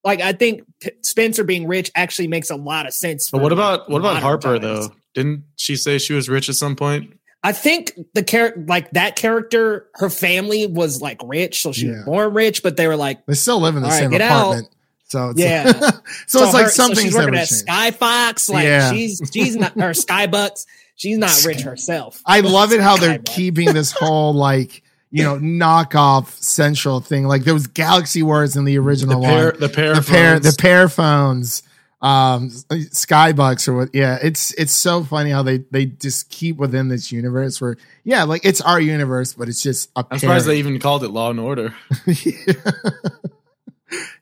Like 0.04 0.20
I 0.20 0.32
think 0.32 0.62
P- 0.80 0.90
Spencer 1.02 1.44
being 1.44 1.66
rich 1.66 1.90
actually 1.96 2.28
makes 2.28 2.50
a 2.50 2.56
lot 2.56 2.86
of 2.86 2.92
sense. 2.94 3.30
But 3.30 3.40
what 3.40 3.52
about 3.52 3.88
what 3.90 3.98
about 4.00 4.22
Harper 4.22 4.58
times. 4.58 4.62
though? 4.88 4.94
Didn't 5.14 5.44
she 5.56 5.76
say 5.76 5.98
she 5.98 6.12
was 6.12 6.28
rich 6.28 6.48
at 6.48 6.54
some 6.56 6.76
point? 6.76 7.18
I 7.44 7.52
think 7.52 7.92
the 8.14 8.22
character, 8.24 8.64
like 8.66 8.90
that 8.92 9.14
character, 9.16 9.86
her 9.94 10.08
family 10.10 10.66
was 10.66 11.00
like 11.02 11.20
rich, 11.24 11.60
so 11.62 11.72
she 11.72 11.86
Yeah. 11.86 11.96
was 11.98 12.04
born 12.06 12.34
rich. 12.34 12.62
But 12.62 12.76
they 12.76 12.88
were 12.88 12.96
like, 12.96 13.24
they 13.26 13.34
still 13.34 13.60
live 13.60 13.76
in 13.76 13.82
the 13.82 13.88
All 13.88 13.92
right, 13.94 14.00
same 14.00 14.10
get 14.10 14.20
out. 14.22 14.40
apartment 14.40 14.68
so 15.06 15.28
it's 15.30 15.38
Yeah. 15.40 15.70
so, 16.26 16.42
it's 16.44 16.54
like 16.54 16.64
her- 16.64 16.70
something's 16.70 17.02
she's 17.02 17.14
working 17.14 17.34
at 17.36 17.46
changed. 17.48 17.66
Skyfox. 17.68 18.48
Like 18.50 18.64
Yeah. 18.64 18.90
she's 18.92 19.20
she's 19.32 19.54
not 19.56 19.76
or 19.76 19.90
Skybucks. 19.92 20.64
She's 20.96 21.18
not 21.18 21.44
rich 21.44 21.60
herself. 21.60 22.22
I 22.24 22.40
love 22.40 22.72
it 22.72 22.80
how 22.80 22.96
they're 22.96 23.18
keeping 23.18 23.72
this 23.74 23.92
whole 23.92 24.32
like 24.32 24.82
you 25.10 25.22
know 25.22 25.36
knockoff 25.38 26.28
central 26.42 27.00
thing. 27.00 27.28
Like 27.28 27.44
there 27.44 27.54
was 27.54 27.66
Galaxy 27.66 28.22
Wars 28.22 28.56
in 28.56 28.64
the 28.64 28.72
The 28.72 28.78
original 28.78 29.22
pair, 29.22 29.50
one. 29.50 29.60
the 29.60 29.68
pair, 29.68 29.92
The 29.92 29.98
of 29.98 30.06
pair, 30.06 30.40
the 30.40 30.56
Pear 30.58 30.88
phones, 30.88 31.62
um, 32.04 32.50
Skybucks 32.50 33.66
or 33.66 33.74
what? 33.76 33.88
Yeah, 33.94 34.18
it's 34.22 34.52
it's 34.54 34.78
so 34.78 35.02
funny 35.02 35.30
how 35.30 35.42
they 35.42 35.58
they 35.70 35.86
just 35.86 36.28
keep 36.28 36.58
within 36.58 36.88
this 36.88 37.10
universe 37.10 37.62
where 37.62 37.78
yeah, 38.04 38.24
like 38.24 38.44
it's 38.44 38.60
our 38.60 38.78
universe, 38.78 39.32
but 39.32 39.48
it's 39.48 39.62
just 39.62 39.90
a 39.96 40.04
I'm 40.10 40.18
surprised 40.18 40.46
they 40.46 40.58
even 40.58 40.78
called 40.78 41.02
it 41.02 41.08
Law 41.08 41.30
and 41.30 41.40
Order. 41.40 41.74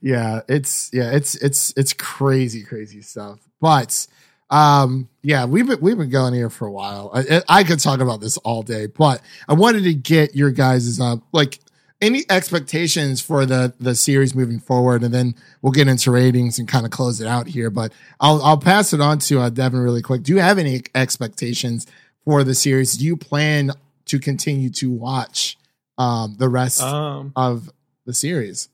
yeah, 0.01 0.43
it's 0.49 0.91
yeah, 0.93 1.11
it's 1.11 1.35
it's 1.35 1.75
it's 1.77 1.93
crazy, 1.93 2.63
crazy 2.63 3.03
stuff. 3.03 3.41
But 3.61 4.07
um, 4.49 5.09
yeah, 5.23 5.47
we've 5.47 5.67
been 5.67 5.81
we've 5.81 5.99
been 5.99 6.11
going 6.11 6.35
here 6.35 6.51
for 6.51 6.69
a 6.69 6.73
while. 6.73 7.11
I, 7.13 7.43
I 7.49 7.65
could 7.65 7.81
talk 7.81 7.99
about 7.99 8.21
this 8.21 8.37
all 8.39 8.63
day, 8.63 8.87
but 8.87 9.21
I 9.49 9.55
wanted 9.55 9.83
to 9.85 9.95
get 9.95 10.37
your 10.37 10.53
guys' 10.53 11.01
uh, 11.01 11.17
like 11.33 11.59
any 12.03 12.25
expectations 12.29 13.23
for 13.23 13.47
the 13.47 13.73
the 13.81 13.95
series 13.95 14.35
moving 14.35 14.59
forward, 14.59 15.03
and 15.03 15.15
then 15.15 15.35
we'll 15.63 15.73
get 15.73 15.89
into 15.89 16.11
ratings 16.11 16.59
and 16.59 16.69
kind 16.69 16.85
of 16.85 16.91
close 16.93 17.21
it 17.21 17.27
out 17.27 17.47
here. 17.47 17.71
But 17.71 17.93
I'll 18.21 18.43
I'll 18.43 18.59
pass 18.59 18.93
it 18.93 19.01
on 19.01 19.19
to 19.21 19.41
uh, 19.41 19.49
Devin 19.49 19.81
really 19.81 20.03
quick. 20.03 20.23
Do 20.25 20.35
you 20.35 20.41
have 20.41 20.59
any 20.59 20.83
expectations 20.95 21.87
for 22.25 22.45
the 22.45 22.55
series? 22.55 22.95
Do 22.97 23.05
you 23.07 23.17
plan 23.17 23.71
to 24.07 24.19
continue 24.19 24.69
to 24.71 24.91
watch 24.91 25.57
um 25.97 26.35
the 26.39 26.49
rest 26.49 26.83
Um, 26.83 27.33
of 27.37 27.71
the 28.05 28.13
series? 28.13 28.69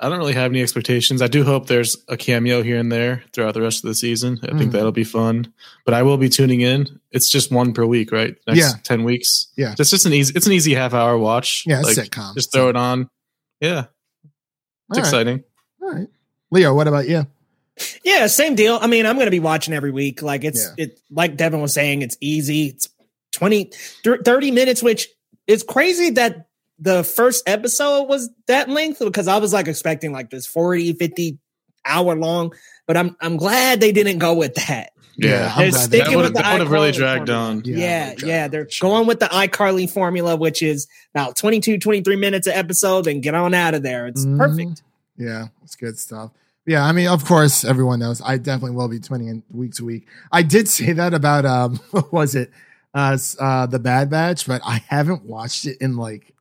I 0.00 0.08
don't 0.08 0.18
really 0.18 0.32
have 0.34 0.50
any 0.50 0.60
expectations. 0.60 1.22
I 1.22 1.28
do 1.28 1.44
hope 1.44 1.66
there's 1.66 1.96
a 2.08 2.16
cameo 2.16 2.62
here 2.62 2.78
and 2.78 2.90
there 2.90 3.22
throughout 3.32 3.54
the 3.54 3.62
rest 3.62 3.84
of 3.84 3.88
the 3.88 3.94
season. 3.94 4.38
I 4.42 4.48
think 4.58 4.70
Mhm. 4.70 4.72
that'll 4.72 4.92
be 4.92 5.04
fun. 5.04 5.52
But 5.84 5.94
I 5.94 6.02
will 6.02 6.16
be 6.18 6.28
tuning 6.28 6.60
in. 6.62 7.00
It's 7.12 7.30
just 7.30 7.52
one 7.52 7.72
per 7.72 7.86
week, 7.86 8.10
right? 8.10 8.34
Next 8.46 8.58
Yeah. 8.58 8.72
ten 8.82 9.04
weeks. 9.04 9.46
Yeah. 9.56 9.74
It's 9.78 9.90
just 9.90 10.04
an 10.04 10.12
easy. 10.12 10.32
It's 10.36 10.46
an 10.46 10.52
easy 10.52 10.74
half 10.74 10.94
hour 10.94 11.16
watch. 11.16 11.62
Yeah, 11.64 11.80
it's 11.80 11.96
Like, 11.96 12.08
sitcom. 12.10 12.34
Just 12.34 12.52
throw 12.52 12.68
it 12.68 12.76
on. 12.76 13.08
Yeah, 13.60 13.84
it's 13.84 13.88
All 14.90 14.96
right. 14.96 14.98
exciting. 14.98 15.44
All 15.80 15.92
right. 15.94 16.08
Leo, 16.50 16.74
what 16.74 16.88
about 16.88 17.08
you? 17.08 17.26
Yeah, 18.04 18.26
same 18.26 18.54
deal. 18.56 18.78
I 18.80 18.86
mean, 18.88 19.06
I'm 19.06 19.14
going 19.16 19.26
to 19.26 19.30
be 19.32 19.40
watching 19.40 19.74
every 19.74 19.90
week. 19.92 20.22
Like 20.22 20.44
it's 20.44 20.70
Yeah. 20.76 20.84
it 20.86 21.00
like 21.10 21.36
Devin 21.36 21.60
was 21.60 21.72
saying, 21.72 22.02
it's 22.02 22.16
easy. 22.20 22.66
It's 22.66 22.88
20 23.32 23.70
30 24.04 24.50
minutes 24.50 24.82
which 24.82 25.08
is 25.46 25.62
crazy 25.62 26.10
that 26.10 26.46
the 26.78 27.04
first 27.04 27.48
episode 27.48 28.04
was 28.08 28.30
that 28.48 28.68
length 28.68 28.98
because 29.00 29.28
I 29.28 29.38
was 29.38 29.52
like 29.52 29.68
expecting 29.68 30.12
like 30.12 30.30
this 30.30 30.46
40 30.46 30.94
50 30.94 31.38
hour 31.86 32.14
long, 32.16 32.52
but 32.86 32.96
I'm 32.96 33.16
I'm 33.20 33.36
glad 33.36 33.80
they 33.80 33.92
didn't 33.92 34.18
go 34.18 34.34
with 34.34 34.54
that. 34.66 34.90
Yeah, 35.16 35.52
I'm 35.54 35.58
They're 35.62 35.70
glad 35.70 35.80
sticking 35.84 36.10
they- 36.10 36.16
with 36.16 36.34
that 36.34 36.52
would 36.52 36.60
have 36.62 36.70
really 36.72 36.90
iCarly 36.90 36.96
dragged 36.96 37.28
formula. 37.28 37.48
on. 37.50 37.62
Yeah, 37.64 37.76
Yeah, 37.76 38.14
I'm 38.20 38.28
yeah, 38.28 38.48
they're 38.48 38.68
going 38.80 39.06
with 39.06 39.20
the 39.20 39.26
iCarly 39.26 39.88
formula, 39.88 40.34
which 40.34 40.60
is 40.60 40.88
about 41.14 41.36
22, 41.36 41.78
23 41.78 42.16
minutes 42.16 42.48
an 42.48 42.54
episode, 42.54 43.06
and 43.06 43.22
get 43.22 43.34
on 43.34 43.54
out 43.54 43.74
of 43.74 43.84
there. 43.84 44.08
It's 44.08 44.24
Mhm. 44.26 44.38
perfect. 44.38 44.82
Yeah, 45.16 45.46
it's 45.62 45.76
good 45.76 46.00
stuff. 46.00 46.32
Yeah, 46.66 46.84
I 46.84 46.90
mean, 46.90 47.06
of 47.06 47.24
course, 47.26 47.64
everyone 47.64 48.00
knows 48.00 48.20
I 48.24 48.38
definitely 48.38 48.74
will 48.76 48.88
be 48.88 48.98
tuning 48.98 49.28
in 49.28 49.42
week 49.52 49.74
to 49.74 49.84
week. 49.84 50.08
I 50.32 50.42
did 50.42 50.66
say 50.68 50.92
that 50.94 51.14
about 51.14 51.44
um, 51.46 51.76
what 51.92 52.12
was 52.12 52.34
it, 52.34 52.50
uh, 52.92 53.16
uh, 53.38 53.66
the 53.66 53.78
Bad 53.78 54.10
Batch, 54.10 54.48
but 54.48 54.62
I 54.64 54.82
haven't 54.88 55.24
watched 55.26 55.66
it 55.66 55.76
in 55.80 55.96
like 55.96 56.33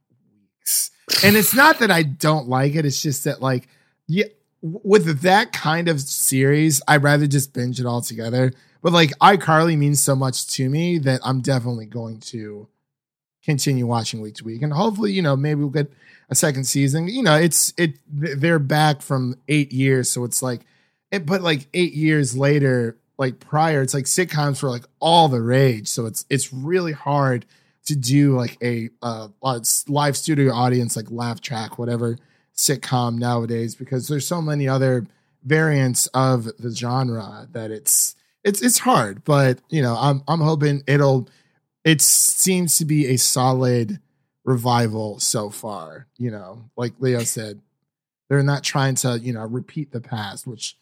And 1.24 1.36
it's 1.36 1.56
not 1.56 1.80
that 1.80 1.92
I 1.92 2.04
don't 2.04 2.48
like 2.48 2.76
it; 2.76 2.86
it's 2.86 3.02
just 3.02 3.24
that 3.26 3.42
like, 3.42 3.68
yeah, 4.08 4.26
with 4.62 5.22
that 5.22 5.52
kind 5.52 5.88
of 5.88 6.00
series, 6.02 6.82
I'd 6.88 7.04
rather 7.04 7.28
just 7.28 7.54
binge 7.54 7.80
it 7.80 7.86
all 7.86 8.02
together. 8.02 8.54
But 8.82 8.94
like, 8.94 9.12
iCarly 9.20 9.78
means 9.78 10.04
so 10.04 10.16
much 10.16 10.48
to 10.56 10.70
me 10.70 10.98
that 11.00 11.22
I'm 11.24 11.42
definitely 11.42 11.86
going 11.86 12.20
to 12.22 12.68
continue 13.44 13.86
watching 13.86 14.22
week 14.22 14.36
to 14.36 14.46
week, 14.46 14.62
and 14.62 14.74
hopefully, 14.74 15.12
you 15.12 15.22
know, 15.22 15.36
maybe 15.36 15.60
we'll 15.60 15.70
get 15.70 15.92
a 16.30 16.36
second 16.36 16.66
season. 16.66 17.08
You 17.08 17.24
know, 17.24 17.36
it's 17.36 17.74
it 17.78 18.00
they're 18.08 18.60
back 18.60 19.02
from 19.02 19.36
eight 19.48 19.72
years, 19.72 20.10
so 20.10 20.24
it's 20.24 20.42
like, 20.42 20.62
it, 21.12 21.26
but 21.26 21.42
like 21.42 21.68
eight 21.74 21.94
years 21.94 22.36
later, 22.36 22.98
like 23.18 23.40
prior, 23.40 23.82
it's 23.82 23.94
like 23.94 24.06
sitcoms 24.06 24.64
were 24.64 24.70
like 24.70 24.86
all 25.00 25.28
the 25.28 25.42
rage. 25.42 25.88
So 25.88 26.06
it's 26.06 26.26
it's 26.30 26.54
really 26.54 26.94
hard 26.94 27.46
to 27.86 27.96
do 27.96 28.36
like 28.36 28.58
a 28.62 28.90
uh, 29.02 29.28
uh, 29.42 29.60
live 29.88 30.16
studio 30.18 30.54
audience, 30.54 30.96
like 30.96 31.12
laugh 31.12 31.42
track, 31.42 31.78
whatever 31.78 32.18
sitcom 32.56 33.18
nowadays, 33.18 33.76
because 33.76 34.08
there's 34.08 34.28
so 34.28 34.42
many 34.42 34.68
other 34.68 35.06
variants 35.44 36.08
of 36.08 36.46
the 36.58 36.74
genre 36.74 37.48
that 37.52 37.72
it's 37.72 38.16
it's 38.44 38.62
it's 38.62 38.80
hard. 38.80 39.24
But 39.24 39.60
you 39.70 39.82
know, 39.82 39.96
I'm 40.00 40.24
I'm 40.28 40.42
hoping 40.42 40.84
it'll. 40.88 41.30
It 41.84 42.02
seems 42.02 42.78
to 42.78 42.86
be 42.86 43.08
a 43.08 43.18
solid 43.18 44.00
revival 44.46 45.20
so 45.20 45.50
far. 45.50 46.08
You 46.18 46.32
know, 46.32 46.70
like 46.78 46.94
Leo 47.00 47.24
said, 47.24 47.62
they're 48.30 48.44
not 48.44 48.64
trying 48.64 48.96
to 48.96 49.20
you 49.20 49.34
know 49.34 49.46
repeat 49.46 49.92
the 49.92 50.02
past, 50.02 50.48
which 50.48 50.78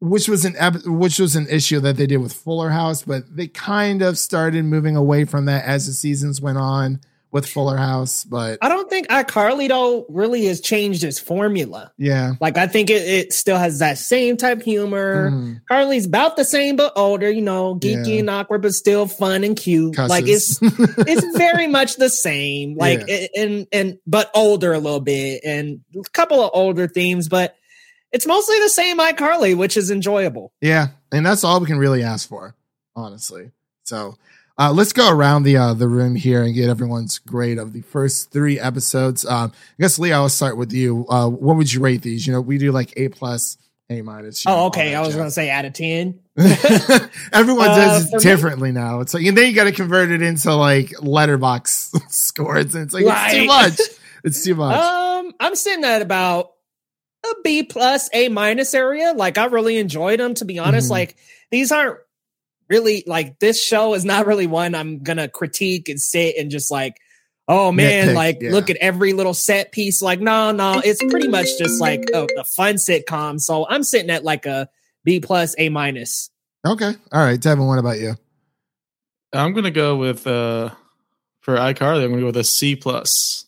which 0.00 0.28
was 0.28 0.44
an 0.44 0.54
ep- 0.58 0.84
which 0.86 1.18
was 1.18 1.34
an 1.36 1.46
issue 1.48 1.80
that 1.80 1.96
they 1.96 2.06
did 2.06 2.18
with 2.18 2.32
Fuller 2.32 2.70
House, 2.70 3.02
but 3.02 3.24
they 3.34 3.48
kind 3.48 4.02
of 4.02 4.16
started 4.18 4.64
moving 4.64 4.96
away 4.96 5.24
from 5.24 5.46
that 5.46 5.64
as 5.64 5.86
the 5.86 5.92
seasons 5.92 6.40
went 6.40 6.58
on 6.58 7.00
with 7.30 7.44
Fuller 7.46 7.76
House. 7.76 8.24
But 8.24 8.58
I 8.62 8.68
don't 8.70 8.88
think 8.88 9.08
iCarly 9.08 9.68
though 9.68 10.06
really 10.08 10.46
has 10.46 10.62
changed 10.62 11.04
its 11.04 11.18
formula. 11.18 11.92
yeah, 11.98 12.32
Like 12.40 12.56
I 12.56 12.66
think 12.66 12.88
it, 12.88 13.02
it 13.02 13.32
still 13.34 13.58
has 13.58 13.80
that 13.80 13.98
same 13.98 14.38
type 14.38 14.62
humor. 14.62 15.30
Mhm. 15.30 15.60
Carly's 15.68 16.06
about 16.06 16.36
the 16.36 16.44
same 16.46 16.76
but 16.76 16.92
older, 16.96 17.30
you 17.30 17.42
know, 17.42 17.74
geeky 17.74 18.06
Yeah. 18.14 18.20
and 18.20 18.30
awkward, 18.30 18.62
but 18.62 18.72
still 18.72 19.06
fun 19.06 19.44
and 19.44 19.54
cute. 19.56 19.94
Cusses. 19.94 20.08
Like 20.08 20.24
it's 20.26 20.58
it's 20.62 21.36
very 21.36 21.66
much 21.66 21.96
the 21.96 22.08
same. 22.08 22.76
Like 22.78 23.02
Yeah. 23.06 23.26
and 23.36 23.66
and 23.72 23.98
but 24.06 24.30
older 24.34 24.72
a 24.72 24.78
little 24.78 25.00
bit 25.00 25.42
and 25.44 25.80
a 25.94 26.02
couple 26.14 26.40
of 26.42 26.50
older 26.54 26.88
themes, 26.88 27.28
but 27.28 27.56
it's 28.12 28.26
mostly 28.26 28.58
the 28.60 28.68
same 28.68 28.98
iCarly, 28.98 29.56
which 29.56 29.76
is 29.76 29.90
enjoyable. 29.90 30.52
Yeah, 30.60 30.88
and 31.12 31.24
that's 31.26 31.44
all 31.44 31.60
we 31.60 31.66
can 31.66 31.78
really 31.78 32.02
ask 32.02 32.28
for, 32.28 32.54
honestly. 32.96 33.50
So 33.84 34.16
uh, 34.58 34.72
let's 34.72 34.92
go 34.92 35.10
around 35.10 35.44
the 35.44 35.56
uh, 35.56 35.74
the 35.74 35.88
room 35.88 36.14
here 36.16 36.42
and 36.42 36.54
get 36.54 36.68
everyone's 36.68 37.18
grade 37.18 37.58
of 37.58 37.72
the 37.72 37.82
first 37.82 38.30
three 38.30 38.58
episodes. 38.58 39.24
Um, 39.24 39.52
I 39.78 39.82
guess 39.82 39.98
Leo, 39.98 40.16
I'll 40.16 40.28
start 40.28 40.56
with 40.56 40.72
you. 40.72 41.06
Uh, 41.08 41.28
what 41.28 41.56
would 41.56 41.72
you 41.72 41.80
rate 41.80 42.02
these? 42.02 42.26
You 42.26 42.32
know, 42.32 42.40
we 42.40 42.58
do 42.58 42.72
like 42.72 42.92
A 42.96 43.08
plus, 43.08 43.56
A 43.90 44.02
minus. 44.02 44.44
know, 44.44 44.54
Oh, 44.54 44.66
okay. 44.66 44.94
I 44.94 45.00
was 45.00 45.14
gonna 45.14 45.30
say 45.30 45.48
out 45.50 45.64
of 45.64 45.72
ten. 45.74 46.18
Everyone 47.32 47.68
Uh, 47.70 47.76
does 47.76 48.12
it 48.12 48.16
me- 48.16 48.22
differently 48.22 48.72
now. 48.72 49.00
It's 49.00 49.14
like, 49.14 49.24
and 49.26 49.36
then 49.36 49.48
you 49.48 49.54
got 49.54 49.64
to 49.64 49.72
convert 49.72 50.10
it 50.10 50.22
into 50.22 50.54
like 50.54 50.88
Letterboxd 50.90 52.00
scores, 52.10 52.74
and 52.74 52.84
it's 52.84 52.94
like 52.94 53.04
it's 53.06 53.32
too 53.34 53.46
much. 53.46 53.80
It's 54.24 54.44
too 54.44 54.56
much. 54.56 54.76
Um, 54.76 55.32
I'm 55.38 55.54
sitting 55.54 55.84
at 55.84 56.02
about 56.02 56.50
a 57.24 57.34
B 57.44 57.62
plus, 57.62 58.08
A 58.12 58.28
minus 58.28 58.74
area. 58.74 59.12
Like 59.14 59.38
I 59.38 59.46
really 59.46 59.78
enjoyed 59.78 60.20
them. 60.20 60.34
To 60.34 60.44
be 60.44 60.58
honest, 60.58 60.88
Mhm. 60.88 60.92
like 60.92 61.16
these 61.50 61.72
aren't 61.72 61.98
really 62.68 63.02
like 63.06 63.38
this 63.38 63.62
show 63.64 63.94
is 63.94 64.04
not 64.04 64.26
really 64.26 64.46
one 64.46 64.74
I'm 64.74 65.02
gonna 65.02 65.28
critique 65.28 65.88
and 65.88 66.00
sit 66.00 66.36
and 66.36 66.50
just 66.50 66.70
like, 66.70 66.96
oh 67.48 67.72
man, 67.72 68.08
Nitpick, 68.08 68.14
like 68.14 68.38
yeah. 68.42 68.50
look 68.52 68.68
at 68.70 68.76
every 68.76 69.12
little 69.14 69.34
set 69.34 69.72
piece. 69.72 70.00
Like 70.02 70.20
no, 70.20 70.52
no, 70.52 70.80
it's 70.84 71.02
pretty 71.10 71.28
much 71.28 71.46
just 71.58 71.80
like 71.80 72.04
a, 72.14 72.26
a 72.38 72.44
fun 72.44 72.76
sitcom. 72.76 73.40
So 73.40 73.66
I'm 73.68 73.82
sitting 73.82 74.10
at 74.10 74.22
like 74.24 74.46
a 74.46 74.68
B 75.04 75.20
plus, 75.20 75.54
A 75.58 75.68
minus. 75.70 76.30
okay, 76.66 76.92
all 77.12 77.24
right, 77.24 77.40
Devin. 77.40 77.66
What 77.66 77.78
about 77.78 77.98
you? 77.98 78.14
I'm 79.32 79.52
gonna 79.54 79.70
go 79.70 79.96
with 79.96 80.26
uh 80.26 80.70
for 81.40 81.56
iCarly. 81.56 82.04
I'm 82.04 82.10
gonna 82.10 82.20
go 82.20 82.26
with 82.26 82.36
a 82.36 82.44
C 82.44 82.76
plus. 82.76 83.46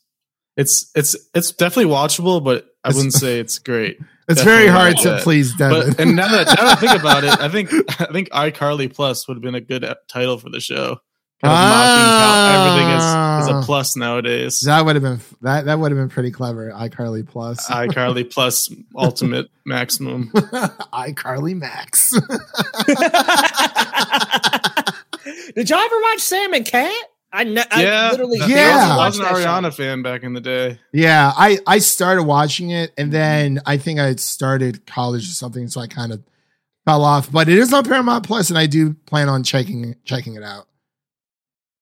It's 0.56 0.90
it's 0.94 1.16
it's 1.34 1.52
definitely 1.52 1.92
watchable, 1.92 2.42
but 2.42 2.66
I 2.84 2.88
It's- 2.90 2.96
wouldn't 2.96 3.14
say 3.20 3.38
it's 3.40 3.58
great. 3.58 3.98
It's 4.28 4.38
Definitely 4.42 4.66
very 4.66 4.68
hard 4.68 4.96
to 4.98 5.08
that. 5.10 5.22
please 5.22 5.54
Devin. 5.56 5.88
But 5.90 6.00
and 6.00 6.14
now 6.14 6.28
that 6.28 6.46
now 6.46 6.64
that 6.64 6.78
I 6.78 6.80
think 6.80 6.92
about 7.00 7.24
it, 7.24 7.40
I 7.40 7.48
think 7.48 7.70
I 8.00 8.12
think 8.12 8.30
iCarly 8.30 8.92
Plus 8.94 9.26
would 9.26 9.36
have 9.36 9.42
been 9.42 9.56
a 9.56 9.60
good 9.60 9.84
title 10.08 10.38
for 10.38 10.50
the 10.50 10.60
show. 10.60 11.00
Kind 11.42 11.54
of 11.54 11.58
mocking 11.58 12.04
how 12.04 12.68
everything 12.68 12.88
is, 12.90 13.02
is 13.02 13.08
Ah. 13.54 13.60
a 13.60 13.64
plus 13.64 13.96
nowadays. 13.96 14.60
that 14.66 14.84
would 14.84 14.94
have 14.94 15.02
been 15.02 15.20
that 15.40 15.64
that 15.64 15.78
would 15.80 15.90
have 15.90 15.98
been 15.98 16.10
pretty 16.10 16.30
clever. 16.30 16.70
iCarly 16.70 17.26
plus. 17.26 17.66
iCarly 17.68 18.30
Plus 18.32 18.70
Ultimate 18.94 19.48
Maximum. 19.64 20.28
iCarly 20.92 21.56
Max. 21.56 22.12
Did 25.54 25.68
y'all 25.68 25.78
ever 25.80 26.00
watch 26.02 26.20
Sam 26.20 26.52
and 26.54 26.64
Cat? 26.64 26.92
I, 27.32 27.44
ne- 27.44 27.62
I 27.70 27.82
yeah, 27.82 28.10
literally 28.10 28.38
that- 28.40 28.48
Yeah. 28.48 28.56
I 28.56 28.66
was, 28.66 28.82
I 28.82 28.96
watched 28.96 29.08
was 29.08 29.18
an 29.18 29.22
that 29.24 29.42
show. 29.62 29.68
Ariana 29.68 29.74
fan 29.74 30.02
back 30.02 30.22
in 30.24 30.32
the 30.32 30.40
day. 30.40 30.78
yeah, 30.92 31.32
I 31.36 31.58
I 31.66 31.78
started 31.78 32.24
watching 32.24 32.70
it 32.70 32.92
and 32.98 33.12
then 33.12 33.60
I 33.66 33.76
think 33.76 34.00
I 34.00 34.06
had 34.06 34.20
started 34.20 34.84
college 34.86 35.24
or 35.24 35.32
something, 35.34 35.68
so 35.68 35.80
I 35.80 35.86
kind 35.86 36.12
of 36.12 36.22
fell 36.84 37.04
off. 37.04 37.30
But 37.30 37.48
it 37.48 37.56
is 37.58 37.72
on 37.72 37.84
Paramount 37.84 38.26
Plus, 38.26 38.50
and 38.50 38.58
I 38.58 38.66
do 38.66 38.94
plan 39.06 39.28
on 39.28 39.44
checking 39.44 39.94
checking 40.04 40.34
it 40.34 40.42
out. 40.42 40.66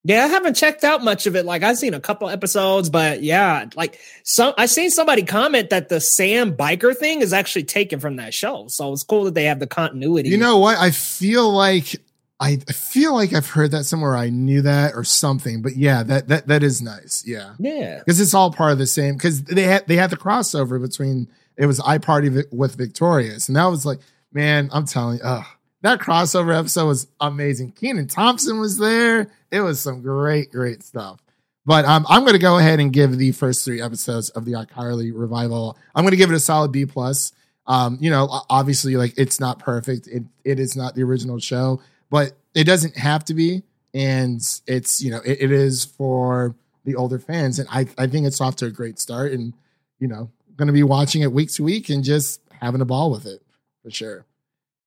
Yeah, 0.05 0.25
I 0.25 0.29
haven't 0.29 0.55
checked 0.55 0.85
out 0.85 1.03
much 1.03 1.27
of 1.27 1.35
it. 1.35 1.45
Like 1.45 1.63
I've 1.63 1.77
seen 1.77 1.93
a 1.93 2.01
couple 2.01 2.29
episodes, 2.31 2.89
but 2.89 3.23
yeah, 3.23 3.67
like 3.75 3.99
some 4.25 4.55
I 4.57 4.67
seen 4.67 4.91
somebody 4.91 5.23
comment 5.23 5.71
that 5.71 5.89
the 5.89 6.01
Sam 6.01 6.57
biker 6.57 6.97
thing 6.97 7.21
is 7.21 7.33
actually 7.33 7.65
taken 7.65 8.01
from 8.01 8.17
that 8.17 8.33
show. 8.33 8.67
So 8.69 8.93
it's 8.93 9.03
cool 9.03 9.25
that 9.25 9.35
they 9.35 9.45
have 9.45 9.59
the 9.61 9.67
continuity. 9.67 10.29
You 10.29 10.39
know 10.39 10.59
what? 10.59 10.79
I 10.79 10.93
feel 10.93 11.51
like 11.53 11.97
I 12.41 12.57
feel 12.57 13.15
like 13.15 13.33
I've 13.33 13.51
heard 13.51 13.73
that 13.73 13.85
somewhere. 13.85 14.17
I 14.17 14.29
knew 14.29 14.63
that 14.63 14.95
or 14.95 15.03
something. 15.03 15.61
But 15.61 15.77
yeah, 15.77 16.03
that 16.05 16.29
that 16.29 16.47
that 16.47 16.63
is 16.63 16.81
nice. 16.81 17.25
Yeah. 17.27 17.55
Yeah. 17.59 17.99
because 17.99 18.21
it's 18.21 18.35
all 18.35 18.53
part 18.53 18.73
of 18.73 18.79
the 18.79 18.87
same. 18.87 19.15
Because 19.15 19.43
they 19.45 19.65
had 19.65 19.87
they 19.87 19.97
had 19.97 20.11
the 20.11 20.17
crossover 20.17 20.81
between 20.81 21.29
it 21.57 21.67
was 21.67 21.81
iParty 21.81 22.45
with 22.53 22.77
Victorious, 22.77 23.49
and 23.49 23.57
that 23.57 23.67
was 23.67 23.85
like, 23.85 23.99
man, 24.33 24.71
I'm 24.73 24.87
telling 24.87 25.19
you, 25.19 25.25
ugh, 25.25 25.45
that 25.83 25.99
crossover 25.99 26.57
episode 26.57 26.87
was 26.87 27.09
amazing. 27.21 27.73
Kenan 27.73 28.07
Thompson 28.07 28.61
was 28.61 28.79
there. 28.79 29.31
It 29.51 29.61
was 29.61 29.81
some 29.81 30.03
great, 30.03 30.53
great 30.53 30.83
stuff. 30.85 31.21
But 31.67 31.85
um, 31.85 32.07
I'm 32.09 32.23
going 32.23 32.33
to 32.33 32.39
go 32.39 32.59
ahead 32.59 32.81
and 32.81 32.93
give 32.93 33.19
the 33.19 33.33
first 33.33 33.65
three 33.65 33.83
episodes 33.83 34.31
of 34.31 34.45
the 34.45 34.53
iCarly 34.53 35.13
revival. 35.15 35.77
I'm 35.95 36.03
going 36.03 36.13
to 36.13 36.17
give 36.17 36.31
it 36.31 36.35
a 36.35 36.41
solid 36.41 36.73
B 36.73 36.87
plus. 36.87 37.33
Um, 37.67 37.99
you 38.01 38.11
know, 38.11 38.27
obviously, 38.49 38.97
like 38.97 39.15
it's 39.19 39.39
not 39.39 39.59
perfect. 39.59 40.07
It 40.07 40.23
it 40.45 40.59
is 40.59 40.77
not 40.77 40.95
the 40.95 41.03
original 41.03 41.39
show, 41.39 41.83
but 42.11 42.33
it 42.55 42.65
doesn't 42.65 42.97
have 42.97 43.25
to 43.27 43.35
be. 43.35 43.63
And 43.95 44.41
it's 44.67 45.01
you 45.01 45.11
know, 45.11 45.21
it, 45.25 45.39
it 45.43 45.51
is 45.51 45.85
for 45.85 46.55
the 46.85 46.95
older 46.95 47.19
fans, 47.19 47.59
and 47.59 47.69
I 47.71 47.87
I 47.97 48.07
think 48.07 48.27
it's 48.27 48.41
off 48.41 48.57
to 48.57 48.67
a 48.67 48.71
great 48.71 48.99
start. 48.99 49.33
And 49.33 49.55
you 49.99 50.09
know, 50.09 50.31
going 50.57 50.67
to 50.67 50.73
be 50.73 50.83
watching 50.83 51.23
it 51.23 51.33
week 51.33 51.53
to 51.55 51.63
week 51.63 51.89
and 51.89 52.05
just 52.05 52.41
having 52.61 52.81
a 52.81 52.85
ball 52.85 53.11
with 53.11 53.27
it 53.27 53.43
for 53.83 53.91
sure. 53.91 54.27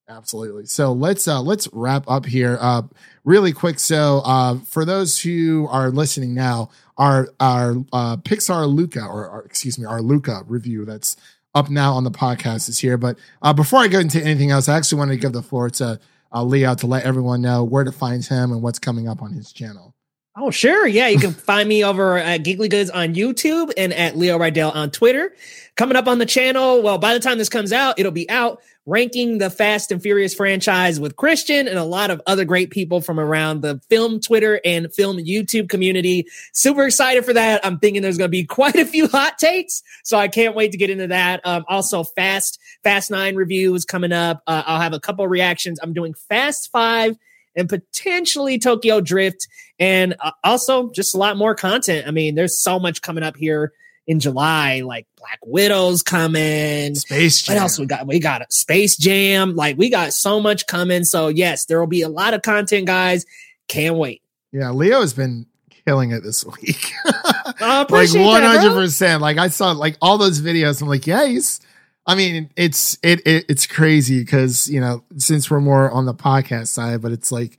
Absolutely. 0.07 0.65
So 0.65 0.91
let's 0.91 1.27
uh 1.27 1.41
let's 1.41 1.69
wrap 1.71 2.03
up 2.07 2.25
here 2.25 2.57
uh 2.59 2.83
really 3.23 3.53
quick. 3.53 3.79
So 3.79 4.21
uh 4.25 4.59
for 4.59 4.83
those 4.83 5.21
who 5.21 5.67
are 5.69 5.89
listening 5.89 6.33
now, 6.33 6.69
our 6.97 7.29
our 7.39 7.77
uh 7.93 8.17
Pixar 8.17 8.67
Luca 8.71 9.05
or, 9.05 9.27
or 9.27 9.43
excuse 9.43 9.79
me, 9.79 9.85
our 9.85 10.01
Luca 10.01 10.43
review 10.47 10.83
that's 10.83 11.15
up 11.55 11.69
now 11.69 11.93
on 11.93 12.03
the 12.03 12.11
podcast 12.11 12.69
is 12.69 12.79
here. 12.79 12.97
But 12.97 13.17
uh, 13.41 13.53
before 13.53 13.79
I 13.79 13.87
go 13.87 13.99
into 13.99 14.21
anything 14.21 14.51
else, 14.51 14.69
I 14.69 14.77
actually 14.77 14.99
wanted 14.99 15.13
to 15.13 15.19
give 15.19 15.33
the 15.33 15.41
floor 15.41 15.69
to 15.71 15.99
uh, 16.33 16.43
Leo 16.43 16.75
to 16.75 16.87
let 16.87 17.03
everyone 17.03 17.41
know 17.41 17.63
where 17.63 17.83
to 17.83 17.91
find 17.91 18.25
him 18.25 18.51
and 18.51 18.61
what's 18.61 18.79
coming 18.79 19.07
up 19.07 19.21
on 19.21 19.33
his 19.33 19.51
channel. 19.51 19.95
Oh, 20.37 20.49
sure. 20.49 20.87
Yeah, 20.87 21.09
you 21.09 21.19
can 21.19 21.33
find 21.33 21.67
me 21.67 21.83
over 21.83 22.17
at 22.17 22.43
Geekly 22.43 22.69
Goods 22.69 22.89
on 22.89 23.15
YouTube 23.15 23.73
and 23.75 23.91
at 23.91 24.17
Leo 24.17 24.39
Rydell 24.39 24.73
on 24.73 24.89
Twitter. 24.89 25.35
Coming 25.75 25.97
up 25.97 26.07
on 26.07 26.19
the 26.19 26.25
channel, 26.25 26.81
well, 26.81 26.97
by 26.97 27.13
the 27.13 27.19
time 27.19 27.37
this 27.37 27.49
comes 27.49 27.73
out, 27.73 27.99
it'll 27.99 28.13
be 28.13 28.29
out 28.29 28.61
ranking 28.85 29.39
the 29.39 29.49
Fast 29.49 29.91
and 29.91 30.01
Furious 30.01 30.33
franchise 30.33 31.01
with 31.01 31.17
Christian 31.17 31.67
and 31.67 31.77
a 31.77 31.83
lot 31.83 32.11
of 32.11 32.21
other 32.27 32.45
great 32.45 32.71
people 32.71 33.01
from 33.01 33.19
around 33.19 33.61
the 33.61 33.81
film 33.89 34.21
Twitter 34.21 34.61
and 34.63 34.91
film 34.93 35.17
YouTube 35.17 35.67
community. 35.67 36.25
Super 36.53 36.85
excited 36.85 37.25
for 37.25 37.33
that. 37.33 37.65
I'm 37.65 37.77
thinking 37.79 38.01
there's 38.01 38.17
going 38.17 38.29
to 38.29 38.31
be 38.31 38.43
quite 38.45 38.75
a 38.75 38.85
few 38.85 39.09
hot 39.09 39.37
takes, 39.37 39.83
so 40.03 40.17
I 40.17 40.29
can't 40.29 40.55
wait 40.55 40.71
to 40.71 40.77
get 40.77 40.89
into 40.89 41.07
that. 41.07 41.41
Um, 41.45 41.65
also, 41.67 42.03
Fast 42.03 42.57
Fast 42.83 43.11
Nine 43.11 43.35
reviews 43.35 43.83
coming 43.83 44.13
up. 44.13 44.43
Uh, 44.47 44.63
I'll 44.65 44.81
have 44.81 44.93
a 44.93 44.99
couple 44.99 45.27
reactions. 45.27 45.77
I'm 45.83 45.93
doing 45.93 46.13
Fast 46.13 46.71
Five 46.71 47.17
and 47.55 47.67
potentially 47.69 48.59
Tokyo 48.59 49.01
Drift, 49.01 49.47
and 49.79 50.15
uh, 50.19 50.31
also 50.43 50.91
just 50.91 51.15
a 51.15 51.17
lot 51.17 51.37
more 51.37 51.55
content. 51.55 52.07
I 52.07 52.11
mean, 52.11 52.35
there's 52.35 52.59
so 52.59 52.79
much 52.79 53.01
coming 53.01 53.23
up 53.23 53.35
here 53.35 53.73
in 54.07 54.19
July, 54.19 54.81
like 54.81 55.07
Black 55.17 55.39
Widow's 55.45 56.03
coming. 56.03 56.95
Space 56.95 57.41
Jam. 57.41 57.55
What 57.55 57.61
else 57.61 57.79
we 57.79 57.85
got? 57.85 58.07
We 58.07 58.19
got 58.19 58.41
a 58.41 58.45
Space 58.49 58.97
Jam. 58.97 59.55
Like 59.55 59.77
we 59.77 59.89
got 59.89 60.13
so 60.13 60.39
much 60.39 60.67
coming. 60.67 61.03
So 61.03 61.27
yes, 61.27 61.65
there 61.65 61.79
will 61.79 61.87
be 61.87 62.01
a 62.01 62.09
lot 62.09 62.33
of 62.33 62.41
content, 62.41 62.87
guys. 62.87 63.25
Can't 63.67 63.95
wait. 63.95 64.21
Yeah, 64.51 64.71
Leo 64.71 65.01
has 65.01 65.13
been 65.13 65.45
killing 65.85 66.11
it 66.11 66.23
this 66.23 66.45
week. 66.61 66.91
I 67.05 67.77
like 67.79 67.89
appreciate 67.89 68.25
one 68.25 68.43
hundred 68.43 68.73
percent. 68.73 69.21
Like 69.21 69.37
I 69.37 69.47
saw 69.47 69.71
like 69.71 69.97
all 70.01 70.17
those 70.17 70.41
videos. 70.41 70.81
I'm 70.81 70.87
like, 70.87 71.07
yeah, 71.07 71.25
he's. 71.25 71.59
I 72.05 72.15
mean, 72.15 72.49
it's 72.55 72.97
it, 73.03 73.25
it 73.25 73.45
it's 73.47 73.67
crazy 73.67 74.19
because 74.19 74.67
you 74.67 74.81
know 74.81 75.03
since 75.17 75.49
we're 75.49 75.61
more 75.61 75.91
on 75.91 76.05
the 76.05 76.13
podcast 76.13 76.67
side, 76.67 77.01
but 77.01 77.11
it's 77.11 77.31
like 77.31 77.57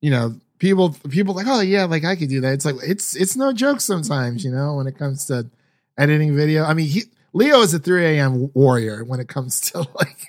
you 0.00 0.10
know 0.10 0.34
people 0.58 0.96
people 1.10 1.34
like 1.34 1.46
oh 1.48 1.60
yeah 1.60 1.84
like 1.84 2.04
I 2.04 2.16
could 2.16 2.28
do 2.28 2.40
that. 2.40 2.54
It's 2.54 2.64
like 2.64 2.76
it's 2.82 3.14
it's 3.14 3.36
no 3.36 3.52
joke 3.52 3.80
sometimes 3.80 4.44
you 4.44 4.50
know 4.50 4.76
when 4.76 4.86
it 4.86 4.96
comes 4.96 5.26
to 5.26 5.50
editing 5.98 6.34
video. 6.34 6.64
I 6.64 6.74
mean, 6.74 6.86
he 6.86 7.04
Leo 7.34 7.60
is 7.60 7.74
a 7.74 7.78
3 7.78 8.18
a.m. 8.18 8.50
warrior 8.54 9.04
when 9.04 9.20
it 9.20 9.28
comes 9.28 9.60
to 9.72 9.78
like 9.94 10.28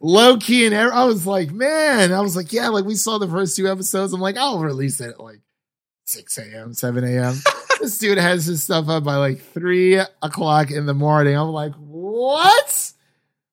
low 0.00 0.36
key 0.36 0.66
and 0.66 0.74
I 0.74 1.04
was 1.04 1.26
like, 1.26 1.50
man, 1.50 2.12
I 2.12 2.20
was 2.20 2.36
like, 2.36 2.52
yeah, 2.52 2.68
like 2.68 2.84
we 2.84 2.94
saw 2.94 3.18
the 3.18 3.28
first 3.28 3.56
two 3.56 3.68
episodes. 3.68 4.12
I'm 4.12 4.20
like, 4.20 4.36
I'll 4.36 4.60
release 4.60 5.00
it 5.00 5.10
at 5.10 5.20
like 5.20 5.40
6 6.06 6.38
a.m., 6.38 6.74
7 6.74 7.04
a.m. 7.04 7.34
this 7.80 7.98
dude 7.98 8.18
has 8.18 8.46
his 8.46 8.62
stuff 8.62 8.88
up 8.88 9.04
by 9.04 9.16
like 9.16 9.40
three 9.40 9.96
o'clock 10.22 10.70
in 10.70 10.86
the 10.86 10.94
morning. 10.94 11.36
I'm 11.36 11.48
like, 11.48 11.72
what? 12.18 12.92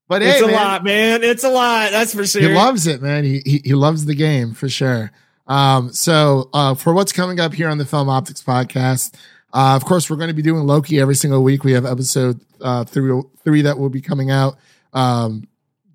But 0.08 0.22
It's 0.22 0.40
hey, 0.40 0.44
a 0.44 0.48
man, 0.48 0.56
lot, 0.56 0.84
man. 0.84 1.24
It's 1.24 1.44
a 1.44 1.50
lot. 1.50 1.92
That's 1.92 2.14
for 2.14 2.26
sure. 2.26 2.42
he 2.42 2.48
loves 2.48 2.86
it, 2.86 3.02
man. 3.02 3.24
He, 3.24 3.42
he 3.46 3.62
he 3.64 3.74
loves 3.74 4.06
the 4.06 4.14
game 4.16 4.54
for 4.54 4.70
sure. 4.70 5.12
Um, 5.48 5.92
so 5.94 6.50
uh, 6.54 6.76
for 6.76 6.94
what's 6.94 7.12
coming 7.12 7.40
up 7.40 7.54
here 7.54 7.70
on 7.70 7.78
the 7.78 7.86
Film 7.86 8.08
Optix 8.08 8.44
podcast, 8.44 9.16
uh, 9.54 9.76
of 9.76 9.86
course, 9.86 10.10
we're 10.10 10.18
going 10.18 10.28
to 10.28 10.34
be 10.36 10.42
doing 10.42 10.68
Loki 10.68 11.00
every 11.00 11.16
single 11.16 11.44
week. 11.44 11.64
We 11.64 11.72
have 11.72 11.86
episode 11.86 12.40
uh, 12.62 12.84
three 12.84 13.22
three 13.44 13.62
that 13.64 13.80
will 13.80 13.90
be 13.90 14.02
coming 14.02 14.30
out. 14.30 14.58
Um, 14.94 15.48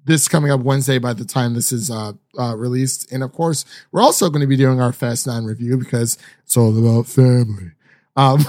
this 0.05 0.29
coming 0.29 0.51
up 0.51 0.61
Wednesday 0.61 0.99
by 0.99 1.13
the 1.13 1.25
time 1.25 1.55
this 1.55 1.71
is 1.71 1.91
uh, 1.91 2.13
uh, 2.39 2.57
released, 2.57 3.13
and 3.13 3.23
of 3.23 3.33
course, 3.33 3.65
we're 3.93 4.03
also 4.03 4.29
going 4.29 4.41
to 4.41 4.47
be 4.47 4.57
doing 4.57 4.81
our 4.81 4.93
Fast 4.93 5.27
Nine 5.27 5.45
review 5.45 5.77
because 5.77 6.19
it's 6.45 6.57
all 6.57 6.77
about 6.77 7.07
family. 7.07 7.73
Um, 8.17 8.45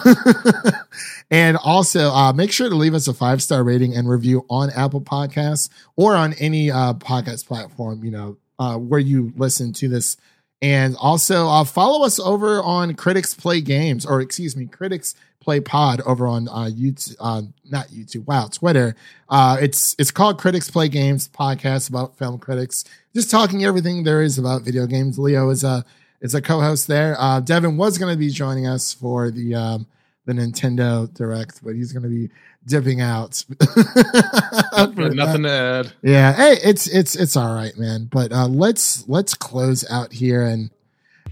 and 1.32 1.58
also, 1.58 2.10
uh, 2.10 2.34
make 2.34 2.52
sure 2.52 2.70
to 2.70 2.76
leave 2.76 2.94
us 2.94 3.08
a 3.08 3.14
five 3.14 3.42
star 3.42 3.64
rating 3.64 3.96
and 3.96 4.10
review 4.10 4.46
on 4.50 4.70
Apple 4.72 5.02
Podcasts 5.02 5.70
or 5.96 6.16
on 6.16 6.34
any 6.34 6.72
uh, 6.72 6.94
podcast 6.94 7.48
platform, 7.48 8.04
you 8.04 8.12
know, 8.12 8.38
uh, 8.60 8.78
where 8.78 9.00
you 9.00 9.34
listen 9.36 9.74
to 9.74 9.88
this. 9.88 10.18
And 10.62 10.96
also, 10.98 11.48
uh, 11.48 11.64
follow 11.64 12.06
us 12.06 12.20
over 12.20 12.62
on 12.62 12.94
Critics 12.94 13.34
Play 13.34 13.62
Games, 13.62 14.06
or 14.06 14.22
excuse 14.22 14.56
me, 14.56 14.68
Critics 14.68 15.16
Play 15.40 15.60
Pod 15.60 16.02
over 16.02 16.28
on 16.28 16.48
uh, 16.48 16.70
YouTube, 16.72 17.16
uh, 17.20 17.42
not 17.70 17.88
YouTube, 17.88 18.28
wow, 18.28 18.48
Twitter. 18.48 18.96
Uh, 19.28 19.58
it's 19.60 19.96
it's 19.98 20.12
called 20.12 20.38
Critics 20.38 20.70
Play 20.70 20.88
Games 20.88 21.28
podcast 21.28 21.90
about 21.90 22.16
film 22.18 22.38
critics, 22.38 22.84
just 23.16 23.32
talking 23.32 23.66
everything 23.66 24.04
there 24.04 24.22
is 24.22 24.38
about 24.38 24.62
video 24.62 24.86
games. 24.86 25.18
Leo 25.18 25.50
is 25.50 25.64
a 25.64 25.84
is 26.22 26.36
a 26.36 26.42
co-host 26.42 26.88
there. 26.88 27.16
Uh, 27.20 27.40
Devin 27.40 27.78
was 27.78 27.98
going 27.98 28.14
to 28.14 28.18
be 28.18 28.30
joining 28.30 28.68
us 28.68 28.94
for 28.94 29.32
the 29.32 29.56
um, 29.56 29.88
the 30.26 30.34
Nintendo 30.34 31.12
Direct, 31.14 31.64
but 31.64 31.76
he's 31.76 31.92
going 31.92 32.04
to 32.04 32.10
be 32.10 32.30
dipping 32.66 33.02
out. 33.02 33.44
Nothing 34.78 35.44
to 35.44 35.50
add. 35.50 35.94
Yeah, 36.02 36.34
hey, 36.34 36.58
it's 36.64 36.88
it's 36.88 37.16
it's 37.16 37.36
all 37.36 37.54
right, 37.54 37.78
man. 37.78 38.06
But 38.06 38.32
uh, 38.32 38.48
let's 38.48 39.08
let's 39.08 39.34
close 39.34 39.90
out 39.90 40.14
here 40.14 40.44
and 40.44 40.70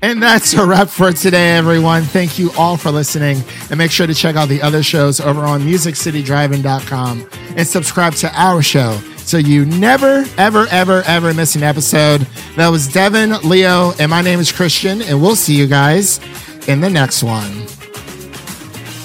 and 0.01 0.21
that's 0.21 0.53
a 0.53 0.65
wrap 0.65 0.87
for 0.87 1.11
today, 1.11 1.57
everyone. 1.57 2.03
Thank 2.03 2.39
you 2.39 2.51
all 2.57 2.77
for 2.77 2.91
listening. 2.91 3.43
And 3.69 3.77
make 3.77 3.91
sure 3.91 4.07
to 4.07 4.13
check 4.13 4.35
out 4.35 4.47
the 4.49 4.61
other 4.61 4.83
shows 4.83 5.19
over 5.19 5.41
on 5.41 5.61
musiccitydriving.com 5.61 7.29
and 7.57 7.67
subscribe 7.67 8.13
to 8.15 8.31
our 8.39 8.61
show 8.61 8.99
so 9.17 9.37
you 9.37 9.65
never, 9.65 10.25
ever, 10.37 10.65
ever, 10.71 11.03
ever 11.05 11.33
miss 11.33 11.55
an 11.55 11.63
episode. 11.63 12.21
That 12.55 12.69
was 12.69 12.87
Devin, 12.91 13.31
Leo, 13.43 13.91
and 13.99 14.09
my 14.09 14.21
name 14.21 14.39
is 14.39 14.51
Christian. 14.51 15.01
And 15.01 15.21
we'll 15.21 15.35
see 15.35 15.55
you 15.55 15.67
guys 15.67 16.19
in 16.67 16.81
the 16.81 16.89
next 16.89 17.21
one. 17.21 17.51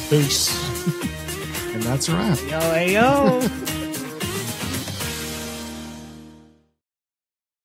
Peace. 0.08 0.62
And 1.74 1.82
that's 1.82 2.08
a 2.08 2.16
wrap. 2.16 2.40
Yo, 2.40 2.60
hey, 2.60 2.94
yo. 2.94 3.80